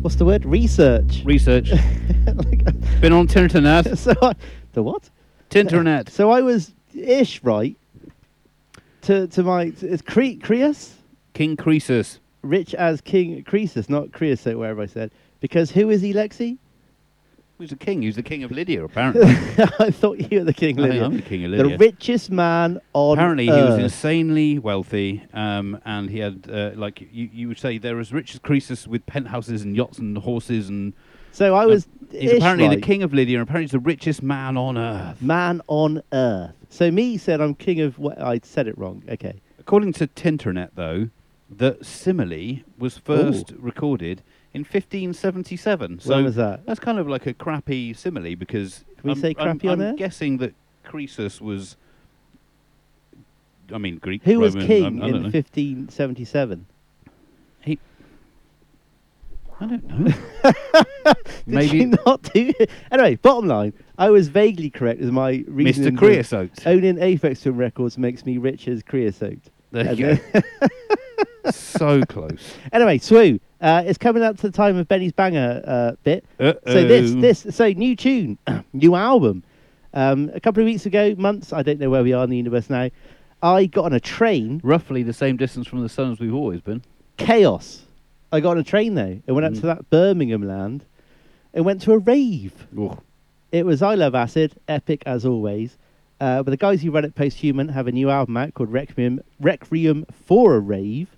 what's 0.00 0.16
the 0.16 0.24
word? 0.24 0.44
Research. 0.44 1.22
Research. 1.24 1.70
Been 3.00 3.12
on 3.12 3.28
Tinternet. 3.28 3.96
so 4.04 4.12
I, 4.20 4.32
the 4.72 4.82
what? 4.82 5.08
Tinternet. 5.50 6.10
So 6.10 6.32
I 6.32 6.40
was 6.40 6.72
ish 6.92 7.44
right. 7.44 7.76
To 9.02 9.28
to 9.28 9.44
my 9.44 9.72
it's 9.80 10.02
Cre- 10.02 10.40
Creus, 10.42 10.94
King 11.32 11.56
Croesus. 11.56 12.18
rich 12.42 12.74
as 12.74 13.00
King 13.00 13.44
Croesus, 13.44 13.88
not 13.88 14.10
Creosote, 14.10 14.58
wherever 14.58 14.82
I 14.82 14.86
said. 14.86 15.12
Because 15.38 15.70
who 15.70 15.88
is 15.88 16.02
he, 16.02 16.12
Lexi? 16.12 16.58
Who's 17.58 17.70
the 17.70 17.76
king? 17.76 18.02
Who's 18.02 18.16
the 18.16 18.22
king 18.22 18.44
of 18.44 18.50
Lydia, 18.50 18.84
apparently. 18.84 19.24
I 19.78 19.90
thought 19.90 20.30
you 20.30 20.40
were 20.40 20.44
the 20.44 20.52
king. 20.52 20.78
of 20.78 20.84
Lydia. 20.84 21.02
I 21.02 21.06
am 21.06 21.16
the 21.16 21.22
king 21.22 21.44
of 21.44 21.52
Lydia. 21.52 21.78
The 21.78 21.78
richest 21.78 22.30
man 22.30 22.80
on 22.92 23.16
Apparently, 23.18 23.46
he 23.46 23.50
was 23.50 23.74
earth. 23.74 23.80
insanely 23.80 24.58
wealthy, 24.58 25.22
um, 25.32 25.80
and 25.86 26.10
he 26.10 26.18
had, 26.18 26.46
uh, 26.52 26.72
like 26.74 27.00
you, 27.00 27.30
you 27.32 27.48
would 27.48 27.58
say, 27.58 27.78
they're 27.78 27.98
as 27.98 28.12
rich 28.12 28.34
as 28.34 28.40
Croesus 28.40 28.86
with 28.86 29.06
penthouses 29.06 29.62
and 29.62 29.74
yachts 29.74 29.98
and 29.98 30.18
horses 30.18 30.68
and. 30.68 30.92
So 31.32 31.54
I 31.54 31.64
um, 31.64 31.70
was 31.70 31.88
he's 32.10 32.32
apparently 32.32 32.68
right. 32.68 32.76
the 32.76 32.82
king 32.82 33.02
of 33.02 33.14
Lydia, 33.14 33.38
and 33.38 33.48
apparently 33.48 33.64
he's 33.64 33.72
the 33.72 33.78
richest 33.78 34.22
man 34.22 34.58
on 34.58 34.76
earth. 34.76 35.22
Man 35.22 35.62
on 35.66 36.02
earth. 36.12 36.54
So 36.68 36.90
me 36.90 37.16
said 37.16 37.40
I'm 37.40 37.54
king 37.54 37.80
of. 37.80 37.98
What 37.98 38.20
I 38.20 38.40
said 38.42 38.68
it 38.68 38.76
wrong. 38.76 39.02
Okay. 39.08 39.40
According 39.58 39.94
to 39.94 40.06
Tinternet, 40.06 40.70
though, 40.74 41.08
the 41.48 41.78
simile 41.82 42.60
was 42.78 42.98
first 42.98 43.52
recorded 43.58 44.22
in 44.56 44.62
1577. 44.62 46.00
So 46.00 46.14
When 46.14 46.24
was 46.24 46.34
that? 46.36 46.64
That's 46.66 46.80
kind 46.80 46.98
of 46.98 47.06
like 47.08 47.26
a 47.26 47.34
crappy 47.34 47.92
simile 47.92 48.34
because. 48.36 48.84
Can 48.98 49.04
we 49.04 49.10
I'm, 49.12 49.20
say 49.20 49.34
I'm- 49.38 49.58
crappy 49.58 49.68
on 49.68 49.80
I'm 49.80 49.86
air? 49.88 49.94
guessing 49.94 50.38
that 50.38 50.54
Croesus 50.84 51.40
was. 51.40 51.76
I 53.72 53.78
mean, 53.78 53.98
Greek. 53.98 54.22
Who 54.24 54.38
was 54.40 54.54
Roman, 54.54 54.66
king 54.66 54.84
I- 55.02 55.04
I 55.04 55.08
in 55.08 55.12
don't 55.12 55.22
know. 55.24 55.28
1577? 55.30 56.66
He. 57.60 57.78
I 59.60 59.66
don't 59.66 59.84
know. 59.84 60.12
Did 61.04 61.16
Maybe- 61.46 61.76
you 61.78 61.86
not 62.06 62.22
do? 62.32 62.52
Anyway, 62.90 63.16
bottom 63.16 63.48
line, 63.48 63.72
I 63.98 64.10
was 64.10 64.28
vaguely 64.28 64.70
correct 64.70 65.00
as 65.00 65.10
my 65.10 65.44
reason. 65.48 65.84
Mr. 65.84 65.98
Creosote. 65.98 66.66
Owning 66.66 66.96
Aphex 66.96 67.42
Twin 67.42 67.56
Records 67.56 67.98
makes 67.98 68.24
me 68.24 68.38
rich 68.38 68.68
as 68.68 68.82
Creosote. 68.82 69.38
There 69.72 69.86
And 69.88 69.98
you 69.98 70.18
then- 70.32 70.44
so 71.52 72.02
close. 72.02 72.54
anyway, 72.72 72.98
Swoo, 72.98 73.40
uh, 73.60 73.82
it's 73.86 73.98
coming 73.98 74.22
up 74.22 74.36
to 74.36 74.42
the 74.42 74.52
time 74.52 74.76
of 74.76 74.86
Benny's 74.88 75.12
banger 75.12 75.62
uh, 75.66 75.92
bit. 76.04 76.24
So 76.38 76.46
Uh-oh. 76.48 76.72
this, 76.88 77.42
this, 77.42 77.56
so 77.56 77.68
new 77.70 77.96
tune, 77.96 78.38
new 78.72 78.94
album. 78.94 79.42
Um, 79.94 80.30
a 80.34 80.40
couple 80.40 80.62
of 80.62 80.66
weeks 80.66 80.84
ago, 80.86 81.14
months, 81.16 81.52
I 81.52 81.62
don't 81.62 81.78
know 81.80 81.88
where 81.90 82.02
we 82.02 82.12
are 82.12 82.24
in 82.24 82.30
the 82.30 82.36
universe 82.36 82.68
now. 82.68 82.90
I 83.42 83.66
got 83.66 83.86
on 83.86 83.92
a 83.92 84.00
train, 84.00 84.60
Roughly 84.64 85.02
the 85.02 85.12
same 85.12 85.36
distance 85.36 85.66
from 85.66 85.82
the 85.82 85.88
sun 85.88 86.12
as 86.12 86.20
we've 86.20 86.34
always 86.34 86.60
been. 86.60 86.82
chaos. 87.16 87.82
I 88.32 88.40
got 88.40 88.50
on 88.52 88.58
a 88.58 88.64
train 88.64 88.94
though, 88.94 89.20
and 89.26 89.36
went 89.36 89.44
up 89.46 89.52
Mm. 89.52 89.60
to 89.60 89.66
that 89.66 89.88
Birmingham 89.90 90.42
land, 90.42 90.84
and 91.54 91.64
went 91.64 91.80
to 91.82 91.92
a 91.92 91.98
rave. 91.98 92.66
Ooh. 92.76 92.98
It 93.52 93.64
was 93.64 93.80
I 93.82 93.94
Love 93.94 94.14
Acid, 94.14 94.54
epic 94.68 95.02
as 95.06 95.24
always. 95.24 95.78
Uh, 96.20 96.42
but 96.42 96.50
the 96.50 96.56
guys 96.56 96.82
who 96.82 96.90
run 96.90 97.04
it 97.04 97.14
Posthuman 97.14 97.70
have 97.72 97.86
a 97.86 97.92
new 97.92 98.10
album 98.10 98.36
out 98.36 98.52
called 98.54 98.72
Requiem, 98.72 99.20
Requiem 99.40 100.04
for 100.26 100.56
a 100.56 100.60
Rave. 100.60 101.08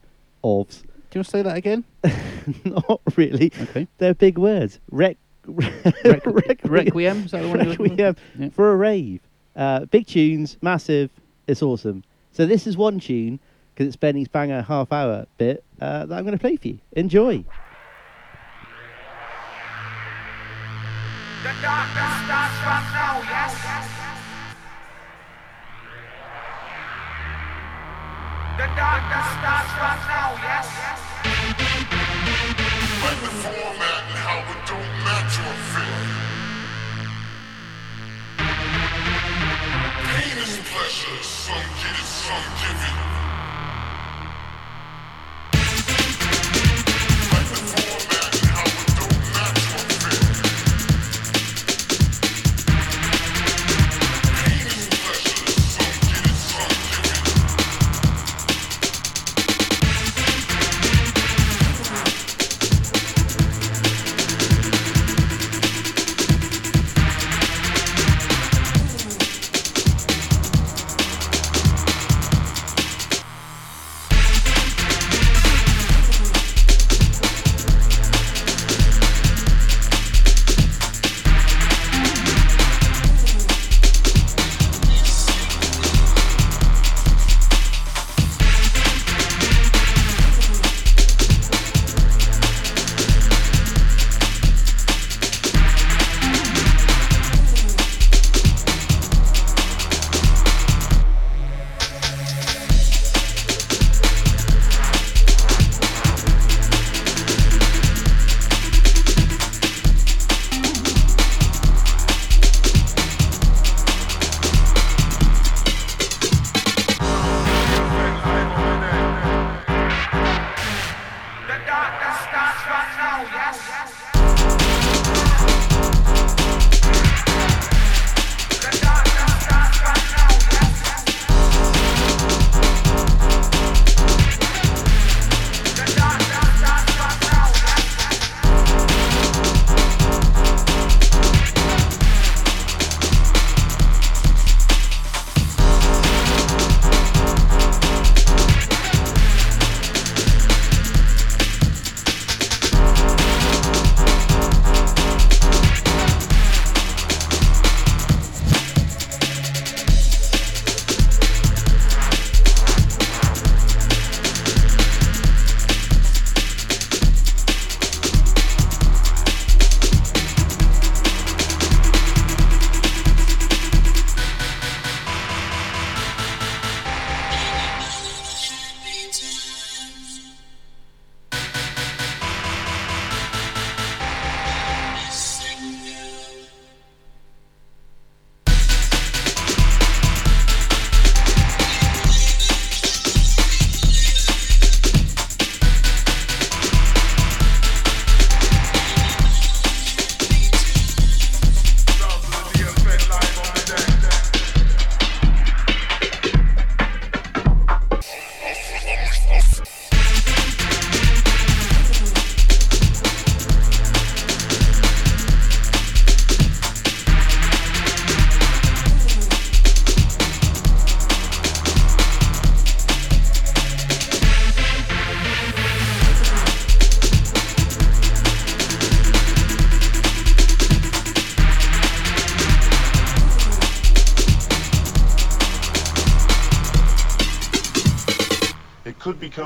Of 0.45 0.83
you 1.15 1.19
want 1.21 1.27
to 1.27 1.31
say 1.31 1.43
that 1.43 1.57
again? 1.57 1.85
not 2.65 3.01
really. 3.17 3.53
Okay. 3.63 3.87
They're 3.99 4.15
big 4.15 4.39
words. 4.39 4.79
Rec, 4.91 5.17
Rec- 5.47 6.61
Requiem? 6.65 7.25
Is 7.25 7.31
that 7.31 7.43
the 7.43 7.49
one 7.49 7.59
you're 7.61 7.75
looking 7.75 7.97
for? 7.97 8.03
Yeah. 8.39 8.49
for 8.51 8.73
a 8.73 8.77
rave. 8.77 9.21
Uh, 9.57 9.87
big 9.87 10.07
tunes, 10.07 10.57
massive. 10.61 11.11
It's 11.47 11.63
awesome. 11.63 12.05
So 12.33 12.47
this 12.47 12.67
is 12.67 12.77
one 12.77 13.01
tune 13.01 13.41
because 13.75 13.87
it's 13.89 13.97
Benny's 13.97 14.29
banger 14.29 14.63
half 14.63 14.93
hour 14.93 15.27
bit 15.39 15.65
uh, 15.81 16.07
that 16.07 16.19
I'm 16.19 16.25
going 16.25 16.37
to 16.37 16.41
play 16.41 16.57
for 16.57 16.69
you. 16.69 16.79
Enjoy. 16.93 17.45
The 21.43 21.55
darkness 21.63 22.15
starts 22.27 22.59
right 22.67 22.91
now, 22.93 23.23
yes. 23.23 23.88
The 28.59 28.67
darkness 28.75 29.27
starts 29.39 29.73
right 29.79 30.03
now, 30.11 30.35
yes. 30.43 30.67
Like 33.05 33.21
the 33.23 33.31
format 33.39 34.03
and 34.11 34.19
how 34.19 34.39
don't. 34.67 34.89
Pain 40.11 40.39
is 40.43 40.59
pleasure, 40.67 41.23
some 41.23 41.55
get 41.55 41.95
it, 41.95 42.05
some 42.05 42.47
give 42.59 42.83
it. 42.83 43.38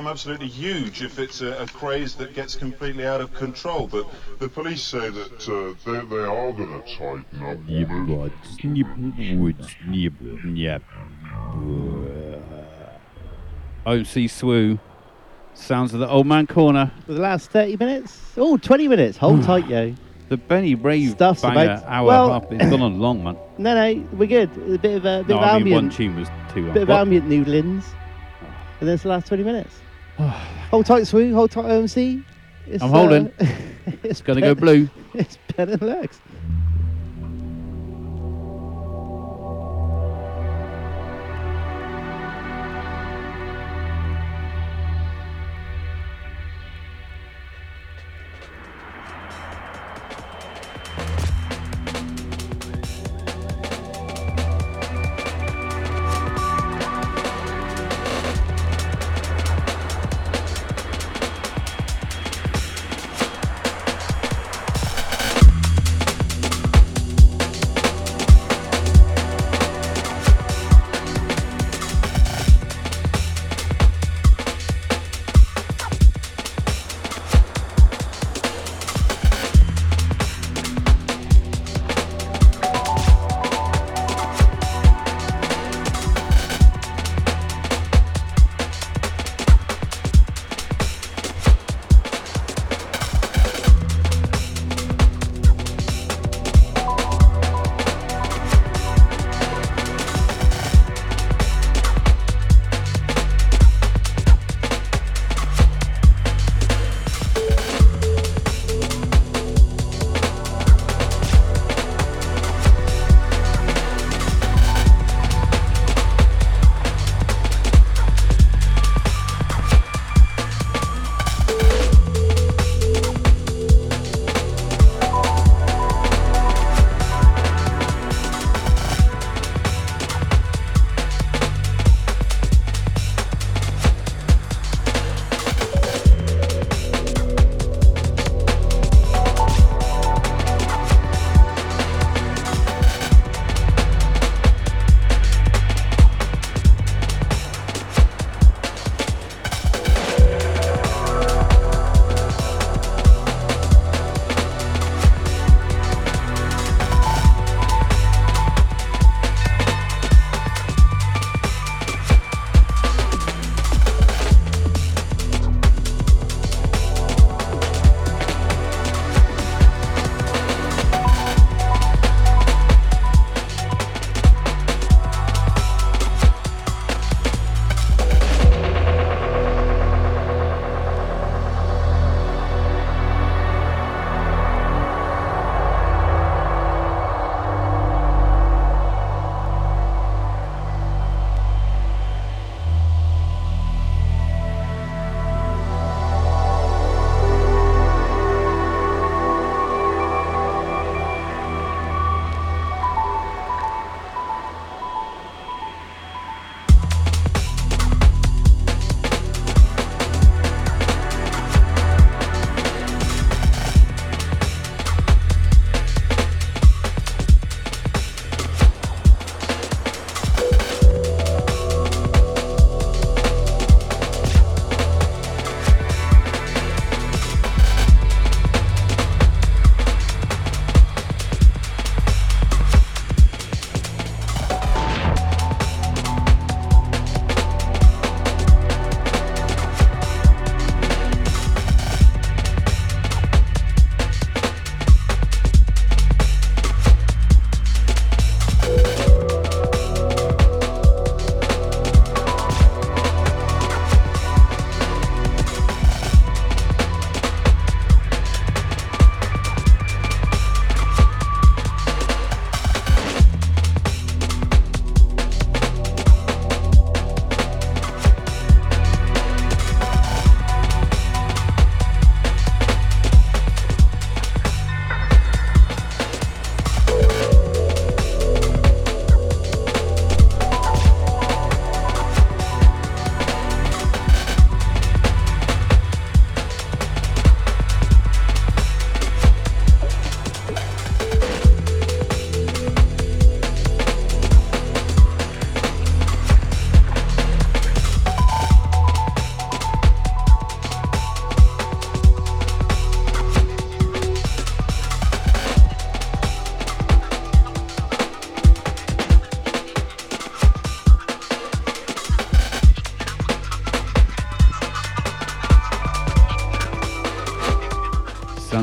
Become 0.02 0.10
absolutely 0.10 0.48
huge 0.48 1.02
if 1.02 1.18
it's 1.18 1.40
a, 1.42 1.62
a 1.62 1.66
craze 1.66 2.14
that 2.16 2.34
gets 2.34 2.56
completely 2.56 3.06
out 3.06 3.20
of 3.20 3.32
control. 3.34 3.86
But 3.86 4.06
the 4.40 4.48
police 4.48 4.82
say 4.82 5.10
that 5.10 5.48
uh, 5.48 5.74
they, 5.90 6.00
they 6.06 6.24
are 6.24 6.52
going 6.52 6.82
to 6.82 6.96
tighten 6.96 7.24
up. 7.42 7.58
OC 13.86 14.28
Swoo. 14.30 14.78
Sounds 15.54 15.92
of 15.92 16.00
the 16.00 16.08
old 16.08 16.26
man 16.26 16.46
corner. 16.46 16.90
For 17.06 17.12
the 17.12 17.20
last 17.20 17.50
30 17.50 17.76
minutes? 17.76 18.20
Oh, 18.36 18.56
20 18.56 18.88
minutes. 18.88 19.18
Hold 19.18 19.42
tight, 19.44 19.68
yo. 19.68 19.94
The 20.28 20.36
Benny 20.38 20.74
Brave 20.74 21.10
Stuff's 21.10 21.42
banger 21.42 21.64
about- 21.74 21.84
hour 21.84 22.06
well- 22.06 22.32
half. 22.40 22.50
It's 22.52 22.70
gone 22.70 22.80
on 22.82 22.98
long, 23.00 23.22
man. 23.22 23.36
No, 23.58 23.74
no, 23.74 24.00
we're 24.14 24.26
good. 24.26 24.50
A 24.56 24.78
bit 24.78 24.96
of 24.96 25.04
a 25.04 25.22
bit 25.24 25.34
No, 25.34 25.40
of 25.40 25.44
I 25.44 25.58
mean 25.58 25.74
one 25.74 25.90
tune 25.90 26.16
was 26.18 26.28
too 26.52 26.62
long. 26.64 26.72
bit 26.72 26.82
of 26.84 26.88
What? 26.88 27.00
ambient 27.02 27.28
noodlings. 27.28 27.84
And 28.80 28.88
then 28.88 28.94
it's 28.94 29.02
the 29.04 29.10
last 29.10 29.28
20 29.28 29.44
minutes. 29.44 29.76
hold 30.70 30.86
tight, 30.86 31.02
Swoo. 31.02 31.32
Hold 31.34 31.50
tight, 31.50 31.64
um, 31.64 31.84
OMC. 31.84 32.22
It's, 32.66 32.82
I'm 32.82 32.90
holding. 32.90 33.26
Uh, 33.40 33.46
it's 34.02 34.20
Gonna 34.20 34.40
go 34.40 34.54
blue. 34.54 34.88
It's 35.14 35.36
Ben 35.54 35.68
and 35.68 35.82
Lex. 35.82 36.18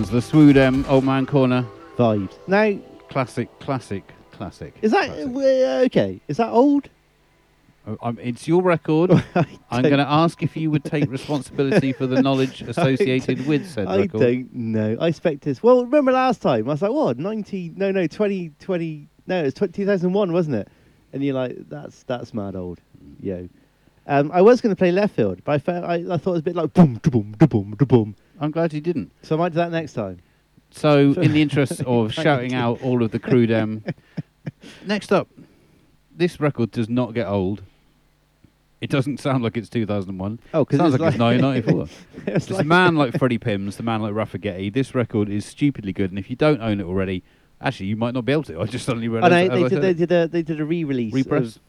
Sounds 0.10 0.32
the 0.32 0.38
Swoodem 0.38 0.90
Old 0.90 1.04
Man 1.04 1.26
Corner 1.28 1.64
vibes. 1.96 2.34
Now, 2.48 2.80
classic, 3.10 3.48
classic, 3.60 4.12
classic. 4.32 4.74
is 4.82 4.92
that 4.92 5.10
uh, 5.10 5.86
okay? 5.86 6.20
Is 6.28 6.38
that 6.38 6.50
old? 6.50 6.90
Oh, 7.86 7.96
I'm, 8.02 8.18
it's 8.20 8.48
your 8.48 8.64
record. 8.64 9.12
I'm 9.70 9.84
going 9.84 9.98
to 9.98 10.10
ask 10.10 10.42
if 10.42 10.58
you 10.58 10.72
would 10.72 10.84
take 10.84 11.10
responsibility 11.12 11.94
for 11.94 12.08
the 12.08 12.24
knowledge 12.24 12.64
associated 12.64 13.46
with 13.46 13.70
said 13.70 13.88
I 13.88 13.98
record. 13.98 14.22
don't 14.22 14.54
know. 14.56 14.98
I 15.00 15.10
expect 15.10 15.42
this. 15.42 15.62
Well, 15.62 15.86
remember 15.86 16.12
last 16.12 16.42
time? 16.42 16.68
I 16.68 16.72
was 16.72 16.82
like, 16.82 16.92
what? 16.92 17.20
19? 17.20 17.76
No, 17.78 17.92
no, 17.92 18.08
20, 18.08 18.52
20 18.60 19.08
No, 19.28 19.42
it 19.42 19.44
was 19.44 19.54
2001, 19.54 20.34
wasn't 20.34 20.56
it? 20.56 20.68
And 21.14 21.24
you're 21.24 21.36
like, 21.36 21.56
that's 21.70 22.04
that's 22.04 22.34
mad 22.34 22.56
old. 22.56 22.80
Yo. 23.22 23.48
Um, 24.08 24.32
I 24.34 24.42
was 24.42 24.60
going 24.60 24.76
to 24.76 24.80
play 24.80 24.92
left 24.92 25.16
field, 25.16 25.44
but 25.44 25.52
I, 25.52 25.58
felt, 25.60 25.86
I, 25.86 25.96
I 25.98 26.18
thought 26.18 26.32
it 26.32 26.32
was 26.32 26.40
a 26.40 26.44
bit 26.44 26.56
like 26.56 26.74
boom, 26.74 27.00
da 27.04 27.12
boom, 27.12 27.36
da 27.38 27.46
boom, 27.46 27.76
da 27.78 27.86
boom. 27.86 28.16
I'm 28.40 28.52
glad 28.52 28.74
you 28.74 28.82
didn't. 28.82 29.12
So 29.22 29.36
I 29.36 29.40
might 29.40 29.50
do 29.50 29.56
that 29.56 29.72
next 29.72 29.94
time. 29.94 30.20
So, 30.72 31.12
in 31.18 31.34
the 31.34 31.42
interest 31.42 31.82
of 31.82 32.14
shouting 32.14 32.54
out 32.54 32.82
all 32.82 33.04
of 33.04 33.12
the 33.12 33.20
crew 33.20 33.48
dem, 33.48 33.84
next 34.86 35.12
up, 35.12 35.28
this 36.16 36.40
record 36.40 36.72
does 36.72 36.90
not 36.90 37.14
get 37.14 37.28
old. 37.28 37.64
It 38.82 38.90
doesn't 38.90 39.20
sound 39.20 39.44
like 39.44 39.58
it's 39.58 39.68
2001. 39.68 40.40
Oh, 40.54 40.64
'cause 40.64 40.78
sounds 40.78 40.94
it's 40.94 41.02
like, 41.02 41.14
it's 41.16 41.20
1994. 41.20 41.88
It's 42.34 42.50
It's 42.50 42.60
a 42.60 42.64
man 42.64 42.96
like 42.96 43.18
Freddy 43.18 43.38
Pimms, 43.38 43.76
the 43.76 43.84
man 43.84 44.02
like 44.02 44.14
Rafa 44.14 44.38
Getty. 44.38 44.70
This 44.70 44.96
record 44.96 45.28
is 45.30 45.46
stupidly 45.46 45.92
good, 45.92 46.12
and 46.12 46.20
if 46.20 46.30
you 46.30 46.36
don't 46.38 46.62
own 46.62 46.80
it 46.80 46.86
already, 46.86 47.24
actually, 47.60 47.88
you 47.88 47.98
might 47.98 48.14
not 48.14 48.24
be 48.24 48.32
able 48.32 48.44
to. 48.44 48.62
I 48.62 48.66
just 48.66 48.86
suddenly 48.86 49.08
Oh, 49.10 49.12
realised. 49.14 49.32
no, 49.52 49.56
they, 49.58 49.66
I 49.66 49.68
did, 49.70 49.82
they 49.82 49.94
did 49.94 50.12
a 50.14 50.28
they 50.30 50.42
did 50.44 50.62
a 50.62 50.66
re-release. 50.66 51.14
Repress? 51.14 51.58
of- 51.58 51.62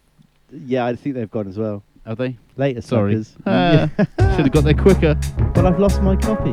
yeah, 0.67 0.85
I 0.87 0.95
think 0.95 1.15
they've 1.17 1.31
gone 1.31 1.49
as 1.49 1.57
well. 1.59 1.83
Are 2.07 2.15
they? 2.15 2.37
Later, 2.57 2.81
Sorry. 2.81 3.23
suckers. 3.23 3.37
Ah, 3.47 3.89
Should 4.37 4.47
have 4.47 4.53
got 4.53 4.65
there 4.65 4.75
quicker. 4.75 5.15
But 5.55 5.67
I've 5.67 5.79
lost 5.79 6.03
my 6.03 6.17
copy. 6.17 6.53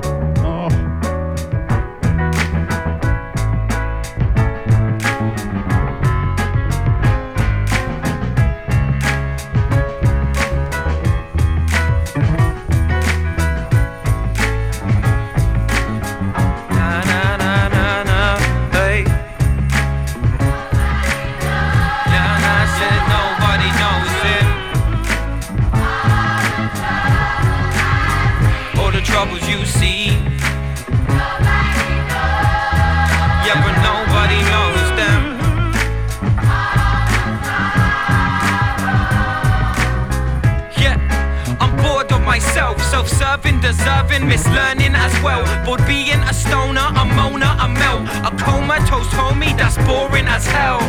Self-serving, 43.08 43.62
deserving, 43.62 44.24
mislearning 44.24 44.94
as 44.96 45.14
well. 45.24 45.44
Bored 45.66 45.86
being 45.86 46.20
a 46.28 46.34
stoner, 46.34 46.82
a 46.82 47.04
moaner, 47.16 47.54
a 47.64 47.68
melt, 47.68 48.08
a 48.26 48.32
comatose 48.44 49.08
homie 49.08 49.56
that's 49.58 49.78
boring 49.88 50.28
as 50.28 50.46
hell. 50.46 50.82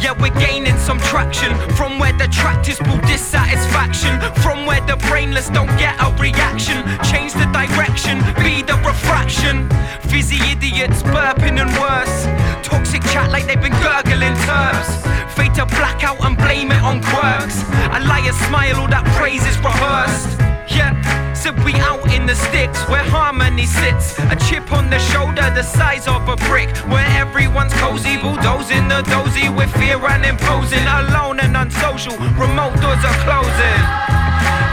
Yeah, 0.00 0.12
we're 0.20 0.38
gaining 0.38 0.76
some 0.78 0.98
traction 0.98 1.56
from 1.74 1.98
where 1.98 2.12
detractors 2.12 2.78
pull 2.78 2.98
dissatisfaction, 3.00 4.20
from 4.42 4.66
where 4.66 4.80
the 4.86 4.96
brainless 5.08 5.48
don't 5.50 5.74
get 5.78 5.96
a 6.00 6.14
reaction. 6.20 6.84
Change 7.02 7.32
the 7.32 7.46
direction, 7.52 8.18
be 8.42 8.62
the 8.62 8.76
refraction. 8.84 9.68
Fizzy 10.08 10.38
idiots 10.50 11.02
burping 11.02 11.60
and 11.60 11.72
worse. 11.80 12.26
Toxic 12.66 13.02
chat 13.12 13.30
like 13.30 13.46
they've 13.46 13.60
been 13.60 13.76
gurgling 13.82 14.36
terms. 14.48 14.88
Fate 15.34 15.54
to 15.54 15.66
blackout 15.66 16.24
and 16.24 16.36
blame 16.36 16.70
it 16.70 16.82
on 16.82 17.02
quirks. 17.02 17.62
A 17.92 18.00
liar 18.06 18.32
smile, 18.46 18.76
all 18.80 18.88
that 18.88 19.04
praise 19.16 19.44
is 19.46 19.58
rehearsed. 19.58 20.45
Yeah, 20.76 20.92
so 21.32 21.52
we 21.64 21.72
out 21.74 22.04
in 22.12 22.26
the 22.26 22.34
sticks 22.34 22.86
where 22.88 23.02
harmony 23.02 23.64
sits. 23.64 24.18
A 24.18 24.36
chip 24.36 24.70
on 24.72 24.90
the 24.90 24.98
shoulder 24.98 25.50
the 25.54 25.62
size 25.62 26.06
of 26.06 26.28
a 26.28 26.36
brick. 26.48 26.68
Where 26.92 27.06
everyone's 27.16 27.72
cozy, 27.74 28.18
bulldozing 28.18 28.86
the 28.88 29.00
dozy 29.08 29.48
with 29.48 29.72
fear 29.80 29.96
and 30.12 30.24
imposing. 30.26 30.84
Alone 30.86 31.40
and 31.40 31.56
unsocial, 31.56 32.16
remote 32.36 32.76
doors 32.82 33.02
are 33.08 33.18
closing. 33.24 33.80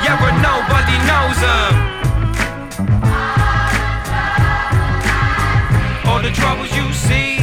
Yeah, 0.03 0.19
but 0.19 0.35
nobody 0.43 0.97
knows 1.09 1.39
them. 1.47 1.73
All 6.05 6.21
the 6.21 6.31
troubles 6.31 6.71
you 6.75 6.91
see. 6.91 7.33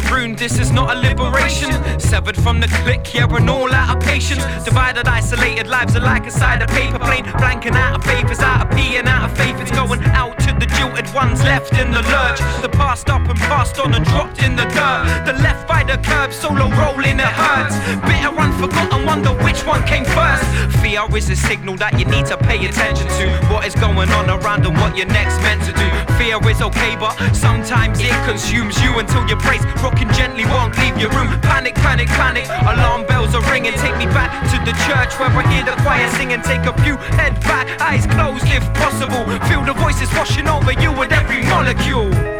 Marooned, 0.00 0.38
this 0.38 0.58
is 0.58 0.70
not 0.72 0.96
a 0.96 0.98
liberation. 0.98 1.70
Severed 1.98 2.36
from 2.36 2.60
the 2.60 2.68
clique, 2.82 3.14
yeah, 3.14 3.26
we're 3.26 3.48
all 3.48 3.72
out 3.72 3.96
of 3.96 4.02
patience. 4.02 4.42
Divided, 4.64 5.06
isolated 5.06 5.66
lives 5.66 5.96
are 5.96 6.00
like 6.00 6.26
a 6.26 6.30
side 6.30 6.62
of 6.62 6.68
paper 6.68 6.98
plane. 6.98 7.24
Blanking 7.24 7.74
out 7.74 7.96
of 7.96 8.02
papers, 8.02 8.40
out 8.40 8.66
of 8.66 8.76
pee 8.76 8.96
and 8.96 9.08
out 9.08 9.30
of 9.30 9.36
faith. 9.36 9.56
It's 9.60 9.70
going 9.70 10.02
out 10.04 10.38
to 10.40 10.52
the 10.58 10.66
jilted 10.76 11.12
ones 11.14 11.42
left 11.42 11.72
in 11.74 11.90
the 11.90 12.02
lurch. 12.02 12.40
The 12.62 12.68
passed 12.68 13.08
up 13.08 13.28
and 13.28 13.38
passed 13.38 13.78
on 13.78 13.94
and 13.94 14.04
dropped 14.04 14.42
in 14.42 14.56
the 14.56 14.64
dirt. 14.64 15.24
The 15.26 15.34
left 15.42 15.68
by 15.68 15.82
the 15.84 15.98
curb, 15.98 16.32
solo 16.32 16.68
rolling, 16.76 17.18
it 17.18 17.32
hurts. 17.40 17.76
Bitter, 18.06 18.34
unforgotten, 18.36 19.06
wonder 19.06 19.32
which 19.44 19.64
one 19.64 19.82
came 19.86 20.04
first. 20.04 20.44
Fear 20.82 21.06
is 21.16 21.30
a 21.30 21.36
signal 21.36 21.76
that 21.76 21.98
you 21.98 22.04
need 22.06 22.26
to 22.26 22.36
pay 22.36 22.64
attention 22.66 23.08
to. 23.18 23.26
What 23.52 23.66
is 23.66 23.74
going 23.74 24.10
on 24.10 24.28
around 24.28 24.66
and 24.66 24.76
what 24.76 24.96
you're 24.96 25.06
next 25.06 25.40
meant 25.40 25.62
to 25.64 25.72
do. 25.72 25.88
Fear 26.18 26.38
is 26.50 26.60
okay, 26.62 26.96
but 26.96 27.14
sometimes 27.34 28.00
it 28.00 28.16
consumes 28.28 28.80
you 28.82 28.98
until 28.98 29.26
your 29.28 29.38
brace 29.40 29.64
rocking 29.86 30.10
gently 30.10 30.44
won't 30.46 30.76
leave 30.78 30.98
your 30.98 31.10
room. 31.10 31.28
Panic, 31.40 31.74
panic, 31.76 32.08
panic. 32.08 32.46
Alarm 32.72 33.06
bells 33.06 33.34
are 33.36 33.52
ringing. 33.52 33.72
Take 33.74 33.96
me 33.96 34.06
back 34.06 34.30
to 34.50 34.58
the 34.66 34.74
church 34.86 35.12
where 35.20 35.30
I 35.30 35.42
hear 35.52 35.64
the 35.64 35.76
choir 35.82 36.08
singing. 36.18 36.42
Take 36.42 36.66
a 36.66 36.74
few 36.82 36.96
head 37.18 37.34
back, 37.42 37.80
eyes 37.80 38.04
closed 38.06 38.46
if 38.46 38.64
possible. 38.74 39.22
Feel 39.48 39.62
the 39.64 39.74
voices 39.74 40.10
washing 40.14 40.48
over 40.48 40.72
you 40.72 40.90
with 40.92 41.12
every 41.12 41.42
molecule. 41.44 42.35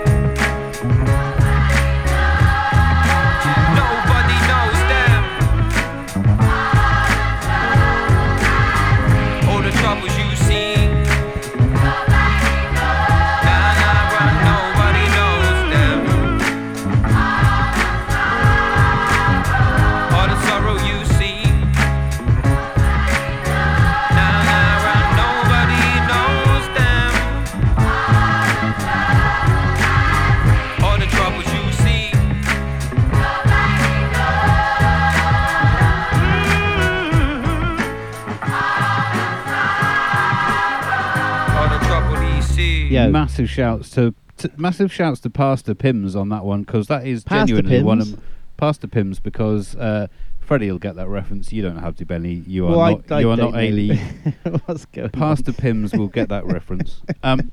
Sees. 43.04 43.12
Massive 43.12 43.50
shouts 43.50 43.90
to, 43.90 44.14
to 44.38 44.50
massive 44.56 44.92
shouts 44.92 45.20
to 45.20 45.30
Pastor 45.30 45.74
Pimms 45.74 46.16
on 46.16 46.28
that 46.30 46.44
one 46.44 46.62
because 46.62 46.86
that 46.88 47.06
is 47.06 47.24
Pastor 47.24 47.56
genuinely 47.56 47.82
one 47.82 48.00
of 48.00 48.18
Pastor 48.56 48.86
Pimms 48.88 49.20
because 49.20 49.76
uh, 49.76 50.06
Freddy 50.40 50.70
will 50.70 50.78
get 50.78 50.96
that 50.96 51.08
reference. 51.08 51.52
You 51.52 51.62
don't 51.62 51.78
have 51.78 51.96
to, 51.96 52.06
Benny. 52.06 52.42
You 52.46 52.66
are 52.68 52.76
Well, 52.76 52.90
not. 52.90 53.12
I 53.12 53.20
you 53.20 53.30
are 53.30 53.36
don't 53.36 53.52
not 53.52 54.60
What's 54.66 54.86
going 54.86 55.10
Pastor 55.10 55.50
on? 55.50 55.54
Pimms 55.54 55.92
will 55.92 56.08
get 56.08 56.28
that 56.28 56.46
reference. 56.46 57.02
Um, 57.22 57.50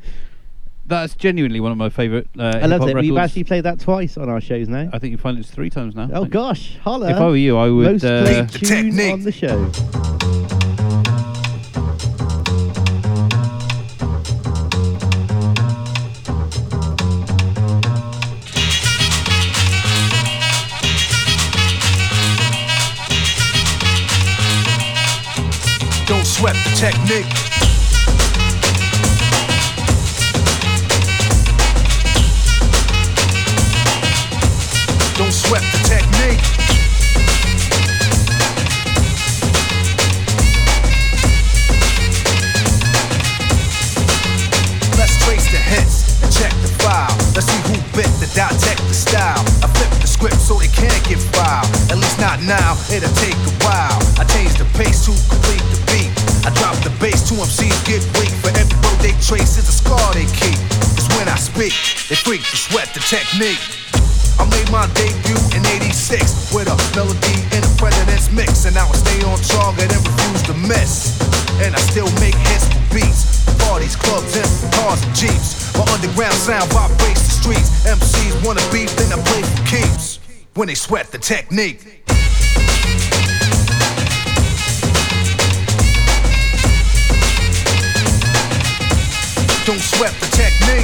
that's 0.85 1.15
genuinely 1.15 1.59
one 1.59 1.71
of 1.71 1.77
my 1.77 1.89
favourite. 1.89 2.27
Uh, 2.37 2.43
I 2.43 2.65
love 2.65 2.81
hip-hop 2.81 2.89
it. 3.03 3.09
We've 3.09 3.17
actually 3.17 3.45
played 3.45 3.63
that 3.63 3.79
twice 3.79 4.17
on 4.17 4.29
our 4.29 4.41
shows 4.41 4.67
now. 4.67 4.89
I 4.91 4.99
think 4.99 5.11
you 5.11 5.17
find 5.17 5.39
it's 5.39 5.49
three 5.49 5.69
times 5.69 5.95
now. 5.95 6.09
Oh 6.13 6.25
gosh, 6.25 6.77
holla! 6.83 7.09
If 7.09 7.17
I 7.17 7.25
were 7.27 7.35
you, 7.37 7.57
I 7.57 7.69
would. 7.69 7.91
Most 7.93 8.03
uh, 8.03 8.23
played 8.23 8.49
tune 8.49 8.99
on 9.11 9.21
the 9.21 9.31
show. 9.31 10.51
swept 26.43 26.59
the 26.65 26.75
technique. 26.75 27.25
Don't 35.15 35.31
sweat 35.31 35.61
the 35.71 35.79
technique. 35.87 36.43
Let's 44.97 45.15
trace 45.23 45.47
the 45.49 45.59
hits 45.63 46.21
and 46.23 46.33
check 46.33 46.51
the 46.59 46.67
file. 46.83 47.07
Let's 47.35 47.47
see 47.47 47.61
who 47.71 47.79
bit 47.95 48.11
the 48.19 48.29
dissect 48.35 48.81
the 48.89 48.93
style. 48.93 49.39
I 49.63 49.67
flip 49.71 50.01
the 50.01 50.07
script 50.07 50.41
so 50.41 50.55
they 50.55 50.67
can't 50.67 51.07
get 51.07 51.19
filed. 51.19 51.71
At 51.89 51.95
least 51.99 52.19
not 52.19 52.41
now, 52.41 52.75
it'll 52.91 53.07
take 53.15 53.39
a 53.47 53.53
while. 53.63 53.95
I 54.19 54.25
change 54.25 54.57
the 54.57 54.65
pace 54.75 55.05
to 55.05 55.11
complete 55.31 55.63
the 55.71 55.82
I 56.43 56.51
drop 56.59 56.75
the 56.83 56.91
bass, 56.99 57.23
two 57.23 57.39
MCs 57.39 57.79
get 57.87 58.03
weak. 58.19 58.27
For 58.43 58.51
every 58.51 58.75
road 58.83 58.99
they 58.99 59.15
trace 59.23 59.55
is 59.55 59.63
a 59.71 59.71
scar 59.71 60.11
they 60.11 60.27
keep. 60.35 60.59
It's 60.99 61.07
when 61.15 61.31
I 61.31 61.39
speak, 61.39 61.71
they 62.11 62.19
freak, 62.19 62.43
They 62.43 62.59
sweat, 62.59 62.91
the 62.91 62.99
technique. 62.99 63.63
I 64.35 64.43
made 64.51 64.67
my 64.67 64.83
debut 64.91 65.39
in 65.55 65.63
86 65.63 66.51
with 66.51 66.67
a 66.67 66.75
melody 66.99 67.39
in 67.55 67.63
a 67.63 67.71
president's 67.79 68.27
mix. 68.27 68.67
And 68.67 68.75
I 68.75 68.83
will 68.83 68.99
stay 68.99 69.23
on 69.23 69.39
target 69.55 69.87
and 69.87 70.03
refuse 70.03 70.43
to 70.51 70.55
miss. 70.67 71.15
And 71.63 71.71
I 71.71 71.79
still 71.79 72.11
make 72.19 72.35
hits 72.51 72.67
for 72.67 72.83
beats. 72.91 73.47
Parties, 73.63 73.95
clubs, 73.95 74.35
and 74.35 74.51
cars 74.75 74.99
and 74.99 75.15
jeeps. 75.15 75.71
My 75.79 75.87
underground 75.95 76.35
sound 76.35 76.67
vibrates 76.75 77.23
the 77.23 77.33
streets. 77.39 77.71
MCs 77.87 78.35
wanna 78.43 78.63
beef, 78.67 78.91
then 78.99 79.15
I 79.15 79.21
play 79.31 79.47
for 79.47 79.63
keeps. 79.63 80.19
When 80.59 80.67
they 80.67 80.75
sweat 80.75 81.07
the 81.07 81.19
technique. 81.19 82.02
Don't 89.65 89.79
sweat 89.79 90.11
the 90.19 90.27
technique. 90.35 90.83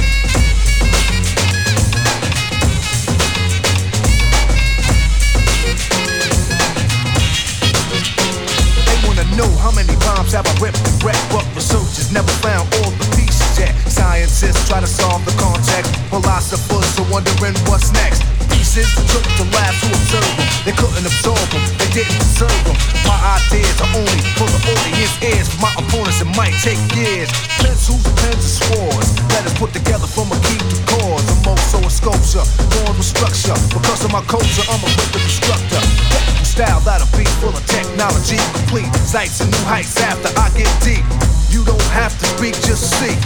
They 8.86 9.06
wanna 9.06 9.24
know 9.36 9.54
how 9.58 9.70
many 9.72 9.94
bombs 9.96 10.32
have 10.32 10.46
I 10.46 10.54
ripped 10.62 10.80
and 10.88 11.04
wrecked, 11.04 11.20
but 11.30 11.44
researchers 11.54 12.10
never 12.10 12.32
found 12.40 12.72
all 12.76 12.90
the 12.92 13.04
pieces 13.16 13.58
yet. 13.58 13.74
Scientists 13.86 14.66
try 14.66 14.80
to 14.80 14.86
solve 14.86 15.26
the 15.26 15.32
context, 15.32 15.94
philosophers 16.08 16.98
are 16.98 17.12
wondering 17.12 17.54
what's 17.68 17.92
next. 17.92 18.22
Pieces 18.70 18.94
took 19.10 19.26
to 19.34 19.42
labs 19.50 19.82
to 19.82 19.90
observe 19.90 20.30
them. 20.38 20.46
They 20.62 20.70
couldn't 20.70 21.02
absorb 21.02 21.42
them, 21.50 21.58
they 21.74 21.90
didn't 21.90 22.14
deserve 22.22 22.54
them. 22.62 22.78
My 23.02 23.18
ideas 23.34 23.74
are 23.82 23.90
only 23.98 24.22
for 24.38 24.46
the 24.46 24.62
audience 24.62 25.10
ears. 25.26 25.50
My 25.58 25.74
opponents, 25.74 26.22
it 26.22 26.30
might 26.38 26.54
take 26.62 26.78
years. 26.94 27.26
Pencils, 27.58 27.98
pens, 28.22 28.38
and 28.38 28.54
swords. 28.62 29.10
Let 29.34 29.42
us 29.42 29.58
put 29.58 29.74
together 29.74 30.06
from 30.06 30.30
a 30.30 30.38
key 30.46 30.62
to 30.62 30.78
cause. 30.86 31.26
I'm 31.26 31.50
also 31.50 31.82
a 31.82 31.90
sculpture, 31.90 32.46
born 32.78 32.94
with 32.94 33.10
structure. 33.10 33.58
Because 33.74 34.06
of 34.06 34.14
my 34.14 34.22
culture, 34.30 34.62
I'm 34.70 34.78
a 34.86 34.90
rhythm 35.02 35.18
instructor. 35.18 35.82
Technical 36.14 36.46
style 36.46 36.80
that'll 36.86 37.10
be 37.18 37.26
full 37.42 37.50
of 37.50 37.66
technology. 37.66 38.38
Complete 38.54 38.86
sights 39.02 39.42
and 39.42 39.50
new 39.50 39.66
heights 39.66 39.98
after 39.98 40.30
I 40.38 40.46
get 40.54 40.70
deep. 40.78 41.02
You 41.50 41.66
don't 41.66 41.90
have 41.90 42.14
to 42.22 42.26
speak, 42.38 42.54
just 42.62 42.86
see. 43.02 43.18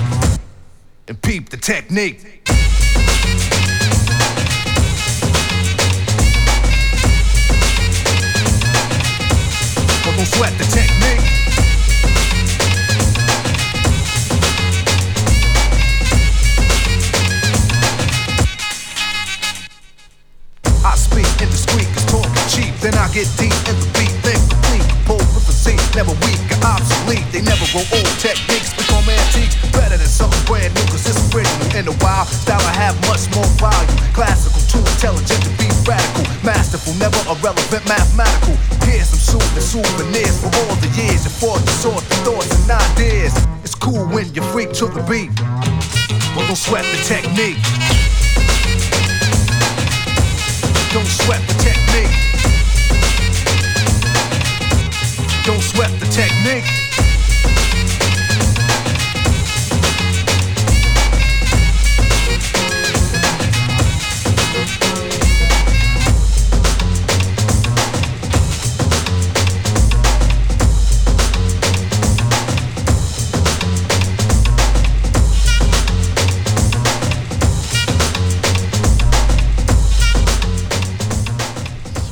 And 1.05 1.21
peep 1.21 1.53
the 1.53 1.61
technique. 1.61 2.41
Sweat 10.35 10.53
the 10.59 10.65
technique. 10.65 11.21
I 20.85 20.97
speak 20.97 21.27
indiscreet, 21.41 21.87
cause 21.95 22.07
talking 22.07 22.49
cheap. 22.49 22.75
Then 22.81 22.95
I 22.95 23.07
get 23.13 23.29
deep 23.39 23.55
in 23.71 23.77
the 23.79 23.89
beat, 23.95 24.15
then 24.23 24.41
complete. 24.49 24.89
Pull 25.07 25.17
with 25.17 25.47
the 25.47 25.53
Z, 25.53 25.77
never 25.95 26.13
weak 26.27 26.44
obsolete. 26.65 27.29
They 27.31 27.45
never 27.45 27.65
grow 27.71 27.85
old 27.85 28.15
techniques, 28.19 28.73
become 28.73 29.05
antique. 29.05 29.53
Better 29.71 30.01
than 30.01 30.09
something 30.09 30.41
brand 30.49 30.73
new, 30.75 30.85
cause 30.89 31.05
it's 31.05 31.21
original. 31.31 31.69
In 31.77 31.85
the 31.85 31.97
wild 32.01 32.29
style, 32.29 32.65
I 32.65 32.75
have 32.75 32.97
much 33.05 33.29
more 33.37 33.47
value. 33.61 33.93
Classical, 34.17 34.61
too 34.67 34.81
intelligent 34.81 35.45
to 35.45 35.53
be 35.61 35.69
radical. 35.85 36.25
Masterful, 36.41 36.97
never 36.97 37.21
irrelevant, 37.29 37.85
mathematical. 37.85 38.57
Here's 38.89 39.13
some 39.13 39.39
soothing 39.39 39.61
souvenirs 39.61 40.41
for 40.41 40.51
all 40.65 40.75
the 40.81 40.91
years 40.97 41.29
you 41.29 41.31
fought 41.31 41.61
to 41.61 41.75
sort 41.85 42.03
the 42.09 42.17
thoughts 42.25 42.51
and 42.57 42.71
ideas. 42.73 43.37
It's 43.63 43.75
cool 43.75 44.07
when 44.09 44.33
you 44.35 44.43
freak 44.53 44.73
to 44.81 44.87
the 44.89 45.05
beat, 45.05 45.31
but 46.35 46.49
don't 46.49 46.57
sweat 46.57 46.85
the 46.89 47.01
technique. 47.05 47.61
Don't 50.93 51.07
sweat 51.07 51.43
the 51.49 51.55
technique. 51.59 52.54
Don't 55.75 55.99
the 55.99 56.07
technique. 56.07 56.65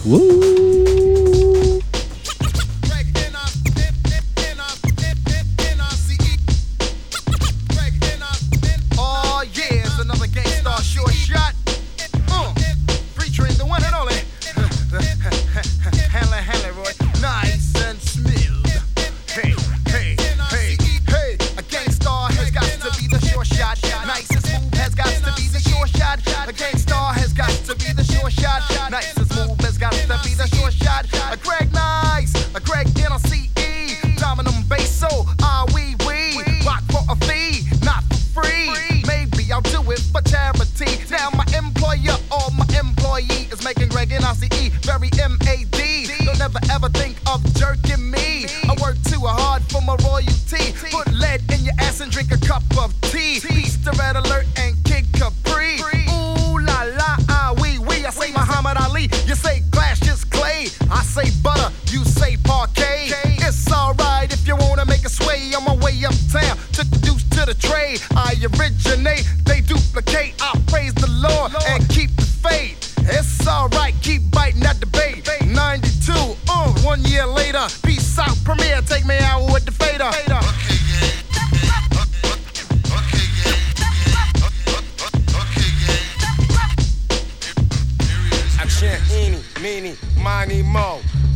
Woo! 0.05 0.52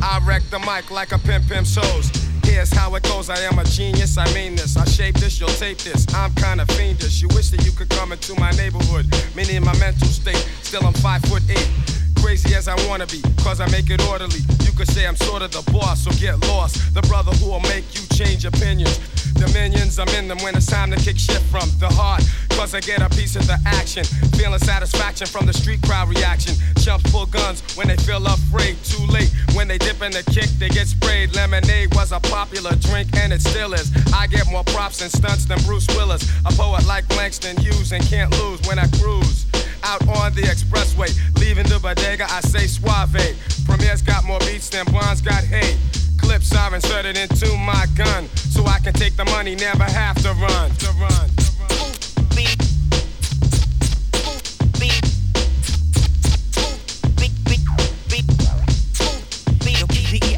I 0.02 0.20
wreck 0.26 0.42
the 0.50 0.58
mic 0.60 0.90
like 0.90 1.12
a 1.12 1.18
pimp 1.18 1.48
pimp 1.48 1.66
shows. 1.66 2.10
Here's 2.44 2.72
how 2.72 2.94
it 2.94 3.02
goes. 3.02 3.28
I 3.28 3.38
am 3.40 3.58
a 3.58 3.64
genius. 3.64 4.16
I 4.18 4.32
mean 4.32 4.54
this. 4.54 4.76
I 4.76 4.84
shape 4.84 5.16
this. 5.16 5.40
You'll 5.40 5.48
tape 5.50 5.78
this. 5.78 6.06
I'm 6.14 6.34
kinda 6.34 6.64
fiendish. 6.66 7.20
You 7.20 7.28
wish 7.28 7.50
that 7.50 7.64
you 7.64 7.72
could 7.72 7.88
come 7.90 8.12
into 8.12 8.34
my 8.38 8.50
neighborhood. 8.52 9.06
Meaning 9.34 9.64
my 9.64 9.76
mental 9.78 10.08
state. 10.08 10.46
Still 10.62 10.86
I'm 10.86 10.94
five 10.94 11.22
foot 11.22 11.42
eight. 11.50 11.85
Crazy 12.22 12.54
as 12.54 12.68
I 12.68 12.74
wanna 12.88 13.06
be, 13.06 13.22
cause 13.42 13.60
I 13.60 13.68
make 13.70 13.90
it 13.90 14.02
orderly. 14.08 14.40
You 14.64 14.72
could 14.72 14.88
say 14.88 15.06
I'm 15.06 15.16
sort 15.16 15.42
of 15.42 15.52
the 15.52 15.62
boss, 15.72 16.04
so 16.04 16.10
get 16.12 16.38
lost. 16.48 16.94
The 16.94 17.02
brother 17.02 17.32
who 17.32 17.50
will 17.50 17.60
make 17.60 17.84
you 17.94 18.06
change 18.16 18.44
opinions. 18.44 18.98
Dominions, 19.34 19.98
I'm 19.98 20.08
in 20.08 20.28
them 20.28 20.38
when 20.38 20.56
it's 20.56 20.66
time 20.66 20.90
to 20.90 20.96
kick 20.96 21.18
shit 21.18 21.42
from 21.52 21.68
the 21.78 21.88
heart. 21.88 22.24
Cause 22.50 22.74
I 22.74 22.80
get 22.80 23.02
a 23.02 23.08
piece 23.10 23.36
of 23.36 23.46
the 23.46 23.58
action. 23.66 24.04
Feeling 24.38 24.58
satisfaction 24.58 25.26
from 25.26 25.44
the 25.46 25.52
street 25.52 25.82
crowd 25.82 26.08
reaction. 26.08 26.54
Chumps 26.80 27.10
pull 27.12 27.26
guns 27.26 27.60
when 27.76 27.88
they 27.88 27.96
feel 27.96 28.24
afraid. 28.26 28.76
Too 28.82 29.04
late 29.06 29.30
when 29.54 29.68
they 29.68 29.78
dip 29.78 30.00
in 30.02 30.12
the 30.12 30.22
kick, 30.32 30.48
they 30.58 30.70
get 30.70 30.86
sprayed. 30.86 31.34
Lemonade 31.34 31.94
was 31.94 32.12
a 32.12 32.20
popular 32.20 32.74
drink 32.76 33.14
and 33.16 33.32
it 33.32 33.42
still 33.42 33.74
is. 33.74 33.92
I 34.14 34.26
get 34.26 34.50
more 34.50 34.64
props 34.64 35.02
and 35.02 35.10
stunts 35.10 35.44
than 35.44 35.58
Bruce 35.64 35.86
Willis. 35.96 36.24
A 36.46 36.52
poet 36.52 36.86
like 36.86 37.08
Langston 37.16 37.56
Hughes 37.58 37.92
and 37.92 38.02
can't 38.04 38.30
lose 38.40 38.60
when 38.66 38.78
I 38.78 38.86
cruise 38.98 39.46
out 39.82 40.06
on 40.08 40.34
the 40.34 40.42
expressway. 40.42 41.10
Leaving 41.38 41.66
the 41.66 41.78
bodega, 41.78 42.26
I 42.30 42.40
say 42.40 42.66
suave. 42.66 43.36
Premier's 43.66 44.02
got 44.02 44.24
more 44.24 44.38
beats 44.40 44.68
than 44.68 44.86
Blonde's 44.86 45.20
got 45.20 45.44
hate. 45.44 45.76
Clips 46.18 46.54
are 46.54 46.74
inserted 46.74 47.16
into 47.16 47.54
my 47.58 47.86
gun, 47.94 48.28
so 48.34 48.64
I 48.66 48.78
can 48.78 48.92
take 48.92 49.16
the 49.16 49.24
money, 49.26 49.54
never 49.54 49.84
have 49.84 50.16
to 50.22 50.32
run. 50.32 50.70
To 50.70 50.92
run. 51.00 51.30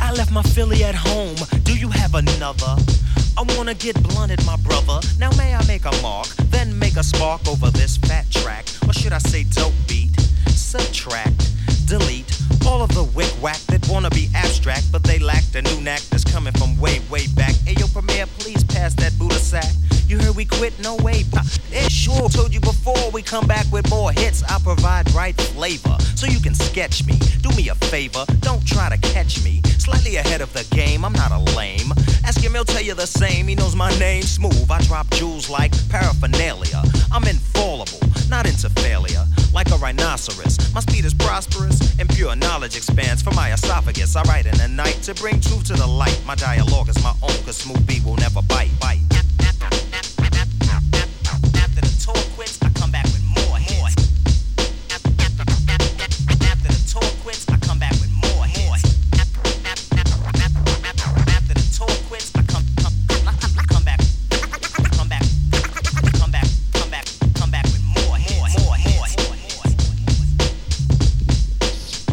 I 0.01 0.13
left 0.13 0.33
my 0.33 0.43
Philly 0.43 0.85
at 0.85 0.95
home. 0.95 1.37
Do 1.65 1.77
you 1.77 1.91
have 1.91 2.15
another? 2.15 2.98
I 3.39 3.43
wanna 3.57 3.75
get 3.75 3.95
blunted, 4.03 4.45
my 4.45 4.57
brother. 4.57 4.99
Now 5.17 5.31
may 5.37 5.55
I 5.55 5.65
make 5.67 5.85
a 5.85 6.03
mark, 6.03 6.27
then 6.51 6.77
make 6.77 6.97
a 6.97 7.05
spark 7.05 7.47
over 7.47 7.71
this 7.71 7.97
fat 7.97 8.29
track, 8.33 8.67
or 8.85 8.93
should 8.93 9.13
I 9.13 9.19
say 9.19 9.45
dope 9.45 9.73
beat? 9.87 10.11
Subtract, 10.49 11.49
delete 11.89 12.39
all 12.67 12.83
of 12.83 12.95
the 12.95 13.05
wick 13.17 13.33
whack 13.41 13.59
that 13.69 13.87
wanna 13.89 14.11
be 14.11 14.29
abstract, 14.35 14.93
but 14.93 15.03
they 15.03 15.19
lack 15.19 15.43
the 15.53 15.63
new 15.63 15.81
knack 15.81 16.01
that's 16.11 16.25
coming 16.25 16.53
from 16.53 16.79
way, 16.79 17.01
way 17.11 17.27
back. 17.29 17.55
Hey 17.65 17.75
yo, 17.79 17.87
Premier, 17.89 18.27
please 18.39 18.63
pass 18.63 18.93
that 18.95 19.19
Buddha 19.19 19.37
sack. 19.37 19.73
You 20.07 20.19
heard 20.19 20.37
we 20.37 20.45
quit? 20.45 20.73
No 20.83 20.97
way. 20.97 21.25
Eh, 21.73 21.89
sure. 21.89 22.29
Told 22.31 22.55
you 22.55 22.61
before 22.61 23.11
we 23.13 23.23
come 23.23 23.47
back 23.47 23.67
with 23.71 23.89
more 23.91 24.11
hits. 24.13 24.43
I 24.45 24.59
provide 24.59 25.11
right 25.13 25.39
flavor 25.39 25.97
so 26.15 26.27
you 26.27 26.41
can 26.41 26.55
sketch 26.55 27.07
me. 27.07 27.19
Do 27.43 27.51
me 27.57 27.69
a 27.69 27.75
favor, 27.75 28.25
don't 28.41 28.67
try 28.67 28.89
to 28.89 28.99
catch 28.99 29.43
me. 29.45 29.61
Slightly 29.79 30.17
ahead 30.17 30.41
of 30.41 30.53
the 30.53 30.65
game, 30.75 31.05
I'm 31.05 31.13
not 31.13 31.33
a 31.33 31.39
lame. 31.57 31.93
Ask 32.25 32.43
him, 32.43 32.53
he'll 32.53 32.65
tell 32.65 32.83
you 32.83 32.95
the 32.95 33.07
same. 33.07 33.49
He 33.49 33.55
knows 33.55 33.75
my 33.75 33.97
name, 33.99 34.23
smooth. 34.23 34.71
I 34.71 34.83
drop 34.83 35.09
jewels 35.11 35.49
like 35.49 35.73
paraphernalia. 35.89 36.83
I'm 37.13 37.25
infallible, 37.25 38.01
not 38.29 38.47
into 38.47 38.69
failure. 38.71 39.25
Like 39.55 39.71
a 39.71 39.77
rhinoceros, 39.77 40.59
my 40.75 40.81
speed 40.81 41.05
is 41.07 41.15
prosperous 41.15 41.78
and 41.99 42.09
pure 42.09 42.35
knowledge 42.37 42.77
expands 42.77 43.23
from 43.23 43.35
my 43.37 43.53
esophagus. 43.53 44.17
I 44.17 44.23
write 44.23 44.47
in 44.47 44.57
the 44.59 44.69
night 44.69 45.01
to 45.03 45.15
bring 45.15 45.41
truth 45.41 45.65
to 45.65 45.75
the 45.75 45.87
light. 45.87 46.21
My 46.27 46.35
dialogue 46.35 46.89
is 46.89 47.03
my 47.03 47.15
own, 47.23 47.39
cause 47.45 47.57
smooth 47.57 47.87
beat 47.87 48.05
will 48.05 48.17
never 48.17 48.43
bite. 48.43 48.71
bite. 48.81 49.01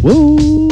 Woo! 0.06 0.68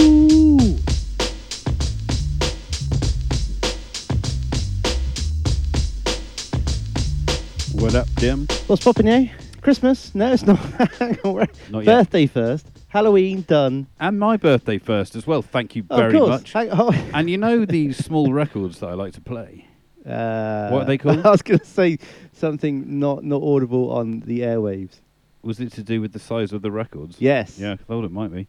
What 7.73 7.95
up, 7.95 8.07
Jim? 8.19 8.45
What's 8.67 8.83
popping 8.83 9.07
now? 9.07 9.25
Christmas? 9.61 10.13
No, 10.13 10.31
it's 10.33 10.43
not. 10.43 10.59
Hang 10.99 11.17
on, 11.23 11.33
right. 11.33 11.49
Not 11.71 11.79
yet. 11.79 11.85
Birthday 11.85 12.27
first. 12.27 12.67
Halloween 12.89 13.41
done. 13.47 13.87
And 13.99 14.19
my 14.19 14.37
birthday 14.37 14.77
first 14.77 15.15
as 15.15 15.25
well. 15.25 15.41
Thank 15.41 15.75
you 15.75 15.81
very 15.81 16.13
course. 16.13 16.29
much. 16.29 16.53
Hang- 16.53 16.69
oh. 16.71 16.91
And 17.15 17.27
you 17.27 17.39
know 17.39 17.65
these 17.65 17.97
small 17.97 18.31
records 18.31 18.81
that 18.81 18.89
I 18.89 18.93
like 18.93 19.13
to 19.13 19.21
play? 19.21 19.65
Uh, 20.05 20.69
What 20.69 20.83
are 20.83 20.85
they 20.85 20.99
called? 20.99 21.21
I 21.25 21.31
was 21.31 21.41
going 21.41 21.59
to 21.59 21.65
say 21.65 21.97
something 22.33 22.99
not 22.99 23.23
not 23.23 23.41
audible 23.41 23.89
on 23.93 24.19
the 24.19 24.41
airwaves. 24.41 24.99
Was 25.43 25.59
it 25.59 25.73
to 25.73 25.83
do 25.83 25.99
with 25.99 26.13
the 26.13 26.19
size 26.19 26.53
of 26.53 26.61
the 26.61 26.71
records? 26.71 27.17
Yes. 27.19 27.59
Yeah, 27.59 27.73
I 27.73 27.75
thought 27.75 28.05
it 28.05 28.11
might 28.11 28.31
be. 28.31 28.47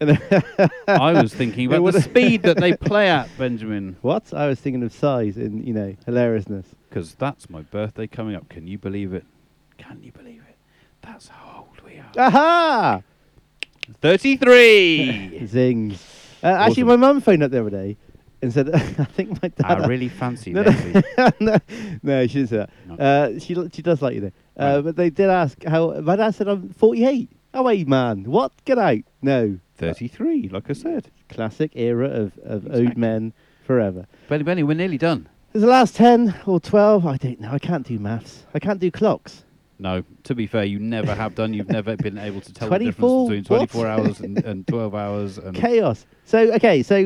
I 0.87 1.21
was 1.21 1.35
thinking 1.35 1.67
about 1.73 1.93
the 1.93 2.01
speed 2.01 2.43
that 2.45 2.57
they 2.57 2.73
play 2.77 3.09
at, 3.09 3.29
Benjamin. 3.37 3.97
What? 4.01 4.33
I 4.33 4.47
was 4.47 4.61
thinking 4.61 4.83
of 4.85 4.93
size 4.93 5.37
and 5.37 5.67
you 5.67 5.75
know 5.75 5.97
hilariousness. 6.07 6.67
Because 6.89 7.15
that's 7.17 7.51
my 7.51 7.63
birthday 7.63 8.07
coming 8.07 8.37
up. 8.37 8.49
Can 8.49 8.69
you 8.69 8.79
believe 8.79 9.13
it? 9.13 9.25
Can 9.77 10.05
you 10.05 10.13
believe 10.13 10.43
it? 10.49 10.57
That's 11.03 11.27
how 11.27 11.67
old 11.69 11.81
we 11.85 11.99
are. 11.99 12.11
Aha! 12.17 13.03
33! 14.01 15.47
Zings. 15.47 16.03
Uh, 16.43 16.47
Actually, 16.47 16.85
my 16.85 16.97
mum 16.97 17.21
phoned 17.21 17.43
up 17.43 17.51
the 17.51 17.61
other 17.61 17.71
day 17.71 17.97
and 18.45 18.53
said, 18.53 18.71
"I 18.75 19.05
think 19.05 19.43
my 19.43 19.49
dad." 19.49 19.83
I 19.83 19.87
really 19.87 20.09
fancy 20.09 20.53
no, 20.53 20.63
Leslie. 20.63 21.03
no, 21.19 21.31
no, 21.41 21.59
no, 22.03 22.27
she 22.27 22.45
didn't 22.45 22.49
say 22.51 22.67
that. 22.89 23.01
Uh, 23.01 23.39
she 23.39 23.55
she 23.73 23.83
does 23.83 24.01
like 24.03 24.15
you 24.15 24.21
though. 24.21 24.33
Uh, 24.57 24.83
But 24.83 24.97
they 24.97 25.11
did 25.11 25.31
ask 25.31 25.63
how. 25.65 26.01
My 26.01 26.17
dad 26.17 26.35
said, 26.35 26.49
"I'm 26.49 26.71
48." 26.71 27.31
Oh, 27.57 27.63
wait, 27.63 27.87
man, 27.87 28.25
what? 28.25 28.53
Get 28.65 28.79
out! 28.79 28.99
No. 29.23 29.59
33, 29.77 30.49
like 30.49 30.69
I 30.71 30.73
said. 30.73 31.11
Classic 31.29 31.71
era 31.75 32.09
of 32.09 32.39
of 32.39 32.67
old 32.73 32.97
men 32.97 33.33
forever. 33.65 34.07
Benny, 34.29 34.45
Benny, 34.45 34.63
we're 34.63 34.75
nearly 34.77 34.99
done. 34.99 35.29
Is 35.53 35.63
the 35.63 35.69
last 35.69 35.95
ten 35.97 36.35
or 36.47 36.59
twelve? 36.61 37.07
I 37.07 37.17
don't 37.17 37.41
know. 37.41 37.51
I 37.53 37.59
can't 37.59 37.87
do 37.87 37.99
maths. 37.99 38.45
I 38.55 38.59
can't 38.59 38.81
do 38.81 38.91
clocks. 38.91 39.44
No, 39.79 40.05
to 40.25 40.35
be 40.35 40.47
fair, 40.47 40.65
you 40.65 40.79
never 40.79 41.15
have 41.15 41.35
done. 41.35 41.53
You've 41.53 41.69
never 41.69 41.97
been 41.97 42.17
able 42.17 42.41
to 42.41 42.53
tell 42.53 42.69
the 42.69 42.79
24? 42.79 43.29
difference 43.31 43.49
between 43.49 43.59
What? 43.61 43.71
24 43.71 43.87
hours 43.89 44.21
and, 44.21 44.39
and 44.45 44.67
12 44.69 44.95
hours. 44.95 45.39
And 45.39 45.57
Chaos. 45.57 46.07
So 46.25 46.53
okay, 46.55 46.83
so 46.83 46.97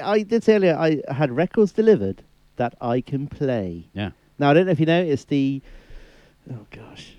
uh, 0.00 0.06
I 0.08 0.22
did 0.22 0.42
say 0.42 0.54
earlier 0.56 0.76
I 0.76 1.02
had 1.12 1.30
records 1.30 1.72
delivered 1.72 2.22
that 2.56 2.74
I 2.80 3.00
can 3.02 3.26
play. 3.28 3.88
Yeah. 3.92 4.10
Now 4.38 4.50
I 4.50 4.54
don't 4.54 4.66
know 4.66 4.72
if 4.72 4.80
you 4.80 4.86
know 4.86 5.02
it's 5.02 5.24
the 5.24 5.60
oh 6.50 6.66
gosh 6.70 7.12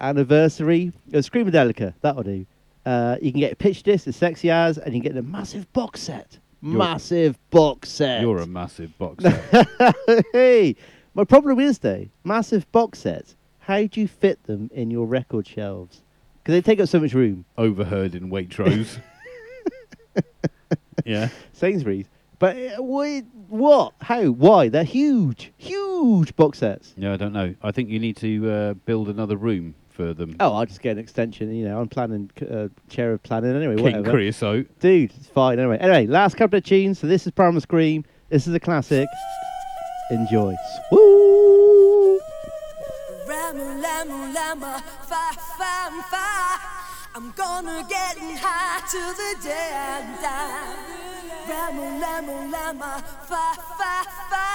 anniversary 0.00 0.92
of 1.12 1.24
Screamadelica. 1.24 1.94
That'll 2.00 2.22
do. 2.22 2.46
Uh, 2.86 3.16
you 3.20 3.30
can 3.30 3.40
get 3.40 3.52
a 3.52 3.56
pitch 3.56 3.82
disc, 3.82 4.06
as 4.08 4.16
sexy 4.16 4.50
as, 4.50 4.78
and 4.78 4.94
you 4.94 5.00
can 5.02 5.12
get 5.12 5.18
a 5.18 5.22
massive 5.22 5.70
box 5.72 6.00
set. 6.00 6.38
You're- 6.62 6.76
massive 6.78 7.38
box 7.50 7.88
set. 7.90 8.20
You're 8.20 8.38
a 8.38 8.46
massive 8.46 8.96
box 8.98 9.24
set. 9.24 9.66
hey, 10.32 10.76
my 11.14 11.24
problem 11.24 11.58
is 11.60 11.78
though, 11.78 12.06
massive 12.24 12.70
box 12.72 13.00
sets. 13.00 13.36
How 13.70 13.86
do 13.86 14.00
you 14.00 14.08
fit 14.08 14.42
them 14.48 14.68
in 14.74 14.90
your 14.90 15.06
record 15.06 15.46
shelves? 15.46 16.02
Because 16.42 16.54
they 16.54 16.60
take 16.60 16.80
up 16.80 16.88
so 16.88 16.98
much 16.98 17.14
room. 17.14 17.44
Overheard 17.56 18.16
in 18.16 18.28
Waitrose. 18.28 18.98
yeah. 21.04 21.28
Sainsbury's. 21.52 22.06
But 22.40 22.56
uh, 22.56 22.82
what? 22.82 23.92
How? 24.00 24.24
Why? 24.24 24.70
They're 24.70 24.82
huge, 24.82 25.52
huge 25.56 26.34
box 26.34 26.58
sets. 26.58 26.94
Yeah, 26.96 27.12
I 27.12 27.16
don't 27.16 27.32
know. 27.32 27.54
I 27.62 27.70
think 27.70 27.90
you 27.90 28.00
need 28.00 28.16
to 28.16 28.50
uh, 28.50 28.74
build 28.74 29.08
another 29.08 29.36
room 29.36 29.76
for 29.88 30.14
them. 30.14 30.34
Oh, 30.40 30.52
I'll 30.52 30.66
just 30.66 30.82
get 30.82 30.96
an 30.96 30.98
extension. 30.98 31.54
You 31.54 31.66
know, 31.66 31.80
I'm 31.80 31.88
planning, 31.88 32.28
uh, 32.50 32.66
chair 32.88 33.12
of 33.12 33.22
planning 33.22 33.54
anyway. 33.54 33.76
King 33.76 33.84
whatever. 33.84 34.10
Creosote. 34.10 34.80
Dude, 34.80 35.12
it's 35.16 35.28
fine 35.28 35.60
anyway. 35.60 35.78
Anyway, 35.78 36.08
last 36.08 36.36
couple 36.36 36.56
of 36.58 36.64
tunes. 36.64 36.98
So 36.98 37.06
this 37.06 37.24
is 37.24 37.30
Primal 37.30 37.60
Scream. 37.60 38.04
This 38.30 38.48
is 38.48 38.54
a 38.54 38.58
classic. 38.58 39.06
Enjoy. 40.10 40.56
Woo! 40.90 41.99
Ramu, 43.50 43.82
lamu, 43.82 44.32
lama, 44.32 44.80
fa, 45.08 45.32
fa, 45.58 45.90
fa. 46.08 46.60
I'm 47.16 47.32
gonna 47.32 47.84
get 47.88 48.16
high 48.38 48.80
till 48.88 49.12
the 49.12 49.34
day 49.42 49.70
I 49.74 50.06
die. 50.22 50.76
Ramu, 51.50 51.98
lamu, 52.00 52.52
lama, 52.52 53.02
fa, 53.26 53.44
fa, 53.76 54.04
fa. 54.30 54.46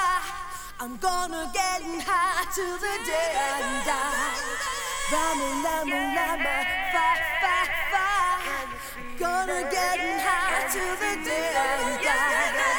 I'm 0.80 0.96
gonna 0.96 1.52
get 1.54 1.82
high 2.08 2.46
till 2.56 2.78
the 2.78 2.96
day 3.04 3.32
I 3.36 3.60
die. 3.84 4.40
Ramu, 5.12 5.48
lamu, 5.66 6.00
lama, 6.16 6.56
fa, 6.94 7.08
fa, 7.42 7.58
fa. 7.92 8.08
Gonna 9.20 9.62
get 9.70 10.00
high 10.24 10.72
till 10.72 10.96
the 11.04 11.26
day 11.26 11.52
I 11.54 12.02
die. 12.02 12.75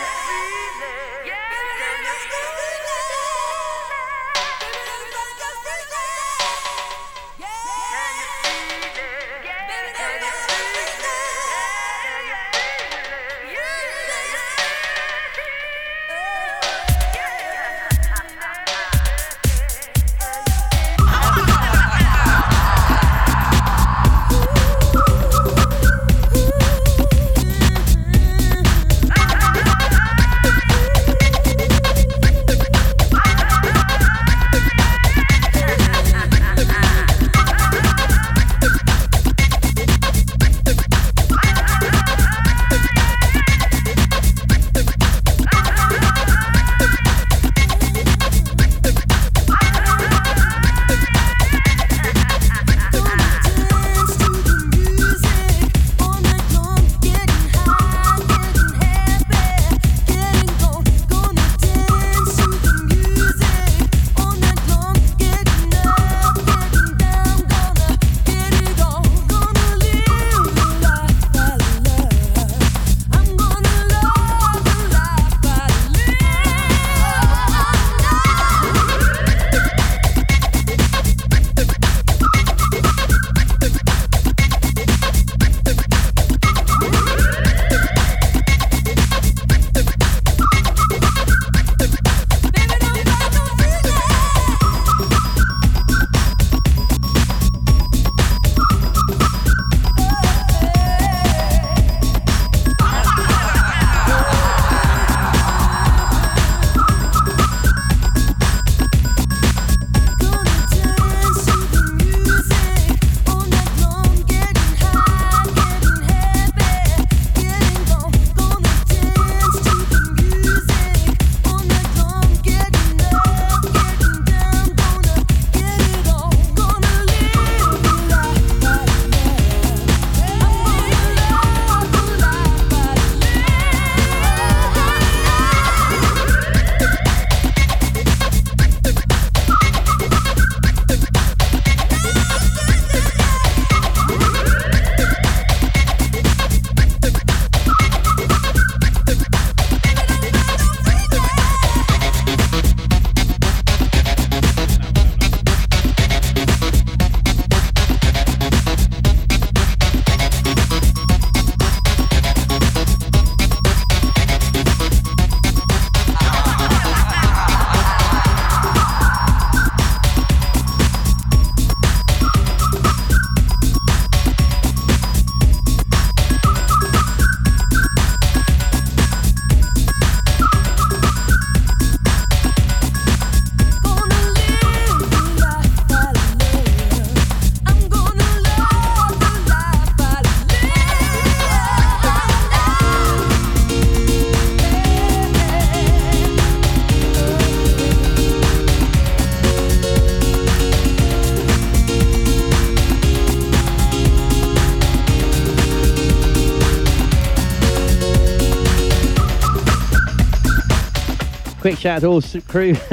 Quick 211.66 211.78
shout 211.80 211.96
out 211.96 212.00
to 212.02 212.06
all 212.06 212.22
crew. 212.46 212.70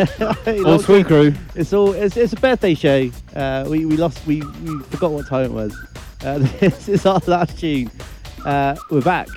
All 0.66 0.80
Swoo 0.80 1.06
crew. 1.06 1.32
It's 1.54 1.74
all. 1.74 1.94
It's, 1.94 2.18
it's 2.18 2.34
a 2.34 2.38
birthday 2.38 2.74
show. 2.74 3.12
Uh, 3.36 3.68
we 3.70 3.86
we 3.86 3.98
lost. 3.98 4.26
We, 4.26 4.42
we 4.42 4.80
forgot 4.86 5.12
what 5.12 5.28
time 5.28 5.46
it 5.46 5.52
was. 5.52 5.78
Uh, 6.24 6.40
this 6.60 6.90
is 6.90 7.06
our 7.06 7.22
last 7.28 7.60
tune. 7.60 7.92
Uh, 8.44 8.76
we're 8.90 9.02
back. 9.02 9.28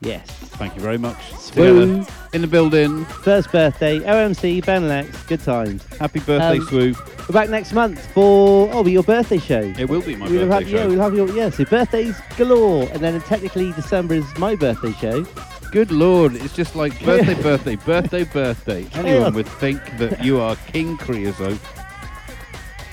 Yes. 0.00 0.26
Thank 0.56 0.74
you 0.74 0.80
very 0.80 0.96
much. 0.96 1.18
Swoo. 1.32 1.98
Together 1.98 2.12
in 2.32 2.40
the 2.40 2.46
building. 2.46 3.04
First 3.04 3.52
birthday. 3.52 3.98
OMC 3.98 4.64
Benelex. 4.64 5.28
Good 5.28 5.40
times. 5.40 5.84
Happy 5.98 6.20
birthday, 6.20 6.58
Um, 6.58 6.66
Swoo. 6.66 7.28
We're 7.28 7.34
back 7.34 7.50
next 7.50 7.74
month 7.74 8.00
for 8.14 8.70
oh, 8.72 8.86
your 8.86 9.02
birthday 9.02 9.38
show. 9.38 9.60
It 9.78 9.90
will 9.90 10.00
be 10.00 10.16
my 10.16 10.30
we'll 10.30 10.48
birthday 10.48 10.70
have, 10.70 10.72
Yeah, 10.72 10.86
we'll 10.86 11.00
have 11.00 11.14
your 11.14 11.28
yeah. 11.36 11.50
So 11.50 11.66
birthdays 11.66 12.18
galore, 12.38 12.88
and 12.90 13.00
then 13.02 13.20
technically 13.20 13.72
December 13.72 14.14
is 14.14 14.38
my 14.38 14.56
birthday 14.56 14.92
show. 14.92 15.26
Good 15.72 15.90
lord, 15.90 16.36
it's 16.36 16.54
just 16.54 16.76
like 16.76 17.02
birthday, 17.02 17.32
birthday, 17.42 17.76
birthday, 17.76 18.24
birthday. 18.24 18.86
Anyone 18.92 19.32
would 19.32 19.48
think 19.48 19.80
that 19.96 20.22
you 20.22 20.38
are 20.38 20.54
King 20.66 20.98
Creosote. 20.98 21.58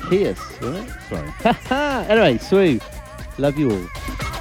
Cheers. 0.09 0.39
Right? 0.61 0.89
Sorry. 1.09 1.33
anyway, 2.09 2.37
Swoo. 2.37 2.81
Love 3.37 3.59
you 3.59 3.71
all. 3.71 4.38